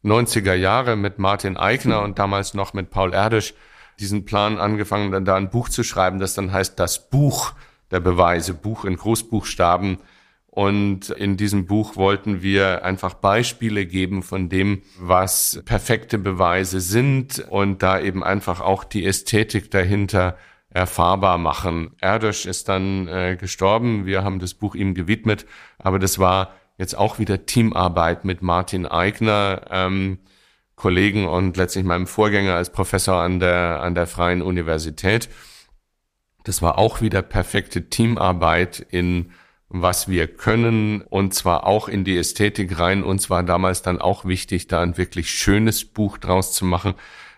90er 0.03 0.53
Jahre 0.53 0.95
mit 0.95 1.19
Martin 1.19 1.57
Eigner 1.57 2.01
und 2.01 2.17
damals 2.17 2.53
noch 2.53 2.73
mit 2.73 2.89
Paul 2.89 3.13
Erdős 3.13 3.53
diesen 3.99 4.25
Plan 4.25 4.59
angefangen, 4.59 5.11
dann 5.11 5.25
da 5.25 5.35
ein 5.35 5.49
Buch 5.49 5.69
zu 5.69 5.83
schreiben, 5.83 6.19
das 6.19 6.33
dann 6.33 6.51
heißt 6.51 6.79
das 6.79 7.09
Buch 7.09 7.53
der 7.91 7.99
Beweise, 7.99 8.53
Buch 8.53 8.85
in 8.85 8.95
Großbuchstaben, 8.95 9.97
und 10.53 11.09
in 11.11 11.37
diesem 11.37 11.65
Buch 11.65 11.95
wollten 11.95 12.41
wir 12.41 12.83
einfach 12.83 13.13
Beispiele 13.13 13.85
geben 13.85 14.21
von 14.21 14.49
dem, 14.49 14.81
was 14.99 15.61
perfekte 15.63 16.17
Beweise 16.17 16.81
sind 16.81 17.39
und 17.49 17.81
da 17.81 18.01
eben 18.01 18.21
einfach 18.21 18.59
auch 18.59 18.83
die 18.83 19.05
Ästhetik 19.05 19.71
dahinter 19.71 20.37
erfahrbar 20.69 21.37
machen. 21.37 21.95
Erdős 22.01 22.45
ist 22.45 22.67
dann 22.67 23.07
äh, 23.07 23.37
gestorben. 23.39 24.05
Wir 24.05 24.25
haben 24.25 24.39
das 24.39 24.53
Buch 24.53 24.75
ihm 24.75 24.93
gewidmet, 24.93 25.45
aber 25.79 25.99
das 25.99 26.19
war 26.19 26.53
jetzt 26.77 26.97
auch 26.97 27.17
wieder 27.17 27.45
Teamarbeit 27.45 28.25
mit 28.25 28.41
Martin 28.41 28.85
Eigner, 28.85 29.67
ähm, 29.69 30.19
Kollegen 30.75 31.27
und 31.27 31.55
letztlich 31.55 31.85
meinem 31.85 32.07
Vorgänger 32.07 32.55
als 32.55 32.73
Professor 32.73 33.21
an 33.21 33.39
der, 33.39 33.81
an 33.81 33.95
der 33.95 34.07
Freien 34.07 34.41
Universität. 34.41 35.29
Das 36.43 36.61
war 36.61 36.77
auch 36.77 36.99
wieder 36.99 37.21
perfekte 37.21 37.87
Teamarbeit 37.87 38.85
in 38.89 39.31
was 39.73 40.09
wir 40.09 40.27
können 40.27 41.01
und 41.01 41.33
zwar 41.33 41.65
auch 41.65 41.87
in 41.87 42.03
die 42.03 42.17
Ästhetik 42.17 42.77
rein. 42.77 43.03
Und 43.03 43.19
zwar 43.19 43.43
damals 43.43 43.81
dann 43.81 44.01
auch 44.01 44.25
wichtig, 44.25 44.67
da 44.67 44.81
ein 44.81 44.97
wirklich 44.97 45.31
schönes 45.31 45.85
Buch 45.85 46.17
draus 46.17 46.53
zu 46.53 46.65
machen. 46.65 46.93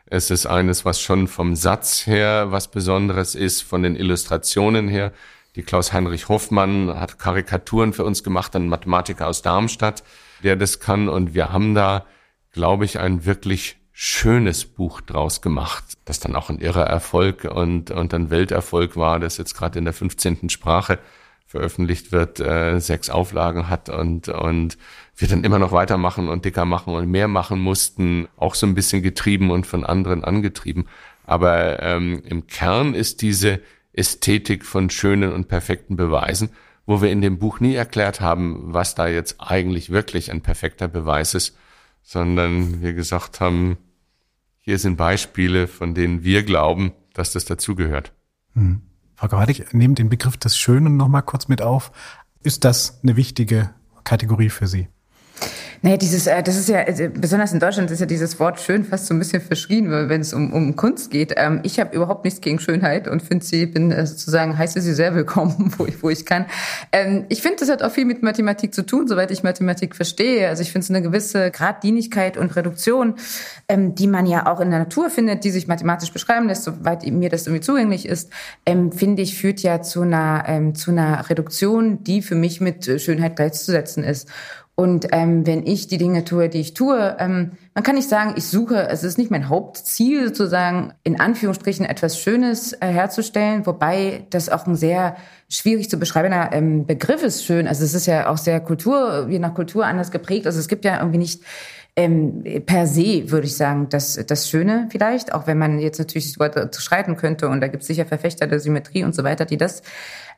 Es 0.05 0.31
ist 0.31 0.45
eines, 0.45 0.84
was 0.84 0.99
schon 0.99 1.27
vom 1.27 1.55
Satz 1.55 2.07
her 2.07 2.47
was 2.51 2.69
Besonderes 2.69 3.36
ist, 3.36 3.61
von 3.61 3.84
den 3.84 3.95
Illustrationen 3.95 4.88
her. 4.88 5.13
Die 5.55 5.63
Klaus-Heinrich 5.63 6.29
Hoffmann 6.29 6.99
hat 6.99 7.19
Karikaturen 7.19 7.93
für 7.93 8.03
uns 8.03 8.23
gemacht, 8.23 8.55
ein 8.55 8.67
Mathematiker 8.67 9.27
aus 9.27 9.43
Darmstadt, 9.43 10.03
der 10.43 10.55
das 10.55 10.79
kann. 10.79 11.09
Und 11.09 11.36
wir 11.36 11.53
haben 11.53 11.75
da, 11.75 12.05
glaube 12.51 12.86
ich, 12.86 12.99
ein 12.99 13.25
wirklich 13.25 13.77
schönes 13.91 14.65
Buch 14.65 15.01
draus 15.01 15.41
gemacht, 15.41 15.84
das 16.05 16.19
dann 16.19 16.36
auch 16.36 16.49
ein 16.49 16.57
irrer 16.57 16.88
Erfolg 16.88 17.43
und, 17.45 17.91
und 17.91 18.11
ein 18.15 18.31
Welterfolg 18.31 18.97
war, 18.97 19.19
das 19.19 19.38
jetzt 19.38 19.53
gerade 19.53 19.77
in 19.77 19.86
der 19.86 19.93
15. 19.93 20.49
Sprache 20.49 20.97
veröffentlicht 21.54 22.12
wird, 22.12 22.39
äh, 22.39 22.80
sechs 22.80 23.12
Auflagen 23.12 23.70
hat 23.70 23.88
und, 23.88 24.28
und 24.28 24.76
wir 25.16 25.28
dann 25.28 25.43
immer 25.43 25.60
noch 25.60 25.72
weitermachen 25.72 26.28
und 26.28 26.45
dicker 26.45 26.66
machen 26.66 26.95
und 26.95 27.12
mehr 27.12 27.28
machen 27.28 27.60
mussten, 27.60 28.28
auch 28.38 28.56
so 28.56 28.66
ein 28.66 28.74
bisschen 28.74 29.04
getrieben 29.04 29.51
und 29.51 29.68
von 29.68 29.86
anderen 29.86 30.24
angetrieben. 30.24 30.88
Aber 31.26 31.80
ähm, 31.84 32.24
im 32.26 32.47
Kern 32.47 32.95
ist 32.95 33.22
diese 33.22 33.62
Ästhetik 33.93 34.66
von 34.66 34.89
schönen 34.89 35.32
und 35.32 35.47
perfekten 35.47 35.95
Beweisen, 35.95 36.49
wo 36.88 37.04
wir 37.04 37.12
in 37.12 37.22
dem 37.22 37.38
Buch 37.38 37.60
nie 37.60 37.76
erklärt 37.76 38.20
haben, 38.20 38.74
was 38.74 38.95
da 38.95 39.08
jetzt 39.08 39.36
eigentlich 39.38 39.91
wirklich 39.91 40.32
ein 40.32 40.41
perfekter 40.41 40.88
Beweis 40.88 41.36
ist, 41.36 41.56
sondern 42.01 42.82
wir 42.82 42.93
gesagt 42.93 43.41
haben, 43.41 43.78
hier 44.60 44.80
sind 44.80 44.97
Beispiele, 44.97 45.68
von 45.68 45.93
denen 45.93 46.24
wir 46.24 46.41
glauben, 46.41 46.93
dass 47.14 47.32
das 47.32 47.45
dazugehört. 47.45 48.12
Hm. 48.56 48.82
Frau 49.16 49.28
Gawadik, 49.28 49.74
nehmt 49.74 49.99
den 49.99 50.09
Begriff 50.09 50.38
des 50.38 50.57
Schönen 50.57 50.97
noch 50.97 51.07
mal 51.07 51.22
kurz 51.22 51.47
mit 51.47 51.61
auf. 51.61 51.91
Ist 52.41 52.66
das 52.66 52.99
eine 53.03 53.16
wichtige 53.16 53.74
Kategorie 54.03 54.49
für 54.49 54.68
Sie? 54.68 54.88
Naja, 55.86 55.97
dieses, 55.97 56.27
äh, 56.27 56.41
das 56.41 56.55
ist 56.55 56.69
ja, 56.69 56.79
also 56.79 57.09
besonders 57.13 57.51
in 57.51 57.59
Deutschland 57.59 57.91
ist 57.91 57.99
ja 57.99 58.05
dieses 58.05 58.39
Wort 58.39 58.57
schön 58.61 58.86
fast 58.86 59.07
so 59.07 59.13
ein 59.13 59.19
bisschen 59.19 59.41
verschrien, 59.41 59.91
wenn 59.91 60.21
es 60.21 60.34
um, 60.34 60.53
um 60.53 60.77
Kunst 60.77 61.11
geht. 61.11 61.34
Ähm, 61.36 61.59
ich 61.63 61.77
habe 61.77 61.93
überhaupt 61.93 62.23
nichts 62.23 62.39
gegen 62.39 62.57
Schönheit 62.57 63.09
und 63.09 63.21
finde 63.21 63.43
sie, 63.43 63.65
bin 63.65 63.91
äh, 63.91 64.07
sozusagen, 64.07 64.57
heiße 64.57 64.79
sie 64.79 64.93
sehr 64.93 65.13
willkommen, 65.13 65.73
wo 65.77 65.86
ich, 65.86 66.01
wo 66.01 66.09
ich 66.09 66.25
kann. 66.25 66.45
Ähm, 66.93 67.25
ich 67.27 67.41
finde, 67.41 67.57
das 67.59 67.69
hat 67.69 67.84
auch 67.84 67.91
viel 67.91 68.05
mit 68.05 68.23
Mathematik 68.23 68.73
zu 68.73 68.86
tun, 68.86 69.09
soweit 69.09 69.29
ich 69.31 69.43
Mathematik 69.43 69.93
verstehe. 69.93 70.47
Also 70.47 70.61
ich 70.61 70.71
finde 70.71 70.86
es 70.86 70.89
eine 70.89 71.01
gewisse 71.01 71.51
Graddienigkeit 71.51 72.38
und 72.38 72.55
Reduktion, 72.55 73.15
ähm, 73.67 73.93
die 73.93 74.07
man 74.07 74.25
ja 74.25 74.49
auch 74.49 74.61
in 74.61 74.69
der 74.69 74.79
Natur 74.79 75.09
findet, 75.09 75.43
die 75.43 75.51
sich 75.51 75.67
mathematisch 75.67 76.13
beschreiben 76.13 76.47
lässt, 76.47 76.63
soweit 76.63 77.05
mir 77.05 77.27
das 77.27 77.45
irgendwie 77.45 77.61
zugänglich 77.61 78.07
ist, 78.07 78.29
ähm, 78.65 78.93
finde 78.93 79.21
ich, 79.21 79.38
führt 79.38 79.59
ja 79.59 79.81
zu 79.81 80.03
einer, 80.03 80.45
ähm, 80.47 80.75
zu 80.75 80.91
einer 80.91 81.29
Reduktion, 81.29 82.05
die 82.05 82.21
für 82.21 82.36
mich 82.36 82.61
mit 82.61 82.86
Schönheit 83.01 83.36
gleichzusetzen 83.36 84.05
ist. 84.05 84.29
Und 84.76 85.07
ähm, 85.11 85.45
wenn 85.45 85.67
ich 85.67 85.88
die 85.88 85.99
Dinge 85.99 86.26
tue, 86.26 86.49
die 86.49 86.59
ich 86.59 86.74
tue, 86.74 87.15
ähm, 87.19 87.51
man 87.76 87.84
kann 87.84 87.93
nicht 87.93 88.09
sagen, 88.09 88.34
ich 88.38 88.45
suche, 88.45 88.88
es 88.89 89.03
ist 89.03 89.19
nicht 89.19 89.30
mein 89.30 89.47
Hauptziel, 89.47 90.30
sozusagen 90.30 90.93
in 91.03 91.19
Anführungsstrichen 91.19 91.86
etwas 91.86 92.19
Schönes 92.19 92.74
äh, 92.74 92.88
herzustellen, 92.88 93.67
wobei 93.67 94.26
das 94.32 94.49
auch 94.49 94.65
ein 94.65 94.76
sehr 94.76 95.15
schwierig 95.47 95.91
zu 95.91 95.97
beschreibender 95.97 96.49
ähm, 96.53 96.88
Begriff 96.88 97.21
ist 97.21 97.45
schön. 97.45 97.67
Also 97.67 97.84
es 97.84 97.93
ist 97.93 98.07
ja 98.07 98.30
auch 98.30 98.38
sehr 98.38 98.59
Kultur, 98.61 99.28
je 99.30 99.38
nach 99.38 99.53
Kultur 99.53 99.86
anders 99.86 100.09
geprägt. 100.09 100.47
Also 100.47 100.59
es 100.59 100.67
gibt 100.67 100.86
ja 100.86 100.97
irgendwie 100.97 101.19
nicht 101.19 101.43
ähm, 101.95 102.43
per 102.65 102.88
se, 102.88 103.30
würde 103.30 103.45
ich 103.45 103.55
sagen, 103.55 103.89
das, 103.89 104.19
das 104.26 104.49
Schöne 104.49 104.88
vielleicht, 104.89 105.34
auch 105.34 105.45
wenn 105.45 105.59
man 105.59 105.78
jetzt 105.78 105.99
natürlich 105.99 106.34
zu 106.34 106.82
streiten 106.82 107.15
könnte 107.15 107.47
und 107.47 107.61
da 107.61 107.67
gibt 107.67 107.84
es 107.84 107.88
sicher 107.88 108.07
Verfechter 108.07 108.47
der 108.47 108.59
Symmetrie 108.59 109.03
und 109.03 109.13
so 109.13 109.24
weiter, 109.24 109.45
die 109.45 109.57
das 109.57 109.84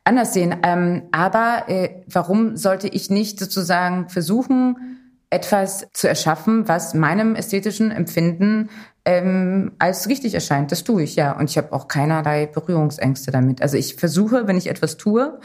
anders 0.05 0.33
sehen. 0.33 0.55
Ähm, 0.63 1.03
aber 1.11 1.65
äh, 1.67 2.03
warum 2.07 2.55
sollte 2.55 2.87
ich 2.87 3.09
nicht 3.09 3.39
sozusagen 3.39 4.07
versuchen, 4.09 4.95
etwas 5.29 5.87
zu 5.91 6.07
erschaffen, 6.07 6.67
was 6.67 6.93
meinem 6.93 7.35
ästhetischen 7.35 7.91
Empfinden 7.91 8.69
ähm, 9.03 9.73
als 9.79 10.07
richtig 10.07 10.33
erscheint. 10.33 10.71
Das 10.71 10.83
tue 10.83 11.03
ich 11.03 11.15
ja. 11.15 11.37
Und 11.37 11.49
ich 11.49 11.57
habe 11.57 11.73
auch 11.73 11.87
keinerlei 11.87 12.47
Berührungsängste 12.47 13.31
damit. 13.31 13.61
Also 13.61 13.77
ich 13.77 13.95
versuche, 13.95 14.47
wenn 14.47 14.57
ich 14.57 14.67
etwas 14.67 14.97
tue, 14.97 15.39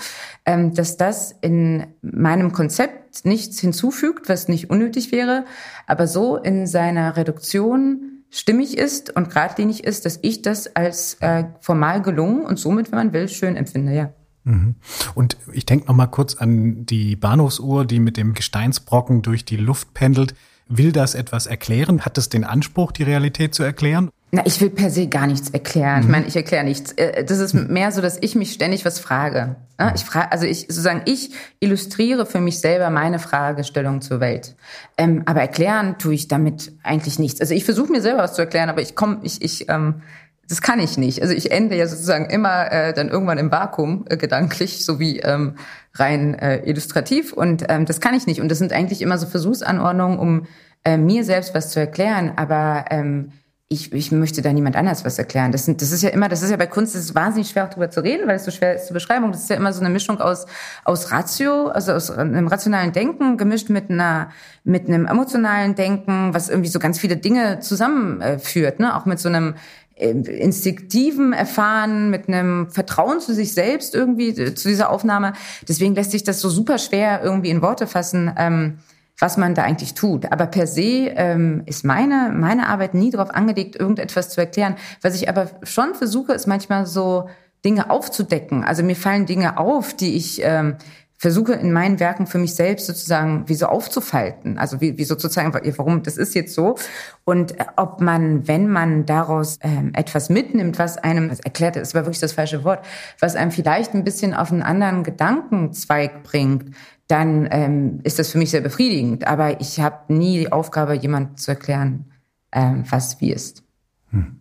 ähm, 0.46 0.74
dass 0.74 0.96
das 0.96 1.34
in 1.40 1.86
meinem 2.02 2.52
Konzept 2.52 3.24
nichts 3.24 3.58
hinzufügt, 3.60 4.28
was 4.28 4.48
nicht 4.48 4.70
unnötig 4.70 5.12
wäre, 5.12 5.44
aber 5.86 6.06
so 6.06 6.36
in 6.36 6.66
seiner 6.66 7.16
Reduktion 7.16 8.22
stimmig 8.30 8.78
ist 8.78 9.14
und 9.16 9.30
geradlinig 9.30 9.84
ist, 9.84 10.06
dass 10.06 10.20
ich 10.22 10.40
das 10.42 10.76
als 10.76 11.14
äh, 11.20 11.44
formal 11.60 12.00
gelungen 12.00 12.42
und 12.42 12.58
somit, 12.58 12.92
wenn 12.92 12.98
man 12.98 13.12
will, 13.12 13.28
schön 13.28 13.56
empfinde, 13.56 13.92
ja. 13.92 14.12
Mhm. 14.50 14.74
Und 15.14 15.36
ich 15.52 15.66
denke 15.66 15.86
noch 15.86 15.94
mal 15.94 16.06
kurz 16.06 16.34
an 16.34 16.86
die 16.86 17.16
Bahnhofsuhr, 17.16 17.84
die 17.84 18.00
mit 18.00 18.16
dem 18.16 18.34
Gesteinsbrocken 18.34 19.22
durch 19.22 19.44
die 19.44 19.56
Luft 19.56 19.94
pendelt. 19.94 20.34
Will 20.68 20.92
das 20.92 21.14
etwas 21.14 21.46
erklären? 21.46 22.02
Hat 22.02 22.16
es 22.16 22.28
den 22.28 22.44
Anspruch, 22.44 22.92
die 22.92 23.02
Realität 23.02 23.54
zu 23.54 23.62
erklären? 23.62 24.10
Na, 24.32 24.46
ich 24.46 24.60
will 24.60 24.70
per 24.70 24.90
se 24.90 25.08
gar 25.08 25.26
nichts 25.26 25.50
erklären. 25.50 25.98
Mhm. 25.98 26.02
Ich 26.02 26.08
meine, 26.08 26.26
ich 26.26 26.36
erkläre 26.36 26.64
nichts. 26.64 26.92
Äh, 26.92 27.24
das 27.24 27.38
ist 27.38 27.54
mehr 27.54 27.90
so, 27.90 28.00
dass 28.00 28.18
ich 28.20 28.36
mich 28.36 28.52
ständig 28.52 28.84
was 28.84 29.00
frage. 29.00 29.56
Ich 29.94 30.04
frage, 30.04 30.30
also 30.30 30.44
ich 30.44 30.66
sozusagen, 30.68 31.02
ich 31.06 31.30
illustriere 31.58 32.26
für 32.26 32.40
mich 32.40 32.60
selber 32.60 32.90
meine 32.90 33.18
Fragestellung 33.18 34.02
zur 34.02 34.20
Welt. 34.20 34.54
Ähm, 34.98 35.22
aber 35.24 35.40
erklären 35.40 35.96
tue 35.98 36.12
ich 36.12 36.28
damit 36.28 36.72
eigentlich 36.82 37.18
nichts. 37.18 37.40
Also 37.40 37.54
ich 37.54 37.64
versuche 37.64 37.90
mir 37.90 38.02
selber 38.02 38.18
was 38.22 38.34
zu 38.34 38.42
erklären, 38.42 38.68
aber 38.68 38.82
ich 38.82 38.94
komme, 38.94 39.20
ich, 39.22 39.40
ich, 39.40 39.70
ähm, 39.70 40.02
das 40.50 40.60
kann 40.60 40.80
ich 40.80 40.98
nicht. 40.98 41.22
Also 41.22 41.32
ich 41.32 41.52
ende 41.52 41.76
ja 41.76 41.86
sozusagen 41.86 42.26
immer 42.26 42.72
äh, 42.72 42.92
dann 42.92 43.08
irgendwann 43.08 43.38
im 43.38 43.52
Vakuum 43.52 44.04
äh, 44.08 44.16
gedanklich, 44.16 44.84
so 44.84 44.98
wie 44.98 45.20
ähm, 45.20 45.54
rein 45.94 46.34
äh, 46.34 46.68
illustrativ. 46.68 47.32
Und 47.32 47.64
ähm, 47.68 47.86
das 47.86 48.00
kann 48.00 48.14
ich 48.14 48.26
nicht. 48.26 48.40
Und 48.40 48.48
das 48.48 48.58
sind 48.58 48.72
eigentlich 48.72 49.00
immer 49.00 49.16
so 49.16 49.28
Versuchsanordnungen, 49.28 50.18
um 50.18 50.46
äh, 50.84 50.96
mir 50.96 51.22
selbst 51.24 51.54
was 51.54 51.70
zu 51.70 51.78
erklären. 51.78 52.32
Aber 52.34 52.86
ähm, 52.90 53.30
ich, 53.68 53.92
ich 53.92 54.10
möchte 54.10 54.42
da 54.42 54.52
niemand 54.52 54.74
anders 54.74 55.04
was 55.04 55.20
erklären. 55.20 55.52
Das, 55.52 55.66
sind, 55.66 55.80
das 55.80 55.92
ist 55.92 56.02
ja 56.02 56.08
immer, 56.08 56.28
das 56.28 56.42
ist 56.42 56.50
ja 56.50 56.56
bei 56.56 56.66
Kunst, 56.66 56.96
das 56.96 57.02
ist 57.02 57.14
wahnsinnig 57.14 57.50
schwer 57.50 57.66
auch 57.66 57.68
darüber 57.68 57.88
zu 57.88 58.02
reden, 58.02 58.26
weil 58.26 58.34
es 58.34 58.44
so 58.44 58.50
schwer 58.50 58.74
ist 58.74 58.88
zur 58.88 58.94
Beschreibung. 58.94 59.30
Das 59.30 59.42
ist 59.42 59.50
ja 59.50 59.54
immer 59.54 59.72
so 59.72 59.78
eine 59.78 59.90
Mischung 59.90 60.20
aus, 60.20 60.46
aus 60.84 61.12
Ratio, 61.12 61.68
also 61.68 61.92
aus 61.92 62.10
einem 62.10 62.48
rationalen 62.48 62.90
Denken, 62.90 63.36
gemischt 63.36 63.68
mit 63.70 63.88
einer, 63.88 64.30
mit 64.64 64.88
einem 64.88 65.06
emotionalen 65.06 65.76
Denken, 65.76 66.34
was 66.34 66.48
irgendwie 66.48 66.70
so 66.70 66.80
ganz 66.80 66.98
viele 66.98 67.16
Dinge 67.16 67.60
zusammenführt, 67.60 68.80
ne? 68.80 68.96
Auch 68.96 69.06
mit 69.06 69.20
so 69.20 69.28
einem 69.28 69.50
äh, 69.50 69.89
instinktiven 70.00 71.32
Erfahren, 71.32 72.10
mit 72.10 72.28
einem 72.28 72.70
Vertrauen 72.70 73.20
zu 73.20 73.34
sich 73.34 73.52
selbst 73.52 73.94
irgendwie 73.94 74.28
äh, 74.30 74.54
zu 74.54 74.68
dieser 74.68 74.90
Aufnahme. 74.90 75.34
Deswegen 75.68 75.94
lässt 75.94 76.10
sich 76.10 76.24
das 76.24 76.40
so 76.40 76.48
super 76.48 76.78
schwer 76.78 77.20
irgendwie 77.22 77.50
in 77.50 77.62
Worte 77.62 77.86
fassen. 77.86 78.32
Ähm, 78.36 78.78
was 79.20 79.36
man 79.36 79.54
da 79.54 79.64
eigentlich 79.64 79.92
tut. 79.92 80.32
Aber 80.32 80.46
per 80.46 80.66
se 80.66 81.12
ähm, 81.14 81.62
ist 81.66 81.84
meine, 81.84 82.32
meine 82.34 82.68
Arbeit 82.68 82.94
nie 82.94 83.10
darauf 83.10 83.30
angelegt, 83.30 83.76
irgendetwas 83.76 84.30
zu 84.30 84.40
erklären. 84.40 84.76
Was 85.02 85.14
ich 85.14 85.28
aber 85.28 85.50
schon 85.62 85.94
versuche, 85.94 86.32
ist 86.32 86.46
manchmal 86.46 86.86
so 86.86 87.28
Dinge 87.64 87.90
aufzudecken. 87.90 88.64
Also 88.64 88.82
mir 88.82 88.96
fallen 88.96 89.26
Dinge 89.26 89.58
auf, 89.58 89.94
die 89.94 90.16
ich 90.16 90.40
ähm, 90.42 90.76
versuche 91.20 91.52
in 91.52 91.70
meinen 91.70 92.00
Werken 92.00 92.26
für 92.26 92.38
mich 92.38 92.54
selbst 92.54 92.86
sozusagen 92.86 93.46
wie 93.46 93.54
so 93.54 93.66
aufzufalten. 93.66 94.56
Also 94.56 94.80
wie, 94.80 94.96
wie 94.96 95.04
sozusagen, 95.04 95.52
warum 95.52 96.02
das 96.02 96.16
ist 96.16 96.34
jetzt 96.34 96.54
so. 96.54 96.76
Und 97.24 97.54
ob 97.76 98.00
man, 98.00 98.48
wenn 98.48 98.70
man 98.70 99.04
daraus 99.04 99.58
ähm, 99.60 99.92
etwas 99.92 100.30
mitnimmt, 100.30 100.78
was 100.78 100.96
einem, 100.96 101.28
also 101.28 101.42
erklärt, 101.44 101.76
das 101.76 101.94
war 101.94 102.06
wirklich 102.06 102.20
das 102.20 102.32
falsche 102.32 102.64
Wort, 102.64 102.86
was 103.18 103.36
einem 103.36 103.50
vielleicht 103.50 103.92
ein 103.92 104.02
bisschen 104.02 104.32
auf 104.32 104.50
einen 104.50 104.62
anderen 104.62 105.04
Gedankenzweig 105.04 106.22
bringt, 106.22 106.74
dann 107.06 107.46
ähm, 107.50 108.00
ist 108.02 108.18
das 108.18 108.30
für 108.30 108.38
mich 108.38 108.50
sehr 108.50 108.62
befriedigend. 108.62 109.26
Aber 109.26 109.60
ich 109.60 109.78
habe 109.78 110.14
nie 110.14 110.38
die 110.38 110.52
Aufgabe, 110.52 110.94
jemand 110.94 111.38
zu 111.38 111.50
erklären, 111.50 112.06
ähm, 112.50 112.84
was 112.88 113.20
wie 113.20 113.30
ist. 113.30 113.62
Hm. 114.10 114.40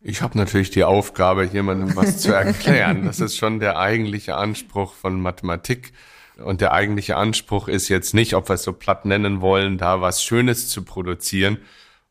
Ich 0.00 0.22
habe 0.22 0.38
natürlich 0.38 0.70
die 0.70 0.84
Aufgabe, 0.84 1.44
jemandem 1.44 1.94
was 1.96 2.16
zu 2.16 2.32
erklären. 2.34 3.04
Das 3.04 3.20
ist 3.20 3.36
schon 3.36 3.60
der 3.60 3.78
eigentliche 3.78 4.36
Anspruch 4.36 4.94
von 4.94 5.20
Mathematik. 5.20 5.92
Und 6.42 6.60
der 6.60 6.72
eigentliche 6.72 7.16
Anspruch 7.16 7.68
ist 7.68 7.88
jetzt 7.88 8.14
nicht, 8.14 8.34
ob 8.34 8.48
wir 8.48 8.54
es 8.54 8.62
so 8.62 8.72
platt 8.72 9.04
nennen 9.04 9.40
wollen, 9.40 9.78
da 9.78 10.00
was 10.00 10.22
Schönes 10.22 10.68
zu 10.68 10.82
produzieren, 10.82 11.58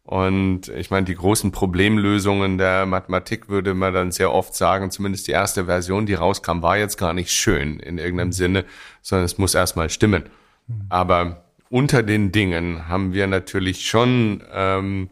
und 0.05 0.67
ich 0.67 0.91
meine, 0.91 1.05
die 1.05 1.15
großen 1.15 1.51
Problemlösungen 1.51 2.57
der 2.57 2.85
Mathematik 2.85 3.47
würde 3.47 3.73
man 3.73 3.93
dann 3.93 4.11
sehr 4.11 4.33
oft 4.33 4.53
sagen, 4.53 4.91
zumindest 4.91 5.27
die 5.27 5.31
erste 5.31 5.65
Version, 5.65 6.05
die 6.05 6.13
rauskam, 6.13 6.61
war 6.61 6.77
jetzt 6.77 6.97
gar 6.97 7.13
nicht 7.13 7.31
schön 7.31 7.79
in 7.79 7.97
irgendeinem 7.97 8.29
mhm. 8.29 8.33
Sinne, 8.33 8.65
sondern 9.01 9.25
es 9.25 9.37
muss 9.37 9.55
erstmal 9.55 9.89
stimmen. 9.89 10.23
Mhm. 10.67 10.85
Aber 10.89 11.45
unter 11.69 12.03
den 12.03 12.33
Dingen 12.33 12.89
haben 12.89 13.13
wir 13.13 13.27
natürlich 13.27 13.87
schon 13.87 14.43
ähm, 14.51 15.09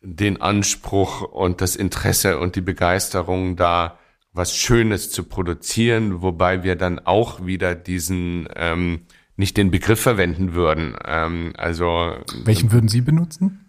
den 0.00 0.40
Anspruch 0.40 1.20
und 1.20 1.60
das 1.60 1.76
Interesse 1.76 2.38
und 2.38 2.56
die 2.56 2.62
Begeisterung 2.62 3.56
da, 3.56 3.98
was 4.32 4.56
Schönes 4.56 5.10
zu 5.10 5.24
produzieren, 5.24 6.22
wobei 6.22 6.62
wir 6.62 6.76
dann 6.76 6.98
auch 7.00 7.44
wieder 7.44 7.74
diesen 7.74 8.48
ähm, 8.54 9.02
nicht 9.36 9.56
den 9.56 9.70
Begriff 9.70 10.00
verwenden 10.00 10.54
würden. 10.54 10.96
Ähm, 11.04 11.52
also 11.56 12.14
welchen 12.44 12.72
würden 12.72 12.88
Sie 12.88 13.00
benutzen? 13.00 13.66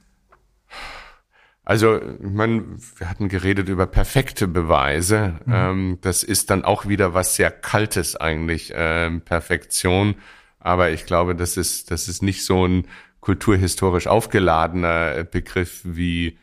Also, 1.64 2.02
ich 2.02 2.20
meine, 2.20 2.66
wir 2.98 3.10
hatten 3.10 3.30
geredet 3.30 3.70
über 3.70 3.86
perfekte 3.88 4.48
Beweise. 4.48 5.40
Mhm. 5.46 5.54
Ähm, 5.54 5.98
das 6.02 6.24
ist 6.24 6.50
dann 6.50 6.66
auch 6.66 6.88
wieder 6.88 7.14
was 7.14 7.36
sehr 7.36 7.52
Kaltes 7.52 8.16
eigentlich, 8.16 8.74
ähm, 8.76 9.22
Perfektion. 9.22 10.16
Aber 10.60 10.90
ich 10.90 11.06
glaube, 11.06 11.36
das 11.36 11.58
ist, 11.58 11.90
das 11.90 12.08
ist 12.08 12.22
nicht 12.24 12.44
so 12.46 12.68
ein 12.68 12.88
kulturhistorisch 13.20 14.08
aufgeladener 14.08 15.24
Begriff 15.24 15.82
wie, 15.84 16.38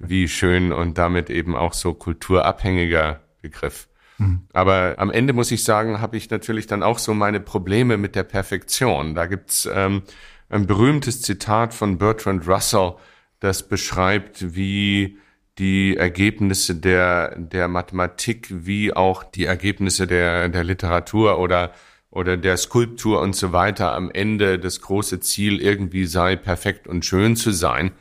wie 0.00 0.28
schön 0.28 0.72
und 0.72 0.98
damit 0.98 1.30
eben 1.30 1.56
auch 1.56 1.72
so 1.72 1.94
kulturabhängiger 1.94 3.23
Begriff. 3.44 3.88
Mhm. 4.18 4.46
Aber 4.52 4.94
am 4.96 5.10
Ende 5.10 5.34
muss 5.34 5.50
ich 5.50 5.64
sagen, 5.64 6.00
habe 6.00 6.16
ich 6.16 6.30
natürlich 6.30 6.66
dann 6.66 6.82
auch 6.82 6.98
so 6.98 7.12
meine 7.12 7.40
Probleme 7.40 7.98
mit 7.98 8.14
der 8.14 8.22
Perfektion. 8.24 9.14
Da 9.14 9.26
gibt's 9.26 9.68
ähm, 9.72 10.02
ein 10.48 10.66
berühmtes 10.66 11.20
Zitat 11.20 11.74
von 11.74 11.98
Bertrand 11.98 12.48
Russell, 12.48 12.94
das 13.40 13.68
beschreibt, 13.68 14.54
wie 14.56 15.18
die 15.58 15.96
Ergebnisse 15.96 16.74
der, 16.74 17.36
der 17.38 17.68
Mathematik 17.68 18.48
wie 18.50 18.92
auch 18.92 19.22
die 19.22 19.44
Ergebnisse 19.44 20.06
der, 20.06 20.48
der 20.48 20.64
Literatur 20.64 21.38
oder, 21.38 21.72
oder 22.10 22.36
der 22.36 22.56
Skulptur 22.56 23.20
und 23.20 23.36
so 23.36 23.52
weiter 23.52 23.92
am 23.92 24.10
Ende 24.10 24.58
das 24.58 24.80
große 24.80 25.20
Ziel 25.20 25.60
irgendwie 25.60 26.06
sei, 26.06 26.34
perfekt 26.36 26.88
und 26.88 27.04
schön 27.04 27.36
zu 27.36 27.52
sein. 27.52 27.92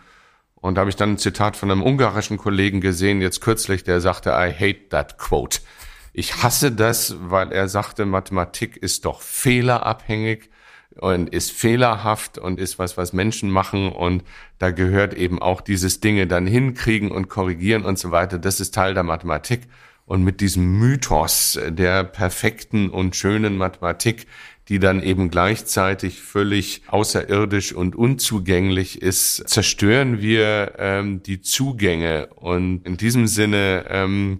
Und 0.64 0.76
da 0.76 0.80
habe 0.80 0.90
ich 0.90 0.96
dann 0.96 1.12
ein 1.12 1.18
Zitat 1.18 1.58
von 1.58 1.70
einem 1.70 1.84
ungarischen 1.84 2.38
Kollegen 2.38 2.80
gesehen, 2.80 3.20
jetzt 3.20 3.42
kürzlich, 3.42 3.84
der 3.84 4.00
sagte, 4.00 4.30
I 4.30 4.50
hate 4.50 4.88
that 4.92 5.18
quote. 5.18 5.60
Ich 6.14 6.42
hasse 6.42 6.72
das, 6.72 7.18
weil 7.20 7.52
er 7.52 7.68
sagte, 7.68 8.06
Mathematik 8.06 8.78
ist 8.78 9.04
doch 9.04 9.22
fehlerabhängig 9.22 10.50
und 11.02 11.28
ist 11.28 11.52
fehlerhaft 11.52 12.38
und 12.38 12.62
ist 12.62 12.80
was, 12.80 12.96
was 12.96 13.12
Menschen 13.12 13.50
machen 13.50 13.92
und 13.92 14.24
da 14.58 14.72
gehört 14.72 15.14
eben 15.16 15.42
auch 15.42 15.60
dieses 15.60 16.00
Dinge 16.00 16.28
dann 16.28 16.48
hinkriegen 16.48 17.12
und 17.12 17.28
korrigieren 17.28 17.84
und 17.84 18.00
so 18.00 18.12
weiter. 18.12 18.40
Das 18.40 18.62
ist 18.62 18.74
Teil 18.74 18.94
der 18.94 19.04
Mathematik. 19.04 19.64
Und 20.06 20.24
mit 20.24 20.40
diesem 20.40 20.80
Mythos 20.80 21.60
der 21.68 22.04
perfekten 22.06 22.90
und 22.90 23.16
schönen 23.16 23.58
Mathematik, 23.58 24.28
die 24.70 24.80
dann 24.80 25.04
eben 25.04 25.30
gleichzeitig 25.30 26.22
völlig 26.22 26.84
außerirdisch 26.88 27.74
und 27.74 27.96
unzugänglich 27.96 29.02
ist, 29.02 29.48
zerstören 29.50 30.22
wir 30.22 30.74
ähm, 30.78 31.22
die 31.24 31.42
Zugänge. 31.42 32.28
Und 32.36 32.86
in 32.86 32.98
diesem 32.98 33.28
Sinne 33.28 33.86
ähm, 33.90 34.40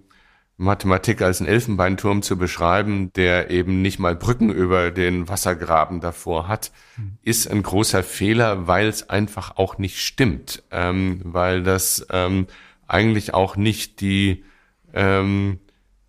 Mathematik 0.58 1.22
als 1.22 1.42
einen 1.42 1.50
Elfenbeinturm 1.50 2.22
zu 2.22 2.38
beschreiben, 2.38 3.12
der 3.14 3.50
eben 3.50 3.82
nicht 3.82 4.00
mal 4.00 4.16
Brücken 4.16 4.50
über 4.50 4.92
den 4.92 5.28
Wassergraben 5.28 6.00
davor 6.00 6.48
hat, 6.48 6.72
mhm. 6.96 7.18
ist 7.24 7.48
ein 7.50 7.64
großer 7.64 8.04
Fehler, 8.04 8.68
weil 8.68 8.88
es 8.88 9.10
einfach 9.10 9.58
auch 9.58 9.78
nicht 9.78 10.00
stimmt, 10.00 10.64
ähm, 10.72 11.22
weil 11.24 11.64
das 11.64 12.06
ähm, 12.12 12.48
eigentlich 12.88 13.34
auch 13.34 13.56
nicht 13.56 14.00
die, 14.00 14.46
ähm, 14.94 15.60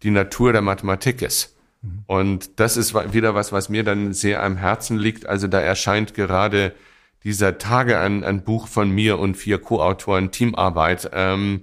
die 0.03 0.11
Natur 0.11 0.53
der 0.53 0.63
Mathematik 0.63 1.23
ist. 1.23 1.54
Und 2.07 2.61
das 2.61 2.77
ist 2.77 2.95
wieder 3.13 3.35
was, 3.35 3.53
was 3.53 3.69
mir 3.69 3.85
dann 3.85 4.13
sehr 4.13 4.43
am 4.43 4.57
Herzen 4.57 4.99
liegt. 4.99 5.27
Also 5.27 5.47
da 5.49 5.61
erscheint 5.61 6.15
gerade 6.15 6.75
dieser 7.25 7.59
Tage 7.59 7.99
ein, 7.99 8.23
ein 8.25 8.45
Buch 8.45 8.69
von 8.69 8.91
mir 8.91 9.19
und 9.19 9.37
vier 9.37 9.59
Co-Autoren 9.59 10.31
Teamarbeit, 10.31 11.11
ähm, 11.13 11.63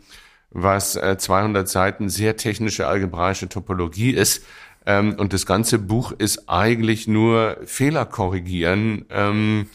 was 0.50 0.96
äh, 0.96 1.18
200 1.18 1.70
Seiten 1.70 2.10
sehr 2.10 2.36
technische 2.36 2.88
algebraische 2.88 3.48
Topologie 3.48 4.12
ist. 4.12 4.44
Ähm, 4.86 5.16
und 5.18 5.34
das 5.34 5.46
ganze 5.46 5.78
Buch 5.78 6.12
ist 6.12 6.50
eigentlich 6.50 7.08
nur 7.08 7.58
Fehler 7.66 8.06
korrigieren, 8.06 9.06
ähm, 9.12 9.68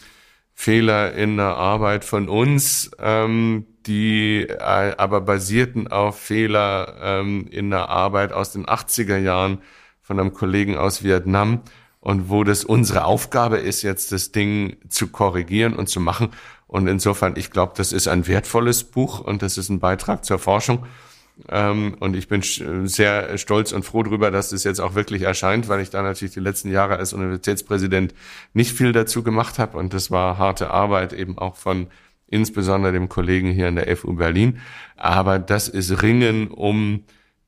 Fehler 0.53 1.13
in 1.13 1.37
der 1.37 1.55
Arbeit 1.55 2.03
von 2.03 2.27
uns, 2.27 2.91
ähm, 2.99 3.65
die 3.85 4.41
äh, 4.41 4.95
aber 4.97 5.21
basierten 5.21 5.87
auf 5.87 6.19
Fehler 6.19 6.95
ähm, 7.01 7.47
in 7.49 7.69
der 7.69 7.89
Arbeit 7.89 8.33
aus 8.33 8.51
den 8.51 8.65
80er 8.65 9.17
Jahren 9.17 9.59
von 10.07 10.21
einem 10.21 10.33
Kollegen 10.33 10.77
aus 10.77 11.03
Vietnam. 11.03 11.61
und 11.99 12.29
wo 12.29 12.45
das 12.45 12.63
unsere 12.63 13.03
Aufgabe 13.03 13.57
ist, 13.57 13.81
jetzt 13.81 14.13
das 14.13 14.31
Ding 14.31 14.77
zu 14.87 15.07
korrigieren 15.07 15.73
und 15.73 15.89
zu 15.89 15.99
machen. 15.99 16.29
Und 16.67 16.87
insofern, 16.87 17.33
ich 17.35 17.51
glaube, 17.51 17.73
das 17.75 17.91
ist 17.91 18.07
ein 18.07 18.27
wertvolles 18.27 18.85
Buch 18.85 19.19
und 19.19 19.41
das 19.41 19.57
ist 19.57 19.67
ein 19.67 19.79
Beitrag 19.79 20.23
zur 20.23 20.39
Forschung. 20.39 20.85
Ähm, 21.49 21.97
und 21.99 22.15
ich 22.15 22.29
bin 22.29 22.41
sehr 22.87 23.37
stolz 23.37 23.73
und 23.73 23.83
froh 23.83 24.03
darüber, 24.03 24.31
dass 24.31 24.49
das 24.49 24.63
jetzt 24.63 24.79
auch 24.79 24.95
wirklich 24.95 25.23
erscheint, 25.23 25.67
weil 25.67 25.81
ich 25.81 25.89
da 25.89 26.01
natürlich 26.01 26.33
die 26.33 26.39
letzten 26.39 26.71
Jahre 26.71 26.95
als 26.95 27.11
Universitätspräsident 27.11 28.13
nicht 28.53 28.71
viel 28.71 28.93
dazu 28.93 29.23
gemacht 29.23 29.59
habe. 29.59 29.77
Und 29.77 29.93
das 29.93 30.09
war 30.09 30.37
harte 30.37 30.71
Arbeit 30.71 31.11
eben 31.11 31.37
auch 31.37 31.57
von 31.57 31.87
insbesondere 32.27 32.93
dem 32.93 33.09
Kollegen 33.09 33.51
hier 33.51 33.67
in 33.67 33.75
der 33.75 33.97
FU 33.97 34.13
Berlin. 34.13 34.59
Aber 34.95 35.39
das 35.39 35.67
ist 35.67 36.01
Ringen, 36.01 36.47
um 36.47 37.03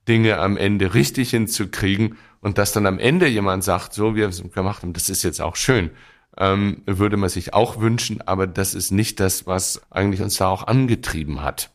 Dinge 0.10 0.40
am 0.40 0.58
Ende 0.58 0.94
richtig 0.94 1.30
hinzukriegen. 1.30 2.18
Und 2.42 2.58
dass 2.58 2.72
dann 2.72 2.86
am 2.86 3.00
Ende 3.00 3.28
jemand 3.28 3.64
sagt, 3.64 3.94
so 3.94 4.16
wie 4.16 4.20
wir 4.20 4.30
es 4.30 4.42
gemacht 4.54 4.84
haben, 4.84 4.94
das 4.94 5.10
ist 5.10 5.24
jetzt 5.24 5.42
auch 5.42 5.56
schön, 5.56 5.92
ähm, 6.38 6.84
würde 6.86 7.18
man 7.18 7.30
sich 7.30 7.54
auch 7.54 7.80
wünschen. 7.80 8.22
Aber 8.22 8.48
das 8.48 8.74
ist 8.74 8.92
nicht 8.92 9.20
das, 9.20 9.46
was 9.46 9.82
eigentlich 9.92 10.22
uns 10.22 10.38
da 10.38 10.48
auch 10.48 10.68
angetrieben 10.68 11.42
hat. 11.42 11.70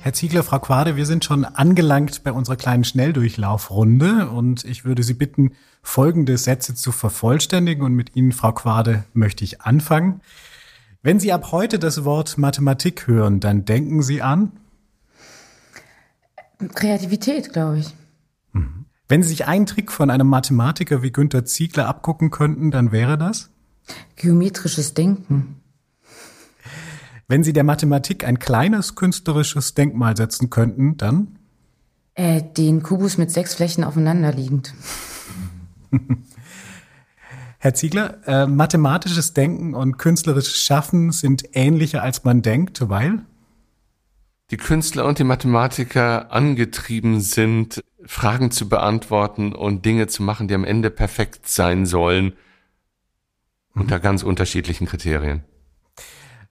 Herr 0.00 0.14
Ziegler, 0.14 0.42
Frau 0.42 0.58
Quade, 0.58 0.96
wir 0.96 1.06
sind 1.06 1.24
schon 1.24 1.44
angelangt 1.44 2.24
bei 2.24 2.32
unserer 2.32 2.56
kleinen 2.56 2.82
Schnelldurchlaufrunde 2.82 4.30
und 4.30 4.64
ich 4.64 4.84
würde 4.84 5.04
Sie 5.04 5.14
bitten, 5.14 5.52
folgende 5.80 6.38
Sätze 6.38 6.74
zu 6.74 6.90
vervollständigen 6.90 7.84
und 7.84 7.94
mit 7.94 8.16
Ihnen, 8.16 8.32
Frau 8.32 8.50
Quade, 8.52 9.04
möchte 9.14 9.44
ich 9.44 9.60
anfangen. 9.60 10.20
Wenn 11.04 11.18
Sie 11.18 11.32
ab 11.32 11.50
heute 11.50 11.80
das 11.80 12.04
Wort 12.04 12.38
Mathematik 12.38 13.08
hören, 13.08 13.40
dann 13.40 13.64
denken 13.64 14.02
Sie 14.02 14.22
an? 14.22 14.52
Kreativität, 16.74 17.52
glaube 17.52 17.80
ich. 17.80 17.94
Mhm. 18.52 18.86
Wenn 19.08 19.24
Sie 19.24 19.30
sich 19.30 19.46
einen 19.46 19.66
Trick 19.66 19.90
von 19.90 20.10
einem 20.10 20.28
Mathematiker 20.28 21.02
wie 21.02 21.10
Günter 21.10 21.44
Ziegler 21.44 21.88
abgucken 21.88 22.30
könnten, 22.30 22.70
dann 22.70 22.92
wäre 22.92 23.18
das? 23.18 23.50
Geometrisches 24.14 24.94
Denken. 24.94 25.56
Wenn 27.26 27.42
Sie 27.42 27.52
der 27.52 27.64
Mathematik 27.64 28.24
ein 28.24 28.38
kleines 28.38 28.94
künstlerisches 28.94 29.74
Denkmal 29.74 30.16
setzen 30.16 30.50
könnten, 30.50 30.98
dann? 30.98 31.38
Äh, 32.14 32.42
den 32.42 32.84
Kubus 32.84 33.18
mit 33.18 33.32
sechs 33.32 33.54
Flächen 33.54 33.82
aufeinanderliegend. 33.82 34.72
Herr 37.62 37.74
Ziegler, 37.74 38.18
äh, 38.26 38.48
mathematisches 38.48 39.34
Denken 39.34 39.74
und 39.74 39.96
künstlerisches 39.96 40.60
Schaffen 40.64 41.12
sind 41.12 41.44
ähnlicher 41.52 42.02
als 42.02 42.24
man 42.24 42.42
denkt, 42.42 42.88
weil? 42.88 43.24
Die 44.50 44.56
Künstler 44.56 45.04
und 45.04 45.20
die 45.20 45.24
Mathematiker 45.24 46.32
angetrieben 46.32 47.20
sind, 47.20 47.84
Fragen 48.04 48.50
zu 48.50 48.68
beantworten 48.68 49.54
und 49.54 49.84
Dinge 49.84 50.08
zu 50.08 50.24
machen, 50.24 50.48
die 50.48 50.56
am 50.56 50.64
Ende 50.64 50.90
perfekt 50.90 51.46
sein 51.46 51.86
sollen, 51.86 52.32
unter 53.76 54.00
ganz 54.00 54.24
unterschiedlichen 54.24 54.88
Kriterien. 54.88 55.44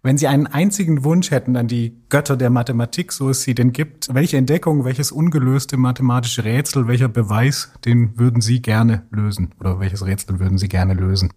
Wenn 0.03 0.17
Sie 0.17 0.27
einen 0.27 0.47
einzigen 0.47 1.03
Wunsch 1.03 1.29
hätten 1.29 1.55
an 1.55 1.67
die 1.67 1.95
Götter 2.09 2.35
der 2.35 2.49
Mathematik, 2.49 3.11
so 3.11 3.29
es 3.29 3.43
sie 3.43 3.53
denn 3.53 3.71
gibt, 3.71 4.11
welche 4.11 4.37
Entdeckung, 4.37 4.83
welches 4.83 5.11
ungelöste 5.11 5.77
mathematische 5.77 6.43
Rätsel, 6.43 6.87
welcher 6.87 7.07
Beweis, 7.07 7.71
den 7.85 8.17
würden 8.17 8.41
Sie 8.41 8.63
gerne 8.63 9.05
lösen? 9.11 9.53
Oder 9.59 9.79
welches 9.79 10.03
Rätsel 10.03 10.39
würden 10.39 10.57
Sie 10.57 10.69
gerne 10.69 10.95
lösen? 10.95 11.31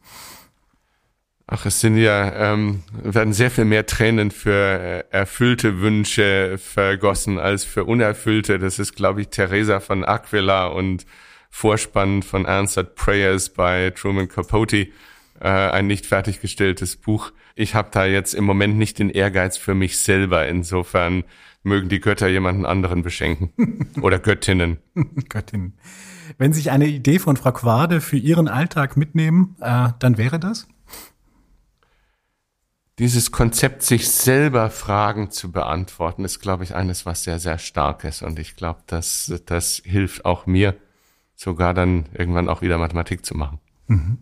Ach, 1.46 1.66
es 1.66 1.80
sind 1.80 1.98
ja, 1.98 2.52
ähm, 2.54 2.82
werden 3.02 3.34
sehr 3.34 3.50
viel 3.50 3.66
mehr 3.66 3.84
Tränen 3.84 4.30
für 4.30 4.50
äh, 4.80 5.04
erfüllte 5.10 5.82
Wünsche 5.82 6.56
vergossen 6.56 7.38
als 7.38 7.64
für 7.64 7.84
unerfüllte. 7.84 8.58
Das 8.58 8.78
ist, 8.78 8.96
glaube 8.96 9.20
ich, 9.20 9.28
Teresa 9.28 9.80
von 9.80 10.06
Aquila 10.06 10.68
und 10.68 11.04
Vorspann 11.50 12.22
von 12.22 12.46
Answered 12.46 12.94
Prayers 12.94 13.50
bei 13.50 13.90
Truman 13.90 14.26
Capote, 14.26 14.88
äh, 15.44 15.48
ein 15.48 15.86
nicht 15.86 16.06
fertiggestelltes 16.06 16.96
Buch 16.96 17.32
ich 17.54 17.74
habe 17.74 17.88
da 17.92 18.04
jetzt 18.04 18.34
im 18.34 18.44
Moment 18.44 18.76
nicht 18.76 18.98
den 18.98 19.10
Ehrgeiz 19.10 19.56
für 19.56 19.74
mich 19.74 19.98
selber. 19.98 20.48
Insofern 20.48 21.24
mögen 21.62 21.88
die 21.88 22.00
Götter 22.00 22.28
jemanden 22.28 22.66
anderen 22.66 23.02
beschenken. 23.02 23.52
Oder 24.02 24.18
Göttinnen. 24.18 24.78
Göttinnen. 25.28 25.74
Wenn 26.36 26.52
Sie 26.52 26.60
sich 26.60 26.70
eine 26.70 26.86
Idee 26.86 27.18
von 27.18 27.36
Frau 27.36 27.52
Quade 27.52 28.00
für 28.00 28.16
Ihren 28.16 28.48
Alltag 28.48 28.96
mitnehmen, 28.96 29.56
äh, 29.60 29.90
dann 29.98 30.18
wäre 30.18 30.40
das? 30.40 30.66
Dieses 32.98 33.32
Konzept, 33.32 33.82
sich 33.82 34.08
selber 34.08 34.70
Fragen 34.70 35.30
zu 35.30 35.50
beantworten, 35.50 36.24
ist, 36.24 36.40
glaube 36.40 36.64
ich, 36.64 36.74
eines, 36.74 37.06
was 37.06 37.24
sehr, 37.24 37.38
sehr 37.38 37.58
stark 37.58 38.04
ist. 38.04 38.22
Und 38.22 38.38
ich 38.38 38.56
glaube, 38.56 38.80
dass 38.86 39.32
das 39.46 39.82
hilft 39.84 40.24
auch 40.24 40.46
mir, 40.46 40.76
sogar 41.34 41.74
dann 41.74 42.06
irgendwann 42.14 42.48
auch 42.48 42.62
wieder 42.62 42.78
Mathematik 42.78 43.24
zu 43.26 43.36
machen. 43.36 43.58
Mhm. 43.88 44.18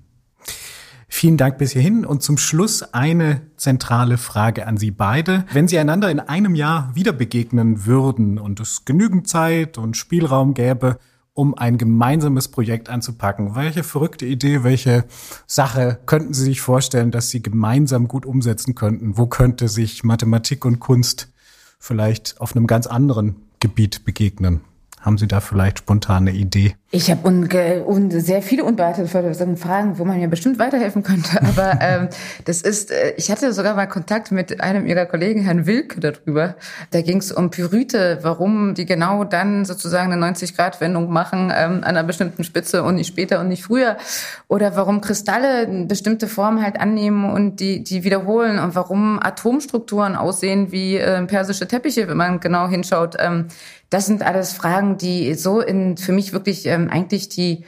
Vielen 1.15 1.37
Dank 1.37 1.59
bis 1.59 1.73
hierhin 1.73 2.07
und 2.07 2.23
zum 2.23 2.39
Schluss 2.39 2.83
eine 2.83 3.43
zentrale 3.59 4.17
Frage 4.17 4.67
an 4.67 4.79
Sie 4.79 4.91
beide. 4.91 5.45
Wenn 5.53 5.69
Sie 5.69 5.79
einander 5.79 6.11
in 6.11 6.21
einem 6.21 6.55
Jahr 6.55 6.91
wieder 6.95 7.13
begegnen 7.13 7.85
würden 7.85 8.39
und 8.39 8.59
es 8.61 8.87
genügend 8.87 9.29
Zeit 9.29 9.77
und 9.77 9.97
Spielraum 9.97 10.55
gäbe, 10.55 10.99
um 11.35 11.55
ein 11.55 11.77
gemeinsames 11.77 12.49
Projekt 12.49 12.89
anzupacken, 12.89 13.55
welche 13.55 13.85
verrückte 13.85 14.25
Idee, 14.25 14.65
welche 14.65 15.05
Sache 15.47 16.01
könnten 16.07 16.33
Sie 16.33 16.45
sich 16.45 16.63
vorstellen, 16.63 17.11
dass 17.11 17.29
Sie 17.29 17.43
gemeinsam 17.43 18.09
gut 18.09 18.25
umsetzen 18.25 18.75
könnten? 18.75 19.19
Wo 19.19 19.27
könnte 19.27 19.69
sich 19.69 20.05
Mathematik 20.05 20.65
und 20.65 20.81
Kunst 20.81 21.31
vielleicht 21.79 22.41
auf 22.41 22.57
einem 22.57 22.67
ganz 22.67 22.87
anderen 22.87 23.37
Gebiet 23.61 24.07
begegnen? 24.07 24.63
Haben 25.03 25.19
Sie 25.19 25.27
da 25.27 25.41
vielleicht 25.41 25.81
spontane 25.81 26.31
Idee? 26.31 26.77
Ich 26.93 27.11
habe 27.11 27.27
un 27.27 28.11
sehr 28.11 28.41
viele 28.41 28.63
unbeantwortete 28.63 29.57
Fragen, 29.57 29.99
wo 29.99 30.05
man 30.05 30.21
mir 30.21 30.29
bestimmt 30.29 30.61
weiterhelfen 30.61 31.03
könnte. 31.03 31.43
Aber 31.43 31.79
ähm, 31.81 32.09
das 32.45 32.63
ist, 32.63 32.93
äh, 32.93 33.15
ich 33.17 33.29
hatte 33.29 33.53
sogar 33.53 33.75
mal 33.75 33.87
Kontakt 33.87 34.31
mit 34.31 34.61
einem 34.61 34.87
Ihrer 34.87 35.07
Kollegen, 35.07 35.41
Herrn 35.43 35.67
Wilke, 35.67 35.99
darüber. 35.99 36.55
Da 36.93 37.01
ging 37.01 37.17
es 37.17 37.33
um 37.33 37.51
Pyrithe, 37.51 38.21
warum 38.23 38.75
die 38.75 38.87
genau 38.87 39.25
dann 39.25 39.65
sozusagen 39.65 40.13
eine 40.13 40.25
90-Grad-Wendung 40.25 41.11
machen 41.11 41.53
ähm, 41.53 41.79
an 41.79 41.85
einer 41.85 42.05
bestimmten 42.05 42.45
Spitze 42.45 42.85
und 42.85 42.95
nicht 42.95 43.09
später 43.09 43.41
und 43.41 43.49
nicht 43.49 43.65
früher. 43.65 43.97
Oder 44.47 44.77
warum 44.77 45.01
Kristalle 45.01 45.67
eine 45.67 45.87
bestimmte 45.87 46.29
Form 46.29 46.63
halt 46.63 46.79
annehmen 46.79 47.29
und 47.29 47.59
die, 47.59 47.83
die 47.83 48.05
wiederholen 48.05 48.61
und 48.61 48.77
warum 48.77 49.19
Atomstrukturen 49.21 50.15
aussehen 50.15 50.71
wie 50.71 50.99
äh, 50.99 51.25
persische 51.27 51.67
Teppiche, 51.67 52.07
wenn 52.07 52.17
man 52.17 52.39
genau 52.39 52.69
hinschaut. 52.69 53.17
Ähm, 53.19 53.49
das 53.93 54.07
sind 54.07 54.23
alles 54.23 54.53
Fragen, 54.53 54.97
die 54.97 55.35
so 55.35 55.61
in, 55.61 55.97
für 55.99 56.13
mich 56.13 56.33
wirklich 56.33 56.67
ähm, 56.67 56.89
eigentlich 56.89 57.29
die, 57.29 57.65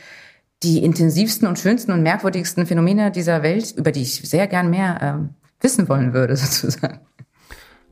die 0.62 0.82
intensivsten 0.82 1.46
und 1.46 1.58
schönsten 1.58 1.92
und 1.92 2.02
merkwürdigsten 2.02 2.66
Phänomene 2.66 3.10
dieser 3.10 3.42
Welt, 3.42 3.74
über 3.76 3.92
die 3.92 4.02
ich 4.02 4.22
sehr 4.22 4.46
gern 4.46 4.70
mehr 4.70 4.98
ähm, 5.02 5.30
wissen 5.60 5.88
wollen 5.88 6.14
würde, 6.14 6.36
sozusagen. 6.36 7.00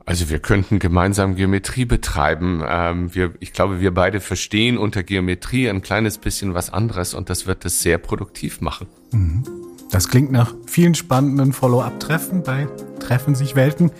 Also 0.05 0.29
wir 0.29 0.39
könnten 0.39 0.79
gemeinsam 0.79 1.35
Geometrie 1.35 1.85
betreiben. 1.85 2.63
Ähm, 2.67 3.13
wir, 3.13 3.33
ich 3.39 3.53
glaube, 3.53 3.79
wir 3.79 3.93
beide 3.93 4.19
verstehen 4.19 4.77
unter 4.77 5.03
Geometrie 5.03 5.69
ein 5.69 5.81
kleines 5.81 6.17
bisschen 6.17 6.55
was 6.55 6.73
anderes 6.73 7.13
und 7.13 7.29
das 7.29 7.45
wird 7.45 7.63
es 7.65 7.81
sehr 7.81 7.99
produktiv 7.99 8.61
machen. 8.61 8.87
Mhm. 9.11 9.43
Das 9.91 10.09
klingt 10.09 10.31
nach 10.31 10.55
vielen 10.65 10.95
spannenden 10.95 11.53
Follow-up-Treffen 11.53 12.41
bei 12.41 12.67
Treffen 12.99 13.35
sich 13.35 13.55
Welten. 13.55 13.91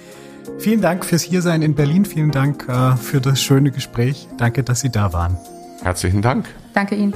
Vielen 0.60 0.82
Dank 0.82 1.04
fürs 1.04 1.24
Hiersein 1.24 1.62
in 1.62 1.76
Berlin. 1.76 2.06
Vielen 2.06 2.32
Dank 2.32 2.68
äh, 2.70 2.96
für 2.96 3.20
das 3.20 3.42
schöne 3.42 3.72
Gespräch. 3.72 4.28
Danke, 4.38 4.64
dass 4.64 4.82
Sie 4.82 4.90
da 4.90 5.12
waren. 5.14 5.38
Herzlichen 5.82 6.22
Dank. 6.22 6.46
Danke 6.74 6.96
Ihnen. 6.96 7.14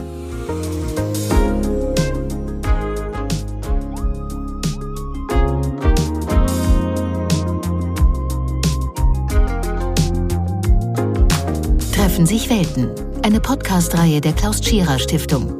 Treffen 11.94 12.26
sich 12.26 12.50
Welten. 12.50 12.90
Eine 13.24 13.40
Podcast-Reihe 13.40 14.22
der 14.22 14.34
Klaus 14.34 14.60
Tschira 14.60 15.00
Stiftung. 15.00 15.54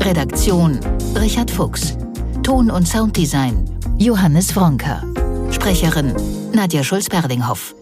Redaktion 0.00 0.80
Richard 1.16 1.50
Fuchs. 1.50 1.96
Ton- 2.42 2.70
und 2.70 2.86
Sounddesign 2.88 3.64
Johannes 3.98 4.54
Wronker. 4.56 5.04
Sprecherin 5.62 6.12
Nadja 6.52 6.82
Schulz-Berlinghoff. 6.82 7.76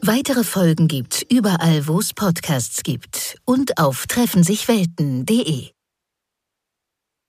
Weitere 0.00 0.42
Folgen 0.42 0.88
gibt's 0.88 1.22
überall, 1.28 1.86
wo 1.86 1.98
es 2.00 2.14
Podcasts 2.14 2.82
gibt 2.82 3.36
und 3.44 3.76
auf 3.76 4.06
treffensichwelten.de. 4.06 5.77